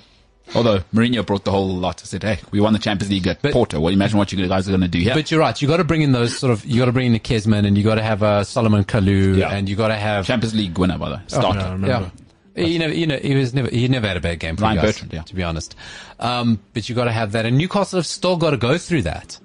[0.56, 2.02] Although Mourinho brought the whole lot.
[2.02, 3.80] I said, hey, we won the Champions League at But- Porto.
[3.80, 5.14] Well, imagine what you guys are going to do here.
[5.14, 5.62] But you're right.
[5.62, 6.66] You got to bring in those sort of.
[6.66, 9.38] You got to bring in the Kezman, and you got to have a Solomon Kalou,
[9.38, 9.50] Yeah.
[9.54, 10.26] and you got to have.
[10.26, 11.22] Champions League winner, by the way.
[11.28, 11.60] Starter.
[11.60, 12.12] Yeah, I remember.
[12.56, 12.66] Yeah.
[12.66, 14.78] You know, you know, he was never, he never had a bad game for Ryan
[14.78, 15.22] guys, Bertrand, yeah.
[15.22, 15.76] to be honest.
[16.20, 19.04] Um, but you got to have that, and Newcastle have still got to go through
[19.04, 19.38] that.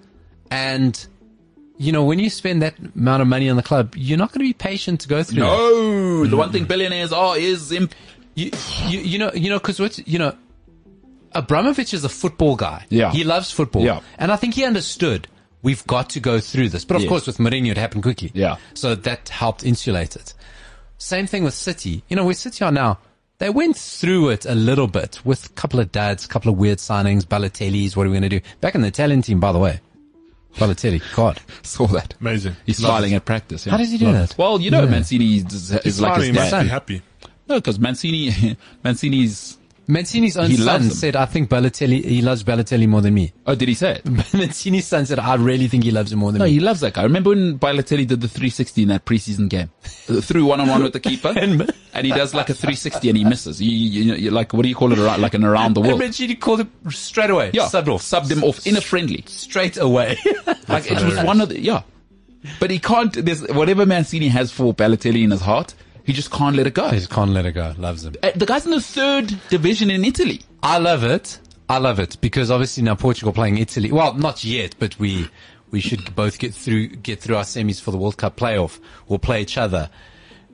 [0.50, 1.04] And
[1.78, 4.38] you know, when you spend that amount of money on the club, you're not going
[4.40, 5.40] to be patient to go through.
[5.40, 5.46] that.
[5.46, 7.92] No, the one thing billionaires are is imp-
[8.34, 8.50] You,
[8.86, 10.34] you, you know, you know, because what you know,
[11.34, 12.86] Abramovich is a football guy.
[12.88, 13.10] Yeah.
[13.12, 13.82] he loves football.
[13.84, 14.00] Yeah.
[14.18, 15.28] and I think he understood
[15.62, 16.84] we've got to go through this.
[16.84, 17.08] But of Yes.
[17.08, 18.30] course, with Mourinho, it happened quickly.
[18.34, 18.56] Yeah.
[18.74, 20.34] so that helped insulate it.
[20.98, 22.02] Same thing with City.
[22.08, 22.98] You know, where City are now,
[23.38, 26.58] they went through it a little bit with a couple of dads, a couple of
[26.58, 27.96] weird signings, Balotelli's.
[27.96, 28.46] What are we going to do?
[28.60, 29.80] Back in the Italian team, by the way.
[30.56, 31.40] Balotelli, God.
[31.62, 32.14] Saw that.
[32.20, 32.56] Amazing.
[32.66, 33.16] He's Love smiling it.
[33.16, 33.66] at practice.
[33.66, 33.70] yeah.
[33.72, 34.38] How does he do Love that?
[34.38, 34.90] Well, you know, Yeah.
[34.90, 36.62] Mancini is, is He's like his smiling, he must dad.
[36.64, 37.02] be happy.
[37.48, 39.58] No, because Mancini, Mancini's.
[39.88, 43.32] Mancini's own He son said, I think Balotelli, he loves Balotelli more than me.
[43.46, 44.04] Oh, did he say it?
[44.34, 46.50] Mancini's son said, I really think he loves him more than No, me.
[46.50, 47.02] No, he loves that guy.
[47.02, 49.70] Remember when Balotelli did the 360 in that preseason game?
[50.08, 51.72] Uh, Threw one on one with the keeper, and,
[52.06, 53.60] he does like a 360 and he misses.
[53.60, 54.98] You, you, you, like what do you call it?
[54.98, 56.00] Around, like an around the And world.
[56.00, 57.50] Mancini called him straight away.
[57.52, 58.02] Yeah, Subbed off.
[58.02, 59.24] subbed him off in a friendly.
[59.26, 60.16] Straight away.
[60.68, 61.82] Like it was one of the yeah,
[62.58, 63.12] but he can't.
[63.12, 65.74] There's whatever Mancini has for Balotelli in his heart,
[66.04, 66.88] he just can't let it go.
[66.88, 67.74] He just can't let it go.
[67.78, 68.14] Loves him.
[68.22, 70.40] Uh, The guy's in the third division in Italy.
[70.62, 71.38] I love it.
[71.68, 73.90] I love it because obviously now Portugal playing Italy.
[73.92, 75.28] Well, not yet, but we
[75.70, 78.78] we should both get through get through our semis for the World Cup playoff.
[79.08, 79.88] We'll play each other.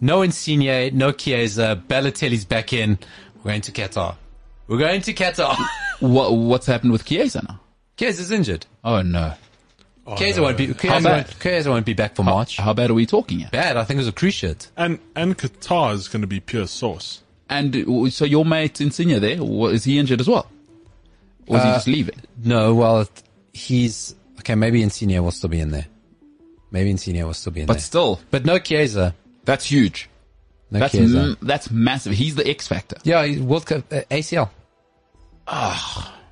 [0.01, 1.83] No Insigne, no Chiesa.
[1.89, 2.99] Balotelli's back in.
[3.43, 4.17] We're going to Qatar.
[4.69, 5.57] We're going to Qatar.
[6.01, 7.59] What what's happened with Chiesa now?
[7.97, 8.67] Chiesa's injured.
[8.85, 9.35] Oh no!
[10.17, 10.67] Chiesa won't be.
[10.69, 11.05] Chiesa bad?
[11.05, 12.57] won't, Chiesa won't be back for March.
[12.57, 13.49] How bad are we talking here?
[13.53, 13.77] Bad.
[13.77, 14.69] I think it was a cruciate.
[14.77, 17.23] And and Qatar is going to be pure sauce.
[17.51, 17.75] And
[18.13, 20.47] so your mate Insigne there, wa- he injured as well?
[21.47, 22.21] Or is he Uh, just leaving?
[22.45, 23.09] No, well,
[23.53, 24.55] he's okay.
[24.55, 25.87] Maybe Insigne will still be in there.
[26.71, 27.79] Maybe Insigne will still be in But there.
[27.79, 29.15] But still, but no Chiesa.
[29.45, 30.09] that's huge.
[30.71, 31.19] No That's Chiesa.
[31.19, 32.13] m- that's massive.
[32.13, 32.97] He's the X factor.
[33.03, 34.51] yeah, he's World Cup uh, ACL.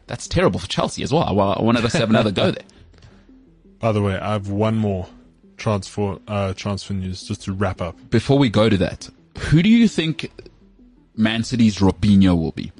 [0.06, 1.22] That's terrible for Chelsea as well.
[1.24, 2.62] I, wa- I wanted us to have another go there.
[3.78, 5.06] By the way, I have one more
[5.56, 7.96] transfer uh, transfer news just to wrap up.
[8.10, 9.08] Before we go to that,
[9.38, 10.30] who do you think
[11.16, 12.72] Man City's Robinho will be?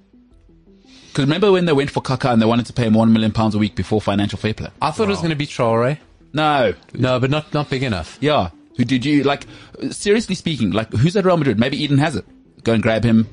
[1.08, 3.32] Because remember when they went for Kaka and they wanted to pay him one million
[3.32, 4.68] pounds a week before financial fair play?
[4.82, 5.98] I thought it was going to be Traore.
[6.34, 6.74] No.
[6.92, 8.18] No, but not not big enough.
[8.20, 8.50] Yeah.
[8.76, 9.46] Who did you like?
[9.90, 11.58] Seriously speaking, like who's at Real Madrid?
[11.58, 12.24] Maybe Eden Hazard.
[12.62, 13.26] Go and grab him.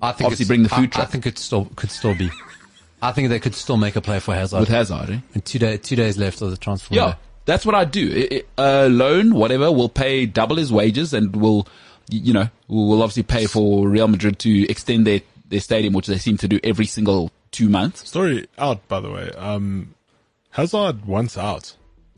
[0.00, 2.30] I think Obviously it's- bring the food I, I think it still could still be.
[3.02, 4.60] I think they could still make a play for Hazard.
[4.60, 5.10] with Hazard.
[5.10, 5.18] Eh?
[5.34, 6.94] And two day, two days left of the transfer.
[6.94, 7.18] Yeah, window.
[7.44, 8.40] that's what I do.
[8.56, 11.66] A loan, whatever, will pay double his wages and will,
[12.08, 16.06] you know, will will obviously pay for Real Madrid to extend their, their stadium, which
[16.06, 18.08] they seem to do every single two months.
[18.08, 19.30] Story out, by the way.
[19.32, 19.94] Um,
[20.50, 21.74] Hazard wants out.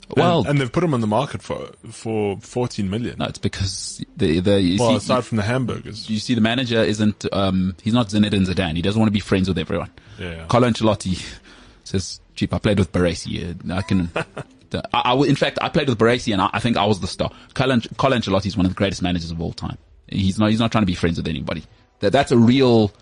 [0.08, 3.16] And- Well, and, they've put him on the market for for 14 million.
[3.18, 6.08] no, it's because the, the, well, see, aside from the hamburgers.
[6.10, 8.76] you see the manager isn't, um, he's not Zinedine Zidane.
[8.76, 9.90] He doesn't want to be friends with everyone.
[10.18, 10.44] Yeah.
[10.48, 11.24] Carlo Ancelotti
[11.84, 13.70] says, cheap, I played with Baresi.
[13.70, 14.10] I can,
[14.92, 17.06] I, I, in fact, I played with Baresi and I, I think I was the
[17.06, 17.30] star.
[17.54, 19.78] Carlo, Carlo Ancelotti is one of the greatest managers of all time.
[20.08, 21.64] He's not, he's not trying to be friends with anybody.
[22.00, 22.92] That, that's a real,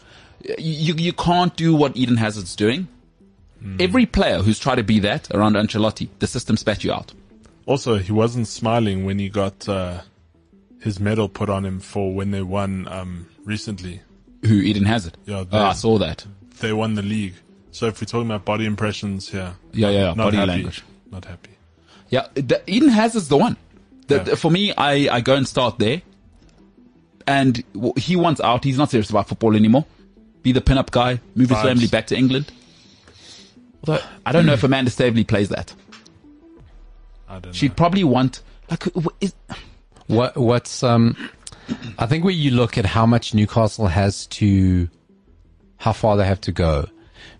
[0.58, 2.88] you, you can't do what Eden Hazard's doing.
[3.78, 7.12] Every player who's tried to be that around Ancelotti, the system spat you out.
[7.66, 10.00] Also, he wasn't smiling when he got uh,
[10.80, 14.00] his medal put on him for when they won um, recently.
[14.44, 15.16] Who Eden Hazard?
[15.26, 16.26] Yeah, oh, I saw that.
[16.58, 17.34] They won the league.
[17.70, 20.14] So if we're talking about body impressions here, Yeah, yeah, yeah.
[20.14, 20.48] body happy.
[20.48, 20.82] language.
[21.12, 21.50] Not happy.
[22.08, 23.56] Yeah, the, Eden Hazard's the one.
[24.08, 24.22] The, Yeah.
[24.24, 26.02] the- for me, I, I go and start there.
[27.26, 27.62] And
[27.96, 28.64] he wants out.
[28.64, 29.86] He's not serious about football anymore.
[30.42, 31.20] Be the pin-up guy.
[31.36, 32.50] Move his family back to England.
[33.86, 35.74] Although, I don't know if Amanda Staveley plays that.
[37.28, 37.54] I don't.
[37.54, 38.84] She'd probably want, like,
[39.20, 39.34] is,
[40.06, 41.16] What what's um
[41.98, 44.88] I think where you look at how much Newcastle has to
[45.78, 46.86] how far they have to go.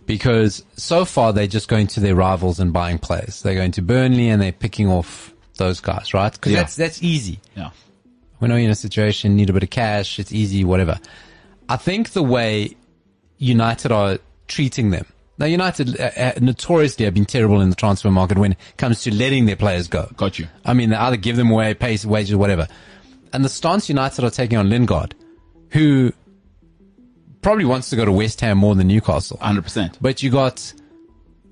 [0.07, 3.43] Because so far they're just going to their rivals and buying players.
[3.43, 6.33] They're going to Burnley and they're picking off those guys, right?
[6.33, 6.59] Because Yeah.
[6.61, 7.39] that's that's easy.
[7.57, 7.71] yeah.
[8.39, 10.99] When you're in a situation, need a bit of cash, it's easy, whatever.
[11.69, 12.75] I think the way
[13.39, 15.07] United are treating them.
[15.43, 19.03] Now, United uh, uh, notoriously have been terrible in the transfer market when it comes
[19.03, 20.09] to letting their players go.
[20.17, 20.47] Got you.
[20.65, 22.69] I mean, they either give them away, pay wages, whatever.
[23.33, 25.17] And the stance United are taking on Lingard,
[25.71, 26.13] who
[27.41, 29.37] probably wants to go to West Ham more than Newcastle.
[29.39, 29.97] 100%.
[30.01, 30.73] But you got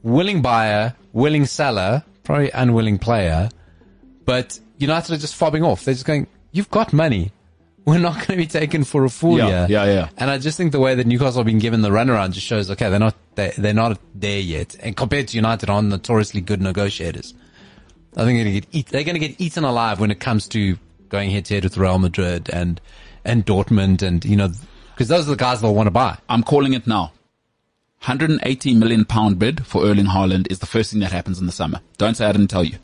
[0.05, 3.49] willing buyer, willing seller, probably unwilling player,
[4.25, 5.85] but United are just fobbing off.
[5.85, 7.33] They're just going, you've got money.
[7.85, 9.85] We're not going to be taken for a fool Yeah, here.
[9.85, 10.09] yeah, yeah.
[10.17, 12.71] And I just think the way that Newcastle have been given the runaround just shows,
[12.71, 14.77] okay, they're not, they, they're not there yet.
[14.81, 17.35] And compared to United, are notoriously good negotiators.
[18.17, 20.21] I think they're going to get eat, they're going to get eaten alive when it
[20.21, 20.77] comes to
[21.09, 22.81] going head to head with Real Madrid and,
[23.25, 24.51] and Dortmund and, you know,
[24.95, 26.19] because those are the guys they'll want to buy.
[26.29, 27.13] I'm calling it now.
[28.05, 31.53] 180 million pound bid for Erling Haaland is the first thing that happens in the
[31.53, 31.81] summer.
[31.99, 32.79] Don't say I didn't tell you.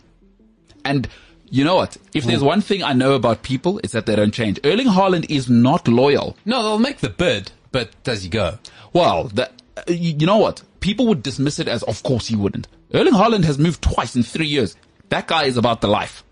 [0.85, 1.09] And
[1.51, 1.97] you know what?
[2.15, 2.47] If there's hmm.
[2.47, 4.61] one thing I know about people, it's that they don't change.
[4.65, 6.37] Erling Haaland is not loyal.
[6.45, 8.59] No, they'll make the bid, but does he go?
[8.93, 9.53] Well, that,
[9.89, 10.63] you you know what?
[10.81, 12.69] People would dismiss it as, of course he wouldn't.
[12.95, 14.77] Erling Haaland has moved twice in three years.
[15.09, 16.23] That guy is about the life.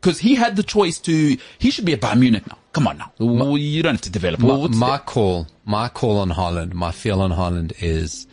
[0.00, 2.58] Because he had the choice to, he should be at Bayern Munich now.
[2.72, 3.12] Come on now.
[3.18, 4.40] Well, you don't have to develop.
[4.40, 8.26] My, Well, my call, my call on Haaland, my feel on Haaland is,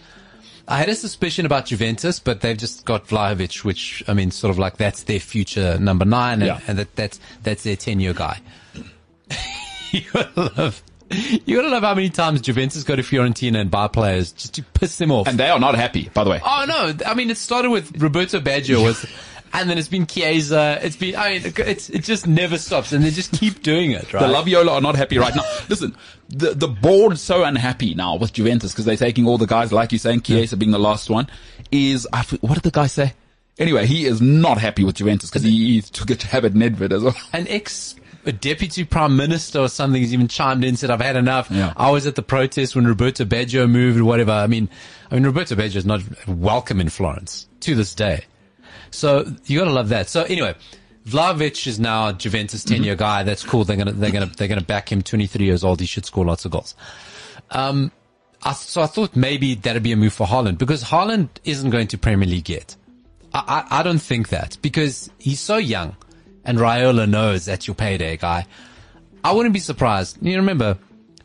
[0.68, 4.50] I had a suspicion about Juventus, but they've just got Vlahovic, which I mean, sort
[4.52, 6.60] of like that's their future number nine, and, Yeah.
[6.68, 8.40] and that, that's that's their ten year guy.
[9.92, 10.04] you
[10.36, 10.82] love,
[11.12, 14.64] you gotta love how many times Juventus go to Fiorentina and buy players just to
[14.64, 15.28] piss them off.
[15.28, 16.42] And they are not happy, by the way.
[16.44, 19.06] oh no, I mean, it started with Roberto Baggio was.
[19.52, 20.78] And then it's been Chiesa.
[20.84, 24.14] It's been, I mean, it's, it just never stops and they just keep doing it,
[24.14, 24.22] right?
[24.22, 25.42] The La Viola are not happy right now.
[25.68, 25.96] Listen,
[26.30, 29.92] the the board's so unhappy now with Juventus because they're taking all the guys, like
[29.92, 31.28] you're saying, Chiesa being the last one.
[31.72, 33.16] Is I what did the guy say?
[33.58, 36.92] Anyway, he is not happy with Juventus because he, he took a jab at Nedved
[36.92, 37.16] as well.
[37.34, 37.96] an ex
[38.26, 41.50] a deputy prime minister or something has even chimed in and said, I've had enough.
[41.50, 41.74] Yeah.
[41.78, 44.32] I was at the protest when Roberto Baggio moved or whatever.
[44.32, 44.70] I mean,
[45.10, 48.26] I mean, Roberto Baggio is not welcome in Florence to this day.
[48.92, 50.10] So you gotta love that.
[50.10, 50.56] So anyway,
[51.06, 53.24] Vlahovic is now Juventus 10 year guy.
[53.24, 53.64] That's cool.
[53.64, 55.80] They're gonna, they're gonna, they're gonna back him 23 years old.
[55.80, 56.76] He should score lots of goals.
[57.52, 57.92] Um,
[58.44, 61.88] I, so I thought maybe that'd be a move for Haaland because Haaland isn't going
[61.88, 62.76] to Premier League yet.
[63.34, 65.96] I, I, I don't think that because he's so young
[66.46, 68.46] and Raiola knows that's your payday guy.
[69.24, 70.18] I wouldn't be surprised.
[70.22, 70.78] You remember,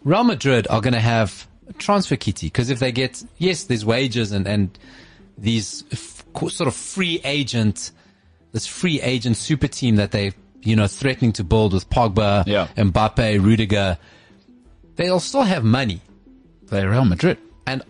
[0.03, 1.47] Real Madrid are going to have
[1.79, 4.77] transfer kitty because if they get, yes, there's wages and, and
[5.39, 7.91] these f- sort of free agent,
[8.53, 10.33] this free agent super team that they,
[10.63, 12.69] you know, threatening to build with Pogba, Yeah.
[12.77, 13.99] Mbappe, Rudiger,
[14.97, 16.01] they'll still have money.
[16.65, 17.39] They're Real Madrid.
[17.67, 17.83] And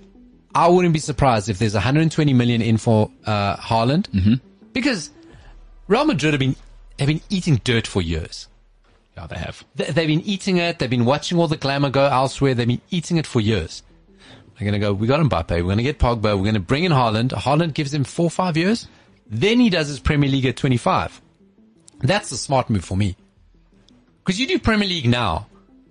[0.55, 4.35] I wouldn't be surprised if there's 120 million in for uh, Haaland, mm-hmm.
[4.73, 5.11] because
[5.89, 6.57] Real Madrid have been
[6.99, 8.49] have been eating dirt for years.
[9.17, 9.65] Yeah, they have.
[9.75, 10.79] They, they've been eating it.
[10.79, 12.55] They've been watching all the glamour go elsewhere.
[12.55, 13.83] They've been eating it for years.
[14.59, 14.93] They're going to go.
[14.93, 15.51] We got Mbappe.
[15.51, 16.23] We're going to get Pogba.
[16.37, 17.31] We're going to bring in Haaland.
[17.31, 18.89] Haaland gives him four five years.
[19.27, 21.21] Then he does his Premier League at 25.
[22.01, 23.17] That's the smart move for me.
[24.25, 25.47] Because you do Premier League now,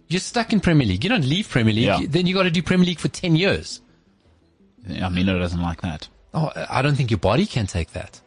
[0.08, 1.04] you're stuck in Premier League.
[1.04, 1.86] You don't leave Premier League.
[1.86, 2.00] Yeah.
[2.08, 3.82] Then you got to do Premier League for 10 years.
[5.02, 6.08] I mean, it doesn't like that.
[6.34, 8.20] Oh, I don't think your body can take that.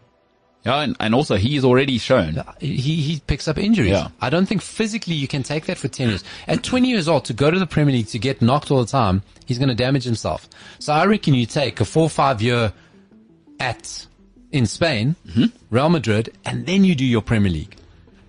[0.66, 2.38] Yeah, and, and also he's already shown.
[2.38, 3.92] Uh, he, he picks up injuries.
[3.92, 4.08] Yeah.
[4.20, 6.24] I don't think physically you can take that for 10 years.
[6.48, 8.90] At 20 years old, to go to the Premier League to get knocked all the
[8.90, 10.48] time, he's going to damage himself.
[10.80, 12.72] So I reckon you take a four or five year
[13.60, 14.06] at,
[14.50, 15.44] in Spain, mm-hmm.
[15.70, 17.76] Real Madrid, and then you do your Premier League.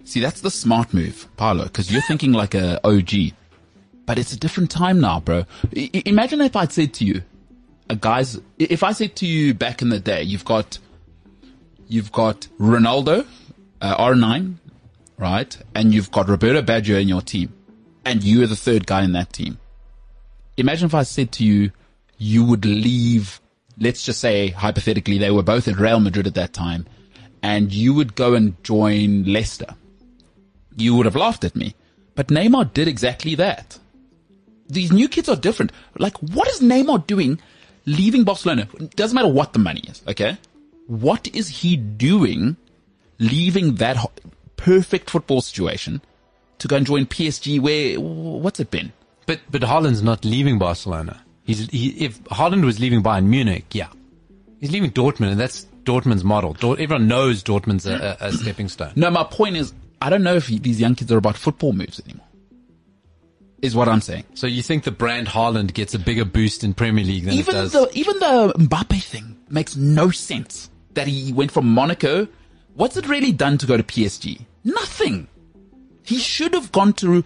[0.03, 3.33] See, that's the smart move, Paolo, because you're thinking like a OG.
[4.05, 5.45] But it's a different time now, bro.
[5.75, 7.23] I- imagine if I'd said to you,
[7.89, 10.77] a guy's, if I said to you back in the day, you've got,
[11.87, 13.25] you've got Ronaldo,
[13.81, 14.55] uh, R9,
[15.17, 15.57] right?
[15.75, 17.53] And you've got Roberto Baggio in your team.
[18.05, 19.59] And you're the third guy in that team.
[20.55, 21.71] Imagine if I said to you,
[22.17, 23.39] you would leave,
[23.79, 26.87] let's just say hypothetically, they were both at Real Madrid at that time,
[27.43, 29.75] and you would go and join Leicester
[30.77, 31.75] you would have laughed at me.
[32.15, 33.77] But Neymar did exactly that.
[34.69, 35.71] These new kids are different.
[35.97, 37.39] Like, what is Neymar doing
[37.85, 38.67] leaving Barcelona?
[38.79, 40.37] It Doesn't matter what the money is, okay?
[40.87, 42.57] What is he doing
[43.19, 44.11] leaving that ho-
[44.55, 46.01] perfect football situation
[46.59, 48.91] to go and join PSG where, what's it been?
[49.25, 51.23] But, but Haaland's not leaving Barcelona.
[51.43, 53.87] He's, he, if Haaland was leaving Bayern Munich, yeah.
[54.59, 56.53] He's leaving Dortmund, and that's Dortmund's model.
[56.53, 58.91] Dort, everyone knows Dortmund's a, a, a stepping stone.
[58.95, 62.01] No, my point is, I don't know if these young kids are about football moves
[62.01, 62.25] anymore.
[63.61, 64.25] Is what I'm saying.
[64.35, 67.55] So you think the brand Haaland gets a bigger boost in Premier League than even
[67.55, 67.71] it does?
[67.71, 70.69] the even the Mbappe thing makes no sense.
[70.97, 72.27] That he went from Monaco.
[72.73, 74.41] What's it really done to go to PSG?
[74.63, 75.27] Nothing.
[76.03, 77.23] He should have gone to.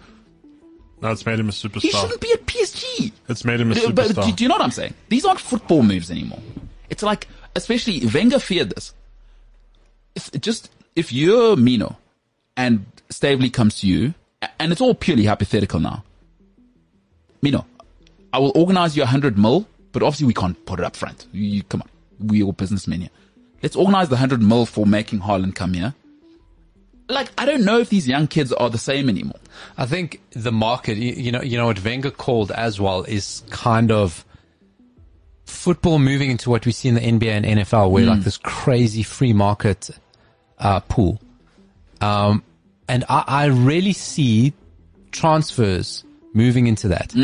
[1.00, 1.80] No, it's made him a superstar.
[1.80, 3.12] He shouldn't be at PSG.
[3.28, 4.36] It's made him a Do- But do, superstar.
[4.36, 4.94] do you know what I'm saying?
[5.08, 6.38] These aren't football moves anymore.
[6.90, 7.26] It's like,
[7.56, 8.92] especially Wenger feared this.
[10.14, 11.96] If just if you're Mino,
[12.56, 14.12] and Staveley comes to you,
[14.60, 16.04] and it's all purely hypothetical now.
[17.40, 17.64] Mino,
[18.32, 21.26] I will organize you a hundred mil, but obviously we can't put it up front.
[21.32, 21.88] You, you- come on,
[22.20, 23.10] we're all businessmen here.
[23.62, 25.94] Let's organize the hundred mil for making Haaland come here.
[27.08, 29.38] Like, I don't know if these young kids are the same anymore.
[29.76, 33.92] I think the market, you, know, you know what Wenger called as well is kind
[33.92, 34.24] of
[35.44, 39.02] football moving into what we see in the NBA and NFL, where like this crazy
[39.02, 39.90] free market
[40.58, 41.20] uh, pool.
[42.00, 42.42] Um,
[42.88, 44.54] and I, I really see
[45.10, 47.14] transfers moving into that.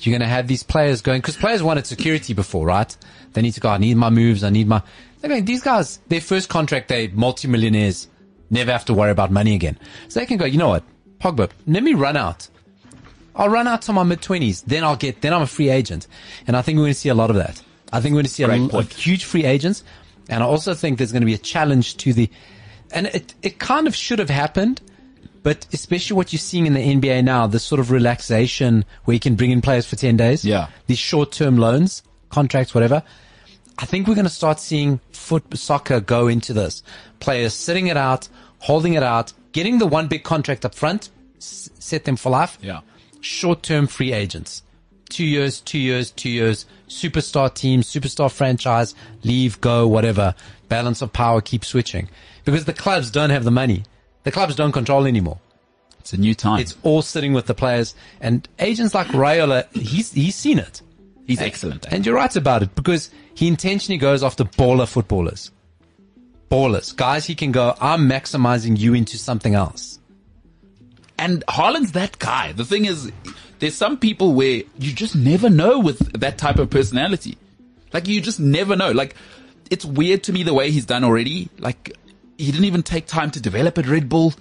[0.00, 2.94] You're going to have these players going because players wanted security before, right?
[3.32, 3.68] They need to go.
[3.68, 4.44] I need my moves.
[4.44, 4.82] I need my.
[5.20, 5.44] They're going.
[5.44, 8.08] These guys, their first contract, they multimillionaires,
[8.50, 9.78] never have to worry about money again.
[10.08, 10.44] So they can go.
[10.44, 10.84] You know what,
[11.20, 12.48] Pogba, let me run out.
[13.34, 14.62] I'll run out to my mid twenties.
[14.62, 15.20] Then I'll get.
[15.20, 16.06] Then I'm a free agent,
[16.46, 17.62] and I think we're going to see a lot of that.
[17.92, 19.84] I think we're going to see a, Great l- a huge free agents,
[20.28, 22.30] and I also think there's going to be a challenge to the,
[22.92, 24.80] and it it kind of should have happened,
[25.42, 29.20] but especially what you're seeing in the NBA now, this sort of relaxation where you
[29.20, 30.68] can bring in players for ten days, Yeah.
[30.86, 33.02] these short term loans, contracts, whatever.
[33.78, 36.82] I think we're going to start seeing foot soccer go into this.
[37.20, 38.28] Players sitting it out,
[38.58, 42.58] holding it out, getting the one big contract up front, s- set them for life.
[42.62, 42.80] Yeah.
[43.20, 44.62] Short term free agents.
[45.08, 46.66] Two years, two years, two years.
[46.88, 48.94] Superstar team, superstar franchise,
[49.24, 50.34] leave, go, whatever.
[50.68, 52.08] Balance of power, keep switching.
[52.44, 53.84] Because the clubs don't have the money.
[54.22, 55.38] The clubs don't control anymore.
[56.00, 56.60] It's a new time.
[56.60, 60.80] It's all sitting with the players and agents like Raiola, he's, he's seen it.
[61.26, 61.86] He's excellent.
[61.86, 61.96] Eh?
[61.96, 65.50] And you're right about it because he intentionally goes after baller footballers.
[66.50, 66.94] Ballers.
[66.94, 69.98] Guys he can go, I'm maximizing you into something else.
[71.18, 72.52] And Haaland's that guy.
[72.52, 73.10] The thing is,
[73.58, 77.38] there's some people where you just never know with that type of personality.
[77.92, 78.92] Like you just never know.
[78.92, 79.16] Like
[79.70, 81.48] it's weird to me the way he's done already.
[81.58, 81.96] Like
[82.38, 84.34] he didn't even take time to develop at Red Bull.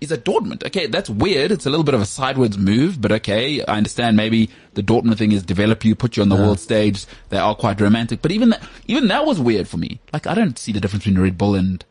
[0.00, 0.64] He's at Dortmund.
[0.66, 1.52] Okay, that's weird.
[1.52, 5.18] It's a little bit of a sideways move, but okay, I understand maybe the Dortmund
[5.18, 7.04] thing is develop you, put you on the world stage.
[7.28, 10.00] They are quite romantic, but even that, even that was weird for me.
[10.12, 11.84] Like I don't see the difference between Red Bull and,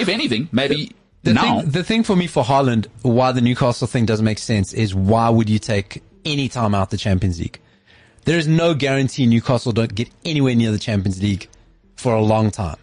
[0.00, 1.60] if anything, maybe The now.
[1.60, 4.92] thing, the thing for me for Haaland, why the Newcastle thing doesn't make sense is
[4.94, 7.60] why would you take any time out the Champions League?
[8.24, 11.46] There is no guarantee Newcastle don't get anywhere near the Champions League
[11.94, 12.76] for a long time.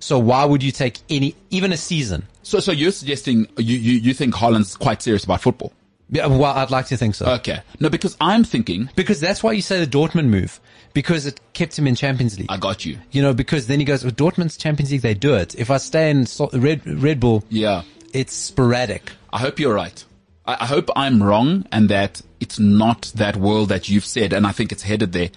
[0.00, 2.26] So why would you take any, even a season?
[2.42, 5.72] So, so you're suggesting you, you, you think Haaland's quite serious about football?
[6.12, 7.26] Yeah, well, I'd like to think so.
[7.34, 7.60] Okay.
[7.78, 10.58] No, because I'm thinking, because that's why you say the Dortmund move.
[10.92, 12.48] Because it kept him in Champions League.
[12.50, 12.98] I got you.
[13.12, 15.54] you know, because then he goes, with Dortmund's Champions League, they do it.
[15.54, 17.82] If I stay in Red, Red Bull, Yeah.
[18.12, 19.12] it's sporadic.
[19.32, 20.04] I hope you're right.
[20.46, 24.32] I, I hope I'm wrong and that it's not that world that you've said.
[24.32, 25.30] And I think it's headed there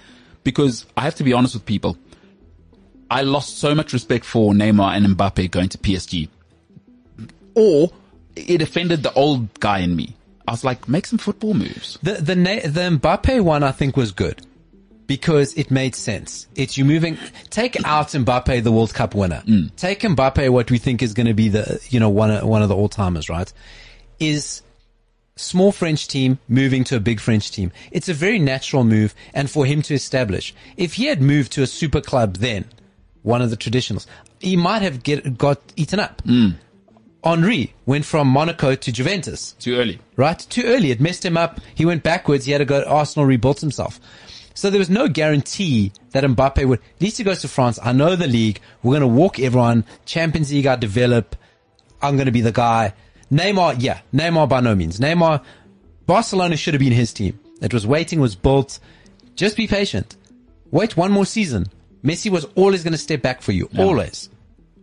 [0.44, 1.98] because I have to be honest with people.
[3.14, 6.28] I lost so much respect for Neymar and Mbappe going to PSG
[7.56, 7.92] or
[8.36, 10.16] it offended the old guy in me.
[10.48, 12.00] I was like, make some football moves.
[12.02, 14.42] The, the, na- the Mbappe one I think was good
[15.08, 16.48] because it made sense.
[16.56, 17.18] It's you moving,
[17.52, 19.44] take out Mbappe, the World Cup winner.
[19.46, 19.76] Mm.
[19.76, 22.62] Take Mbappe, what we think is going to be the, you know, one, of- one
[22.64, 23.52] of the all timers, right?
[24.20, 24.64] Is
[25.36, 27.72] small French team moving to a big French team.
[27.92, 30.54] It's a very natural move and for him to establish.
[30.78, 32.66] If he had moved to a super club then,
[33.24, 34.06] one of the traditionals,
[34.40, 36.22] he might have get, got eaten up.
[36.24, 36.56] Mm.
[37.24, 40.00] Henri went from Monaco to Juventus Too early.
[40.18, 40.38] right?
[40.38, 40.92] Too early.
[40.92, 41.60] It messed him up.
[41.74, 42.46] He went backwards.
[42.46, 44.00] He had to go to Arsenal, rebuilt himself.
[44.56, 47.80] So there was no guarantee that Mbappe would, at least he goes to France.
[47.82, 48.60] I know the league.
[48.84, 49.86] We're going to walk everyone.
[50.06, 51.36] Champions League, I develop.
[52.02, 52.94] I'm going to be the guy.
[53.32, 54.02] Neymar, yeah.
[54.14, 55.00] Neymar by no means.
[55.00, 55.44] Neymar,
[56.06, 57.40] Barcelona should have been his team.
[57.62, 58.80] It was waiting, was built.
[59.36, 60.18] Just be patient.
[60.72, 61.68] Wait one more season.
[62.04, 63.70] Messi was always going to step back for you.
[63.78, 64.30] Always.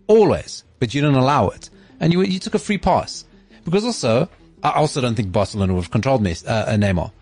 [0.06, 0.64] Always.
[0.78, 1.70] But you didn't allow it.
[2.00, 3.24] And you, you took a free pass.
[3.64, 4.28] Because also,
[4.62, 7.12] I also don't think Barcelona would have controlled Messi, uh, Neymar.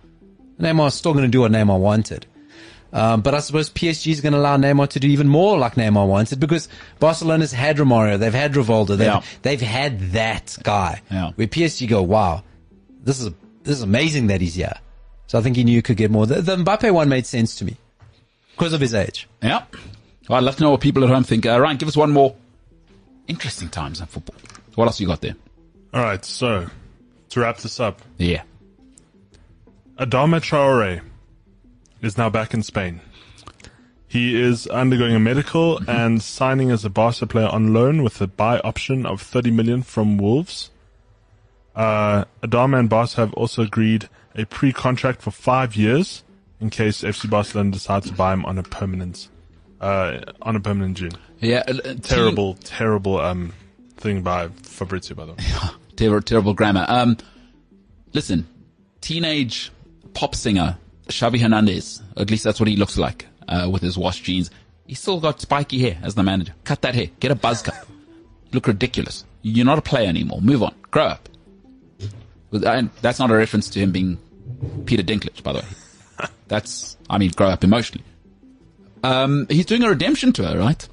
[0.61, 2.27] Neymar is still going to do what Neymar wanted.
[2.93, 5.75] Um, but I suppose PSG is going to allow Neymar to do even more like
[5.75, 6.69] Neymar wanted because
[7.01, 9.23] Barcelona's had Romario, they've had Rivaldo, they've, Yeah.
[9.43, 11.03] they've had that guy.
[11.11, 11.33] Yeah.
[11.35, 12.45] Where PSG go, wow,
[13.05, 13.31] this is
[13.65, 14.73] this is amazing that he's here.
[15.27, 16.27] So I think he knew he could get more.
[16.27, 17.77] The, the Mbappe one made sense to me
[18.59, 19.29] because of his age.
[19.43, 19.65] Yeah.
[20.29, 21.47] Well, I'd love to know what people at home think.
[21.47, 22.35] Uh, Ryan, give us one more.
[23.29, 24.37] Interesting times in football.
[24.75, 25.37] What else you got there?
[25.95, 26.67] All right, so
[27.31, 28.43] to wrap this up, Yeah.
[29.99, 31.01] Adama Traore
[32.03, 33.01] is now back in Spain.
[34.07, 38.27] He is undergoing a medical and signing as a Barca player on loan with a
[38.27, 40.71] buy option of 30 million from Wolves.
[41.75, 46.23] Uh, Adama and Barca have also agreed a pre-contract for five years
[46.61, 49.29] in case FC Barcelona decides to buy him on a permanent,
[49.81, 51.13] uh, on a permanent June.
[51.41, 51.63] Yeah.
[51.69, 53.53] uh, uh, team- Terrible, terrible, um,
[53.97, 55.39] thing by Fabrizio, by the way.
[55.97, 56.85] terrible, terrible grammar.
[56.89, 57.17] Um,
[58.13, 58.47] listen,
[59.01, 59.71] teenage
[60.15, 60.77] pop singer
[61.07, 62.03] Xavi Hernandez.
[62.17, 64.51] At least that's what he looks like uh, with his washed jeans.
[64.87, 66.55] He's still got spiky hair as the manager.
[66.65, 67.09] Cut that hair.
[67.21, 67.87] Get a buzz cut.
[68.53, 69.25] Look ridiculous.
[69.43, 70.41] You're not a player anymore.
[70.41, 70.75] Move on.
[70.91, 71.29] Grow up.
[72.53, 74.19] I- That's not a reference to him being
[74.87, 75.65] Peter Dinklage, by the way.
[76.49, 78.05] That's, I mean, grow up emotionally.
[79.03, 80.89] Um, he's doing a redemption tour, right?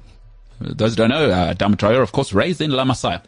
[0.60, 3.22] Those who don't know, uh, of course, raised in La Masia.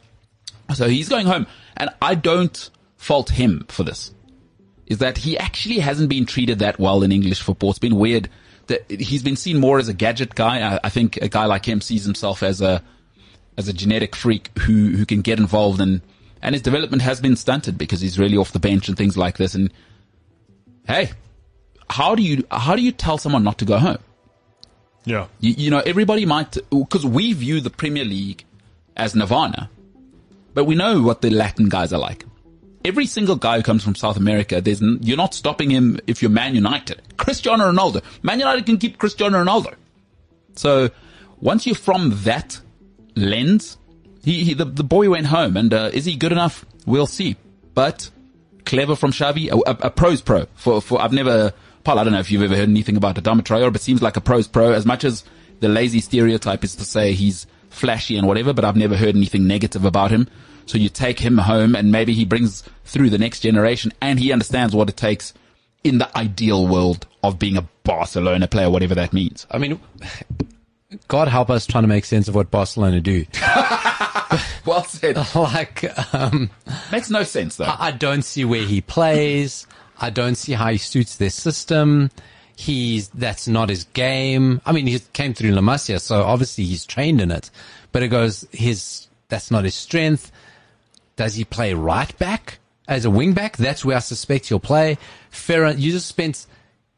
[0.74, 1.46] So he's going home,
[1.76, 4.12] and I don't fault him for this.
[4.86, 7.70] Is that he actually hasn't been treated that well in English football.
[7.70, 8.28] It's been weird
[8.68, 10.74] that he's been seen more as a gadget guy.
[10.74, 12.82] I, I think a guy like him sees himself as a
[13.56, 16.00] as a genetic freak who who can get involved and
[16.40, 19.36] and his development has been stunted because he's really off the bench and things like
[19.36, 19.54] this.
[19.54, 19.72] And
[20.86, 21.10] hey,
[21.90, 23.98] how do you how do you tell someone not to go home?
[25.04, 25.26] Yeah.
[25.40, 28.44] You, you know, everybody might, because we view the Premier League
[28.94, 29.70] as Nirvana,
[30.52, 32.26] but we know what the Latin guys are like.
[32.84, 36.30] Every single guy who comes from South America, there's, you're not stopping him if you're
[36.30, 37.00] Man United.
[37.16, 38.02] Cristiano Ronaldo.
[38.22, 39.74] Man United can keep Cristiano Ronaldo.
[40.56, 40.90] So
[41.40, 42.60] once you're from that
[43.16, 43.78] lens,
[44.22, 46.66] he, he the, the boy went home and, uh, is he good enough?
[46.86, 47.36] We'll see.
[47.72, 48.10] But
[48.66, 52.12] clever from Xavi, a, a, a pros pro for, for, I've never, Paul, I don't
[52.12, 54.72] know if you've ever heard anything about Adama Traore, but seems like a pros pro
[54.72, 55.24] as much as
[55.60, 59.46] the lazy stereotype is to say he's flashy and whatever, but I've never heard anything
[59.46, 60.28] negative about him.
[60.66, 64.32] So you take him home and maybe he brings through the next generation and he
[64.32, 65.32] understands what it takes
[65.82, 69.46] in the ideal world of being a Barcelona player, whatever that means.
[69.50, 69.80] I mean,
[71.06, 73.24] God help us trying to make sense of what Barcelona do.
[74.64, 75.16] Well said.
[75.34, 76.50] like, um,
[76.92, 77.64] Makes no sense though.
[77.64, 79.66] I I don't see where he plays.
[80.00, 82.10] I don't see how he suits their system.
[82.56, 84.60] He's, that's not his game.
[84.66, 87.50] I mean, he came through La Masia, so obviously he's trained in it,
[87.92, 90.32] but it goes, his, that's not his strength.
[91.16, 93.56] Does he play right back as a wing back?
[93.56, 94.98] That's where I suspect he'll play.
[95.30, 96.46] Ferran, you just spent,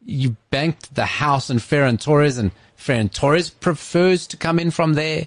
[0.05, 4.95] you banked the house on Ferran Torres and Ferran Torres prefers to come in from
[4.95, 5.27] there.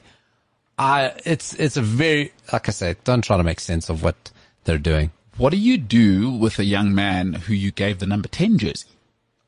[0.77, 4.31] I, it's, it's a very, like I said, don't try to make sense of what
[4.63, 5.11] they're doing.
[5.37, 8.87] What do you do with a young man who you gave the number 10 jersey?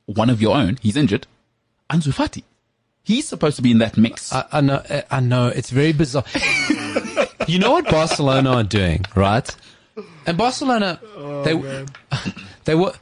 [0.05, 0.77] One of your own.
[0.81, 1.27] He's injured.
[1.89, 2.43] Ansu Fati.
[3.03, 4.33] He's supposed to be in that mix.
[4.33, 6.23] I, I know, I know, it's very bizarre.
[7.47, 9.55] you know what Barcelona are doing, right?
[10.25, 11.85] And Barcelona, oh, they,
[12.65, 12.93] they were,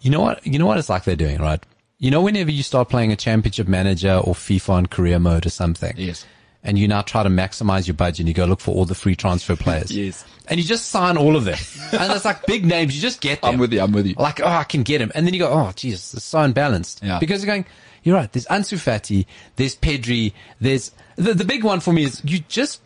[0.00, 1.64] you know what, you know what it's like they're doing, right?
[1.98, 5.50] You know, whenever you start playing a championship manager or FIFA on career mode or
[5.50, 5.94] something.
[5.96, 6.26] Yes.
[6.64, 8.94] And you now try to maximize your budget and you go look for all the
[8.94, 9.90] free transfer players.
[9.96, 10.24] Yes.
[10.48, 11.58] And you just sign all of them.
[11.92, 12.94] and it's like big names.
[12.94, 13.54] You just get them.
[13.54, 13.80] I'm with you.
[13.80, 14.14] I'm with you.
[14.18, 15.10] Like, oh, I can get him.
[15.14, 17.00] And then you go, oh, Jesus, it's so unbalanced.
[17.02, 17.18] Yeah.
[17.20, 17.64] Because you're going,
[18.02, 18.30] you're right.
[18.32, 19.26] There's Ansu Fati.
[19.56, 20.32] There's Pedri.
[20.60, 22.80] There's, the, the big one for me is you just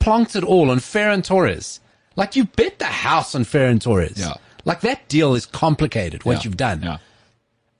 [0.00, 1.80] plonked it all on Ferran Torres.
[2.16, 4.18] Like you bet the house on Ferran Torres.
[4.18, 4.34] Yeah.
[4.64, 6.40] Like that deal is complicated, what Yeah.
[6.44, 6.82] you've done.
[6.82, 6.98] Yeah.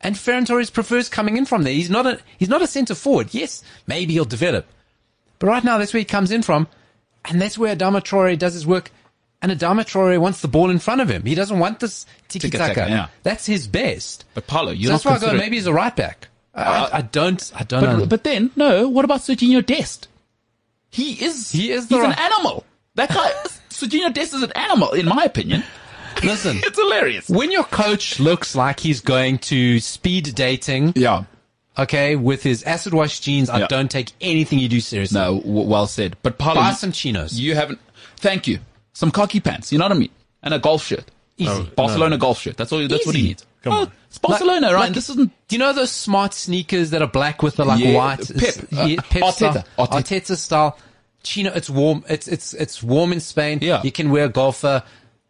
[0.02, 1.72] And Ferran Torres prefers coming in from there.
[1.72, 3.28] He's not a, he's not a centre forward.
[3.32, 4.66] Yes, maybe he'll develop.
[5.38, 6.68] But right now, that's where he comes in from.
[7.24, 8.90] And that's where Adama Traore does his work.
[9.42, 11.24] And Adama Traore wants the ball in front of him.
[11.24, 12.68] He doesn't want this tiki-taka.
[12.68, 13.08] Tiki-taka, yeah.
[13.22, 14.24] That's his best.
[14.34, 16.28] But Paulo, you're So that's why I go, maybe he's a right back.
[16.54, 17.98] I, I, uh, I don't, I don't know.
[18.00, 20.08] But, but then, no, what about Serginho Dest?
[20.90, 22.64] He is, He is he's an animal.
[22.94, 23.30] That guy,
[23.68, 25.62] Serginho Dest is an animal, in my opinion.
[26.22, 27.28] Listen, It's hilarious.
[27.28, 31.24] when your coach looks like he's going to speed dating, Yeah.
[31.78, 33.66] Okay, with his acid wash jeans, I Yeah.
[33.68, 35.18] don't take anything you do seriously.
[35.20, 36.16] No, w- well said.
[36.22, 37.38] But Paulo, Buy some chinos.
[37.38, 37.78] You haven't.
[38.18, 38.58] Thank you.
[38.92, 39.72] Some khaki pants.
[39.72, 40.10] You know what I mean?
[40.42, 41.04] And a golf shirt.
[41.38, 41.70] Easy.
[41.76, 42.56] Barcelona golf shirt.
[42.56, 42.86] That's all.
[42.88, 43.28] That's what he Easy.
[43.28, 43.46] needs.
[43.62, 43.92] Come oh, on.
[44.08, 44.80] it's Barcelona, Like- right?
[44.86, 45.30] like- this isn't.
[45.48, 48.54] Do you know those smart sneakers that are black with the like Yeah, white Pep,
[48.78, 49.88] uh, yeah, Pep Arteta, style, Arteta.
[50.02, 50.78] Arteta style?
[51.22, 52.04] Chino, it's warm.
[52.08, 53.58] It's it's it's warm in Spain.
[53.60, 53.82] Yeah.
[53.82, 54.82] you can wear a golfer,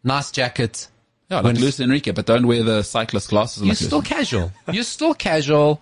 [0.03, 0.87] nice jacket.
[1.29, 3.61] Yeah, When like Luis Enrique, but don't wear the cyclist glasses.
[3.63, 4.07] You're like still Luis.
[4.07, 4.51] casual.
[4.71, 5.81] You're still casual.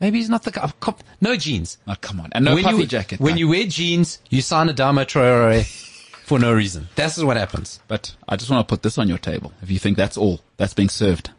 [0.00, 0.70] Maybe he's not the guy.
[0.80, 1.78] cop- No jeans.
[1.86, 3.20] Oh, come on, and no when puffy you, jacket.
[3.20, 3.38] When no.
[3.38, 5.64] you wear jeans, you sign Adama Traore
[6.24, 6.88] for no reason.
[6.96, 7.80] This is what happens.
[7.88, 9.52] But I just want to put this on your table.
[9.62, 11.30] If you think that's all that's being served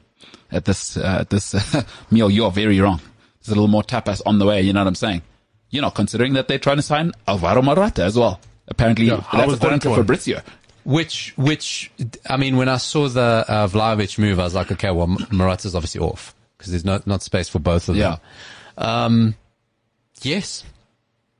[0.51, 3.01] at this uh, at this uh, meal, you are very wrong.
[3.41, 4.61] There's a little more tapas on the way.
[4.61, 5.21] You know what I'm saying?
[5.69, 8.39] You're not considering that they're trying to sign Alvaro Morata as well.
[8.67, 9.93] Apparently, Yeah, that's according to?
[9.95, 10.41] Fabrizio.
[10.85, 11.91] Which, which,
[12.29, 15.73] I mean, when I saw the uh, Vlahovic move, I was like, okay, well, Morata's
[15.75, 18.17] obviously off because there's not not space for both of them.
[18.77, 19.35] Um,
[20.21, 20.63] yes,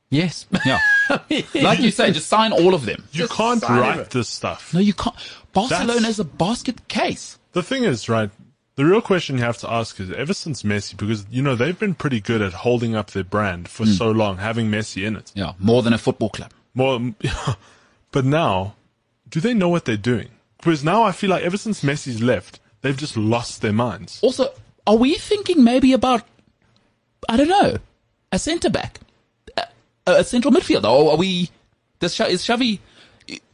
[0.10, 0.46] yes.
[0.66, 0.80] Yeah,
[1.54, 3.04] like you say, just sign all of them.
[3.12, 4.10] You can't write it.
[4.12, 4.74] this stuff.
[4.74, 5.16] No, you can't.
[5.54, 7.38] Barcelona That's- is a basket case.
[7.54, 8.30] The thing is, right,
[8.76, 11.80] the real question you have to ask is ever since Messi, because, you know, they've
[11.80, 15.32] been pretty good at holding up their brand for so long, having Messi in it.
[15.34, 16.52] Yeah, more than a football club.
[16.74, 17.00] More,
[18.12, 18.76] but now,
[19.30, 20.28] do they know what they're doing?
[20.58, 24.20] Because now I feel like ever since Messi's left, they've just lost their minds.
[24.22, 24.52] Also,
[24.88, 26.24] are we thinking maybe about,
[27.30, 27.78] I don't know,
[28.32, 29.00] a centre back,
[29.58, 29.64] a,
[30.08, 31.50] a central midfielder, or are we?
[32.00, 32.80] Does is Xavi?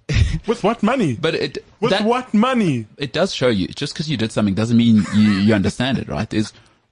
[0.48, 1.16] With what money?
[1.16, 2.86] But it With that- what money?
[2.98, 3.68] it does show you.
[3.70, 6.30] Just because you did something doesn't mean you, you understand it, right?
[6.30, 6.52] There's,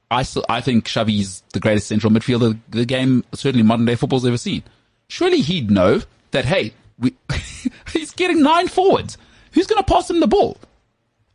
[0.10, 4.26] I still, I think Xavi's the greatest central midfielder the game, certainly modern day football's
[4.26, 4.64] ever seen.
[5.10, 6.02] Surely he'd know
[6.32, 7.14] that, hey, we,
[7.91, 9.18] he's getting nine forwards.
[9.53, 10.57] Who's going to pass him the ball?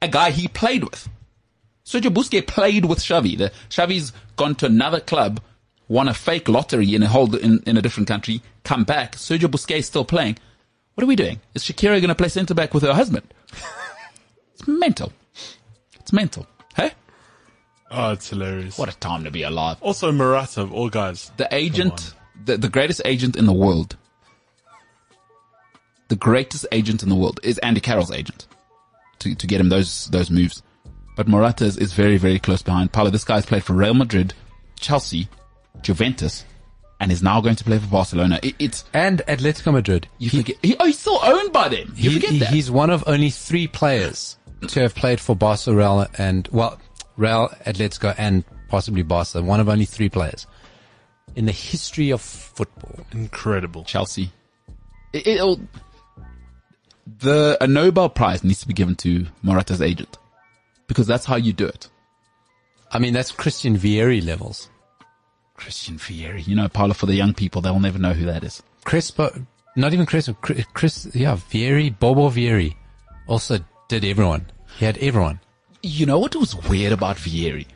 [0.01, 1.09] A guy he played with.
[1.85, 3.37] Sergio Busquets played with Xavi.
[3.37, 5.41] The, Xavi's gone to another club,
[5.89, 9.17] won a fake lottery in a whole, in, in a different country, come back.
[9.17, 10.39] Sergio Busquets still playing.
[10.95, 11.41] What are we doing?
[11.55, 13.27] Is Shakira going to play centre back with her husband?
[14.55, 15.13] It's mental.
[15.99, 16.47] It's mental.
[16.77, 16.93] Hey?
[17.91, 18.79] Oh, it's hilarious.
[18.79, 19.79] What a time to be alive.
[19.81, 21.33] Also, Morata, of all guys.
[21.39, 23.97] The agent, the, the greatest agent in the world,
[26.07, 28.47] the greatest agent in the world is Andy Carroll's agent
[29.19, 30.63] to, to get him those, those moves.
[31.17, 32.93] But Morata is, is very, very close behind.
[32.93, 34.35] Paulo, this guy's played for Real Madrid,
[34.81, 35.29] Chelsea,
[35.83, 36.45] Juventus,
[37.01, 38.41] and is now going to play for Barcelona.
[38.43, 40.09] It, it's And Atletico Madrid.
[40.19, 40.57] you forget.
[40.63, 41.93] He, oh, he's still owned by them.
[41.97, 42.49] You He- forget that.
[42.49, 44.39] He's one of only three players
[44.69, 46.81] to have played for Barca, Real, and well,
[47.17, 49.41] Real, Atletico, and possibly Barca.
[49.43, 50.47] One of only three players
[51.37, 53.07] in the history of football.
[53.13, 53.85] Incredible.
[53.85, 54.33] Chelsea.
[55.13, 55.61] It, it'll,
[57.21, 60.17] the a Nobel Prize needs to be given to Morata's agent
[60.87, 61.89] because that's how you do it.
[62.91, 64.71] I mean, that's Christian Vieri levels.
[65.55, 66.47] Christian Vieri.
[66.47, 68.63] you know, Paolo, for the young people, they'll never know who that is.
[68.85, 69.47] Crespo,
[69.77, 72.75] not even Crespo, Chris, Chris yeah, Vieri, Bobo Vieri
[73.27, 73.59] also
[73.89, 74.47] did everyone.
[74.79, 75.41] He had everyone.
[75.83, 77.67] You know what was weird about Vieri?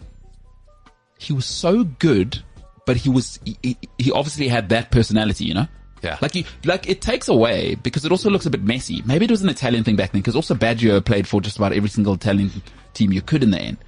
[1.19, 2.43] He was so good,
[2.87, 5.67] but he was he, he, he obviously had that personality, you know.
[6.03, 6.19] Yeah.
[6.21, 9.03] Like you, like it takes away because it also looks a bit messy.
[9.05, 11.73] Maybe it was an Italian thing back then because also Baggio played for just about
[11.73, 12.51] every single Italian
[12.95, 13.79] team you could in the end.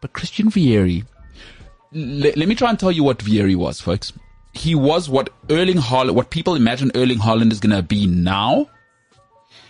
[0.00, 1.04] But Christian Vieri,
[1.92, 4.12] le- let me try and tell you what Vieri was, folks.
[4.52, 8.68] He was what Erling Haaland, what people imagine Erling Haaland is going to be now,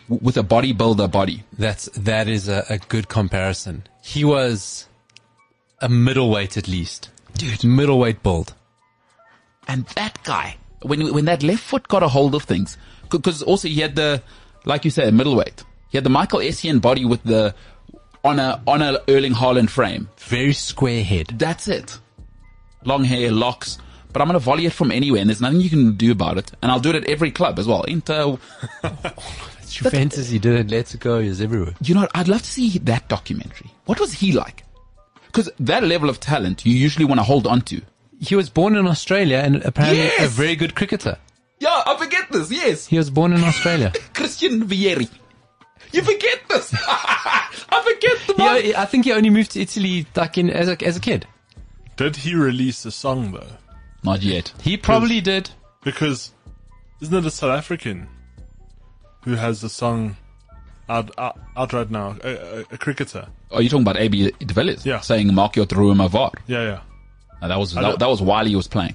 [0.08, 1.42] w- with a bodybuilder body.
[1.58, 3.84] That's, that is a, a good comparison.
[4.02, 4.86] He was
[5.80, 7.10] a middleweight at least.
[7.34, 7.62] Dude.
[7.64, 8.54] Middleweight build.
[9.68, 12.76] And that guy, when when that left foot got a hold of things,
[13.10, 14.22] because also he had the,
[14.64, 15.64] like you said, middleweight.
[15.90, 17.54] He had the Michael Essien body with the
[18.24, 20.08] on a on a Erling Haaland frame.
[20.18, 21.28] Very square head.
[21.38, 21.98] That's it.
[22.84, 23.78] Long hair, locks.
[24.12, 26.50] But I'm gonna volley it from anywhere, and there's nothing you can do about it.
[26.62, 27.84] And I'll do it at every club as well.
[27.84, 28.38] Inter,
[28.84, 31.20] oh, Juventus, he Let's go.
[31.20, 31.74] He's everywhere.
[31.82, 32.10] you know, what?
[32.14, 33.70] I'd love to see that documentary.
[33.84, 34.64] What was he like?
[35.26, 37.80] Because that level of talent, you usually want to hold on to.
[38.20, 41.16] He was born in Australia and apparently a very good cricketer.
[41.58, 42.50] Yeah, I forget this.
[42.50, 43.92] Yes, He was born in Australia.
[44.14, 45.08] Christian Vieri.
[45.92, 46.72] You forget this.
[46.88, 48.64] I forget the man.
[48.64, 51.26] yeah, I think he only moved to Italy like in, as a, as a kid.
[51.96, 53.56] Did he release a song though?
[54.02, 54.52] Not yet.
[54.62, 55.50] He probably did.
[55.82, 56.32] Because
[57.00, 58.08] isn't it a South African
[59.24, 60.16] who has the song
[60.88, 62.16] out out, out right now?
[62.24, 63.26] A, a, a cricketer.
[63.50, 64.86] Are you talking about AB de Villiers?
[64.86, 65.00] Yeah.
[65.00, 66.32] Saying Mark your Ruima var.
[66.46, 66.80] Yeah, yeah.
[67.42, 68.94] No, that was that, that was while he was playing.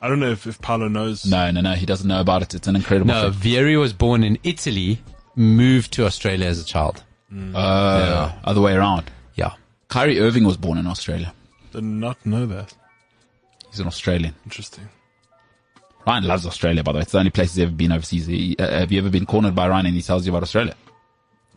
[0.00, 1.24] I don't know if, if Paolo knows.
[1.24, 1.72] No, no, no.
[1.74, 2.54] He doesn't know about it.
[2.54, 3.14] It's an incredible.
[3.14, 3.52] No, thing.
[3.52, 5.00] Vieri was born in Italy,
[5.36, 7.04] moved to Australia as a child.
[7.54, 9.10] Uh, other way around.
[9.36, 9.52] Yeah.
[9.88, 11.32] Kyrie Irving was born in Australia.
[11.72, 12.74] Did not know that.
[13.70, 14.34] He's an Australian.
[14.44, 14.88] Interesting.
[16.06, 17.02] Ryan loves Australia, by the way.
[17.02, 18.26] It's the only place he's ever been overseas.
[18.26, 20.74] He, uh, have you ever been cornered by Ryan and he tells you about Australia?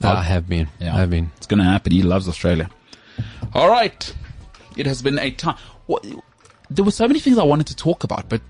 [0.02, 0.68] I have been.
[0.80, 0.95] Yeah.
[0.95, 1.32] I have been.
[1.38, 1.91] It's going to happen.
[1.91, 2.70] He loves Australia.
[3.53, 4.14] All right.
[4.78, 5.57] It has been a time.
[5.88, 6.06] What,
[6.70, 8.41] there were so many things I wanted to talk about, but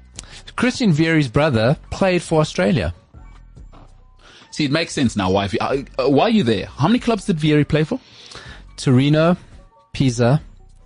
[0.55, 2.93] Christian Vieri's brother played for Australia.
[4.51, 5.29] see, it makes sense now.
[5.31, 6.67] Why, you, uh, uh, why are you there?
[6.67, 7.99] How many clubs did Vieri play for?
[8.77, 9.37] Torino,
[9.93, 10.41] Pisa,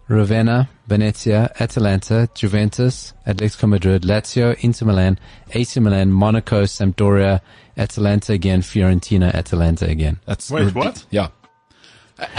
[0.08, 5.20] Ravenna, Venezia, Atalanta, Juventus, Atletico Madrid, Lazio, Inter Milan,
[5.52, 7.42] AC Milan, Monaco, Sampdoria,
[7.78, 10.20] Atalanta again, Fiorentina, Atalanta again.
[10.26, 11.06] That's Wait, ridic- what?
[11.12, 11.30] Yeah.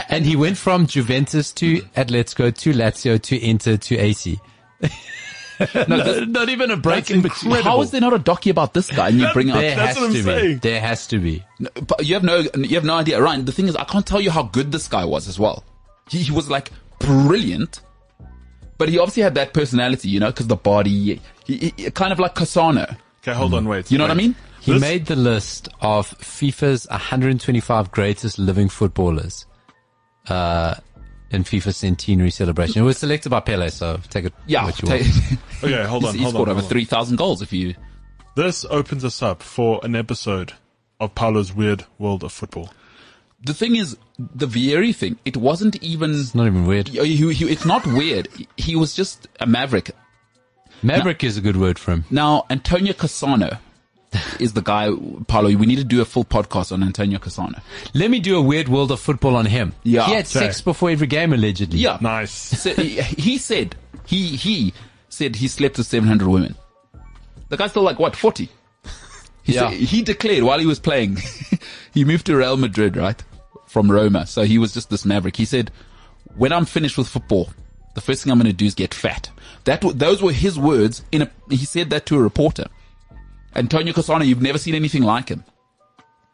[0.08, 4.38] And he went from Juventus to Atletico to Lazio to Inter to AC.
[5.88, 7.52] no, not even a break in between.
[7.52, 7.70] incredible.
[7.70, 9.08] How is there not a docu about this guy?
[9.08, 10.22] And you bring out There That's has what I'm to be.
[10.24, 10.58] saying.
[10.58, 11.44] There has to be.
[11.58, 13.44] No, but you have no, you have no idea, Ryan.
[13.44, 15.64] The thing is, I can't tell you how good this guy was as well.
[16.08, 17.80] He, he was like brilliant,
[18.78, 22.18] but he obviously had that personality, you know, because the body, he, he, kind of
[22.18, 22.96] like Cassano.
[23.22, 23.90] Okay, hold on, wait.
[23.90, 24.34] You know what I mean?
[24.60, 29.44] He This- made the list of FIFA's 125 greatest living footballers
[30.30, 30.74] uh,
[31.30, 32.82] in FIFA centenary celebration.
[32.82, 35.38] It was selected by Pele, so take it Yeah, what you take- want.
[35.62, 36.56] Okay, hold on, he hold scored on.
[36.56, 37.42] over three thousand goals.
[37.42, 37.74] If you,
[38.34, 40.54] This opens us up for an episode
[40.98, 42.70] of Paolo's Weird World of Football.
[43.44, 46.12] the thing is, the Vieri thing, it wasn't even.
[46.12, 46.88] It's not even weird.
[46.88, 48.28] He, he, it's not weird.
[48.56, 49.90] He was just a maverick.
[50.82, 52.04] Maverick is a good word for him.
[52.10, 53.58] Now, Antonio Cassano
[54.38, 54.90] is the guy,
[55.28, 55.54] Paolo.
[55.56, 57.60] We need to do a full podcast on Antonio Cassano.
[57.94, 59.72] Let me do a weird world of football on him.
[59.84, 60.04] Yeah.
[60.06, 60.40] He had Okay.
[60.40, 61.78] sex before every game, allegedly.
[61.78, 61.98] Yeah.
[62.00, 62.30] Nice.
[62.32, 63.76] So he, he said,
[64.06, 64.74] he, he
[65.08, 66.54] said he slept with 700 women.
[67.48, 68.48] The guy's still like, what, 40?
[69.42, 69.70] He, Yeah.
[69.70, 71.18] said, he declared while he was playing,
[71.94, 73.22] he moved to Real Madrid, right?
[73.66, 74.26] From Roma.
[74.26, 75.36] So he was just this maverick.
[75.36, 75.70] He said,
[76.36, 77.48] when I'm finished with football,
[77.94, 79.30] the first thing I'm going to do is get fat.
[79.64, 82.66] That, w- those were his words in a, he said that to a reporter.
[83.54, 85.44] Antonio Cassano, you've never seen anything like him.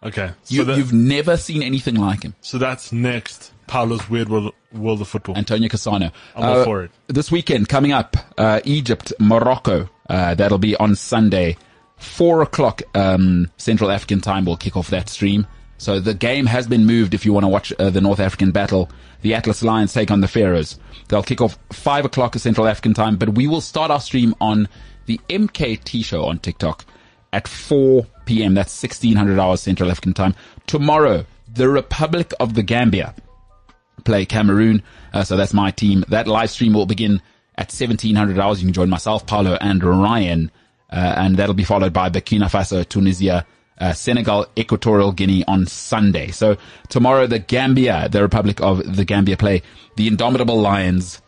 [0.03, 2.35] Okay, so, You, you've never seen anything like him.
[2.41, 3.53] so that's next.
[3.67, 5.37] Paolo's Weird World, World of Football.
[5.37, 6.13] Antonio Cassano.
[6.37, 6.93] I'm all for it.
[7.09, 9.89] This weekend, coming up, uh, Egypt, Morocco.
[10.09, 11.57] Uh, that'll be on Sunday,
[11.97, 14.45] four o'clock um, Central African time.
[14.45, 15.47] We'll kick off that stream.
[15.79, 18.53] So the game has been moved if you want to watch uh, the North African
[18.53, 18.89] battle.
[19.23, 20.79] The Atlas Lions take on the Pharaohs.
[21.09, 24.69] They'll kick off 5 o'clock Central African time, but we will start our stream on
[25.07, 26.85] the MKT show on TikTok
[27.37, 28.55] at 4 p.m.
[28.55, 30.35] That's 1600 hours Central African time.
[30.67, 33.15] Tomorrow, the Republic of the Gambia
[34.05, 34.83] play Cameroon.
[35.13, 36.03] Uh, so that's my team.
[36.09, 37.21] That live stream will begin
[37.57, 38.61] at 1700 hours.
[38.63, 40.51] You can join myself, Paolo, and Ryan.
[40.91, 43.45] Uh, and that'll be followed by Burkina Faso, Tunisia,
[43.79, 46.31] uh, Senegal, Equatorial Guinea on Sunday.
[46.31, 46.57] So
[46.89, 49.63] tomorrow, the Gambia, the Republic of the Gambia play
[49.97, 51.21] the Indomitable Lions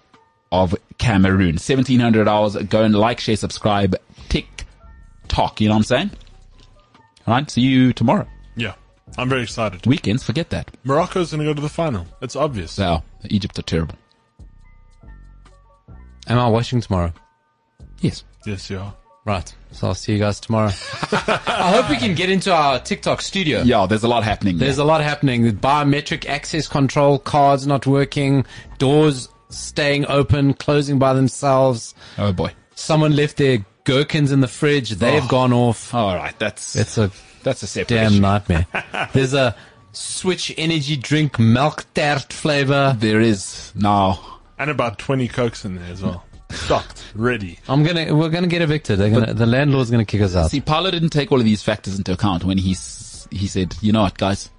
[0.51, 1.57] of Cameroon.
[1.57, 2.57] 1700 hours.
[2.57, 3.95] Go and like, share, subscribe,
[4.31, 4.65] tick,
[5.29, 5.61] talk.
[5.61, 6.11] You know what I'm saying?
[7.27, 7.51] All right.
[7.51, 8.27] See you tomorrow.
[8.57, 8.75] Yeah.
[9.17, 9.87] I'm very excited.
[9.87, 10.71] Weekends, forget that.
[10.85, 12.07] Morocco's going to go to the final.
[12.21, 12.73] It's obvious.
[12.73, 13.95] So, Egypt are terrible.
[16.29, 17.13] Am I watching tomorrow?
[18.01, 18.25] Yes.
[18.47, 18.95] Yes, you are.
[19.25, 19.55] Right.
[19.73, 20.71] So I'll see you guys tomorrow.
[21.13, 23.61] I hope we can get into our TikTok studio.
[23.63, 24.59] Yeah, there's a lot happening.
[24.59, 24.85] There's there.
[24.85, 25.43] a lot happening.
[25.45, 28.47] The biometric access control, cards not working,
[28.79, 31.95] doors staying open, closing by themselves.
[32.17, 32.53] oh boy.
[32.75, 34.91] Someone left their gherkins in the fridge.
[34.91, 35.29] They've Oh.
[35.29, 35.95] gone off.
[35.95, 36.39] All right.
[36.39, 37.11] That's It's a
[37.43, 38.21] that's a separate damn issue.
[38.21, 38.67] nightmare.
[39.13, 39.55] There's a
[39.93, 42.95] Switch energy drink milk tart flavor.
[42.99, 44.21] There is now.
[44.59, 46.25] And about 20 cokes in there as well.
[46.51, 47.03] Stocked.
[47.15, 47.59] Ready.
[47.69, 48.99] I'm gonna, we're gonna get evicted.
[48.99, 50.51] They're gonna, the landlord's gonna kick us out.
[50.51, 52.77] See, Paolo didn't take all of these factors into account when he
[53.31, 54.51] he said, "You know what, guys?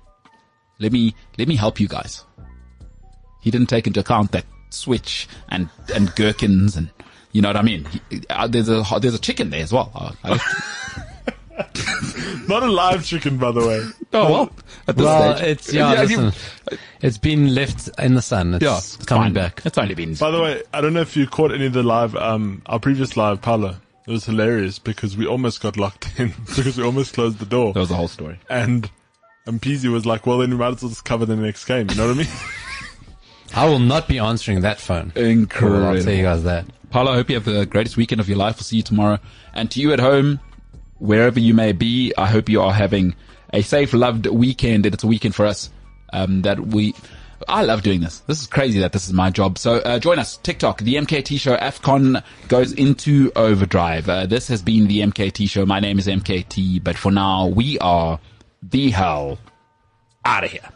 [0.79, 2.23] Let me let me help you guys."
[3.41, 6.89] He didn't take into account that switch and and gherkins and
[7.31, 7.87] you know what I mean.
[8.29, 9.91] Uh, there's a there's a chicken there as well.
[10.23, 10.37] Uh,
[12.47, 13.85] Not a live chicken, by the way.
[14.13, 14.51] oh well,
[14.87, 15.47] at this Well, stage.
[15.49, 15.93] it's yeah.
[15.93, 18.53] Yeah, you- listen, it's been left in the sun.
[18.55, 19.33] It's yeah, it's coming fine.
[19.33, 19.61] back.
[19.65, 21.83] It's only been By the way, I don't know if you caught any of the
[21.83, 23.75] live, um, our previous live, Paolo.
[24.07, 27.73] It was hilarious because we almost got locked in because we almost closed the door.
[27.73, 28.39] that was the whole story.
[28.49, 28.89] And,
[29.45, 31.89] and Peasy was like, well, then we might as well just cover the next game.
[31.89, 32.27] You know what I mean?
[33.55, 35.11] I will not be answering that phone.
[35.11, 36.03] Cool, I'll Incredible.
[36.03, 36.65] tell you guys that.
[36.89, 38.57] Paolo, I hope you have the greatest weekend of your life.
[38.57, 39.19] We'll see you tomorrow.
[39.53, 40.39] And to you at home,
[40.97, 43.15] wherever you may be, I hope you are having
[43.53, 44.85] a safe, loved weekend.
[44.85, 45.69] It's a weekend for us
[46.13, 46.95] um, that we.
[47.47, 48.19] I love doing this.
[48.21, 49.57] This is crazy that this is my job.
[49.57, 50.37] So uh, join us.
[50.37, 51.55] TikTok, the MKT show.
[51.55, 54.09] AFCON goes into overdrive.
[54.09, 55.65] Uh, this has been the MKT show.
[55.65, 58.19] My name is MKT, but for now, we are
[58.61, 59.39] the hell
[60.25, 60.69] out of here.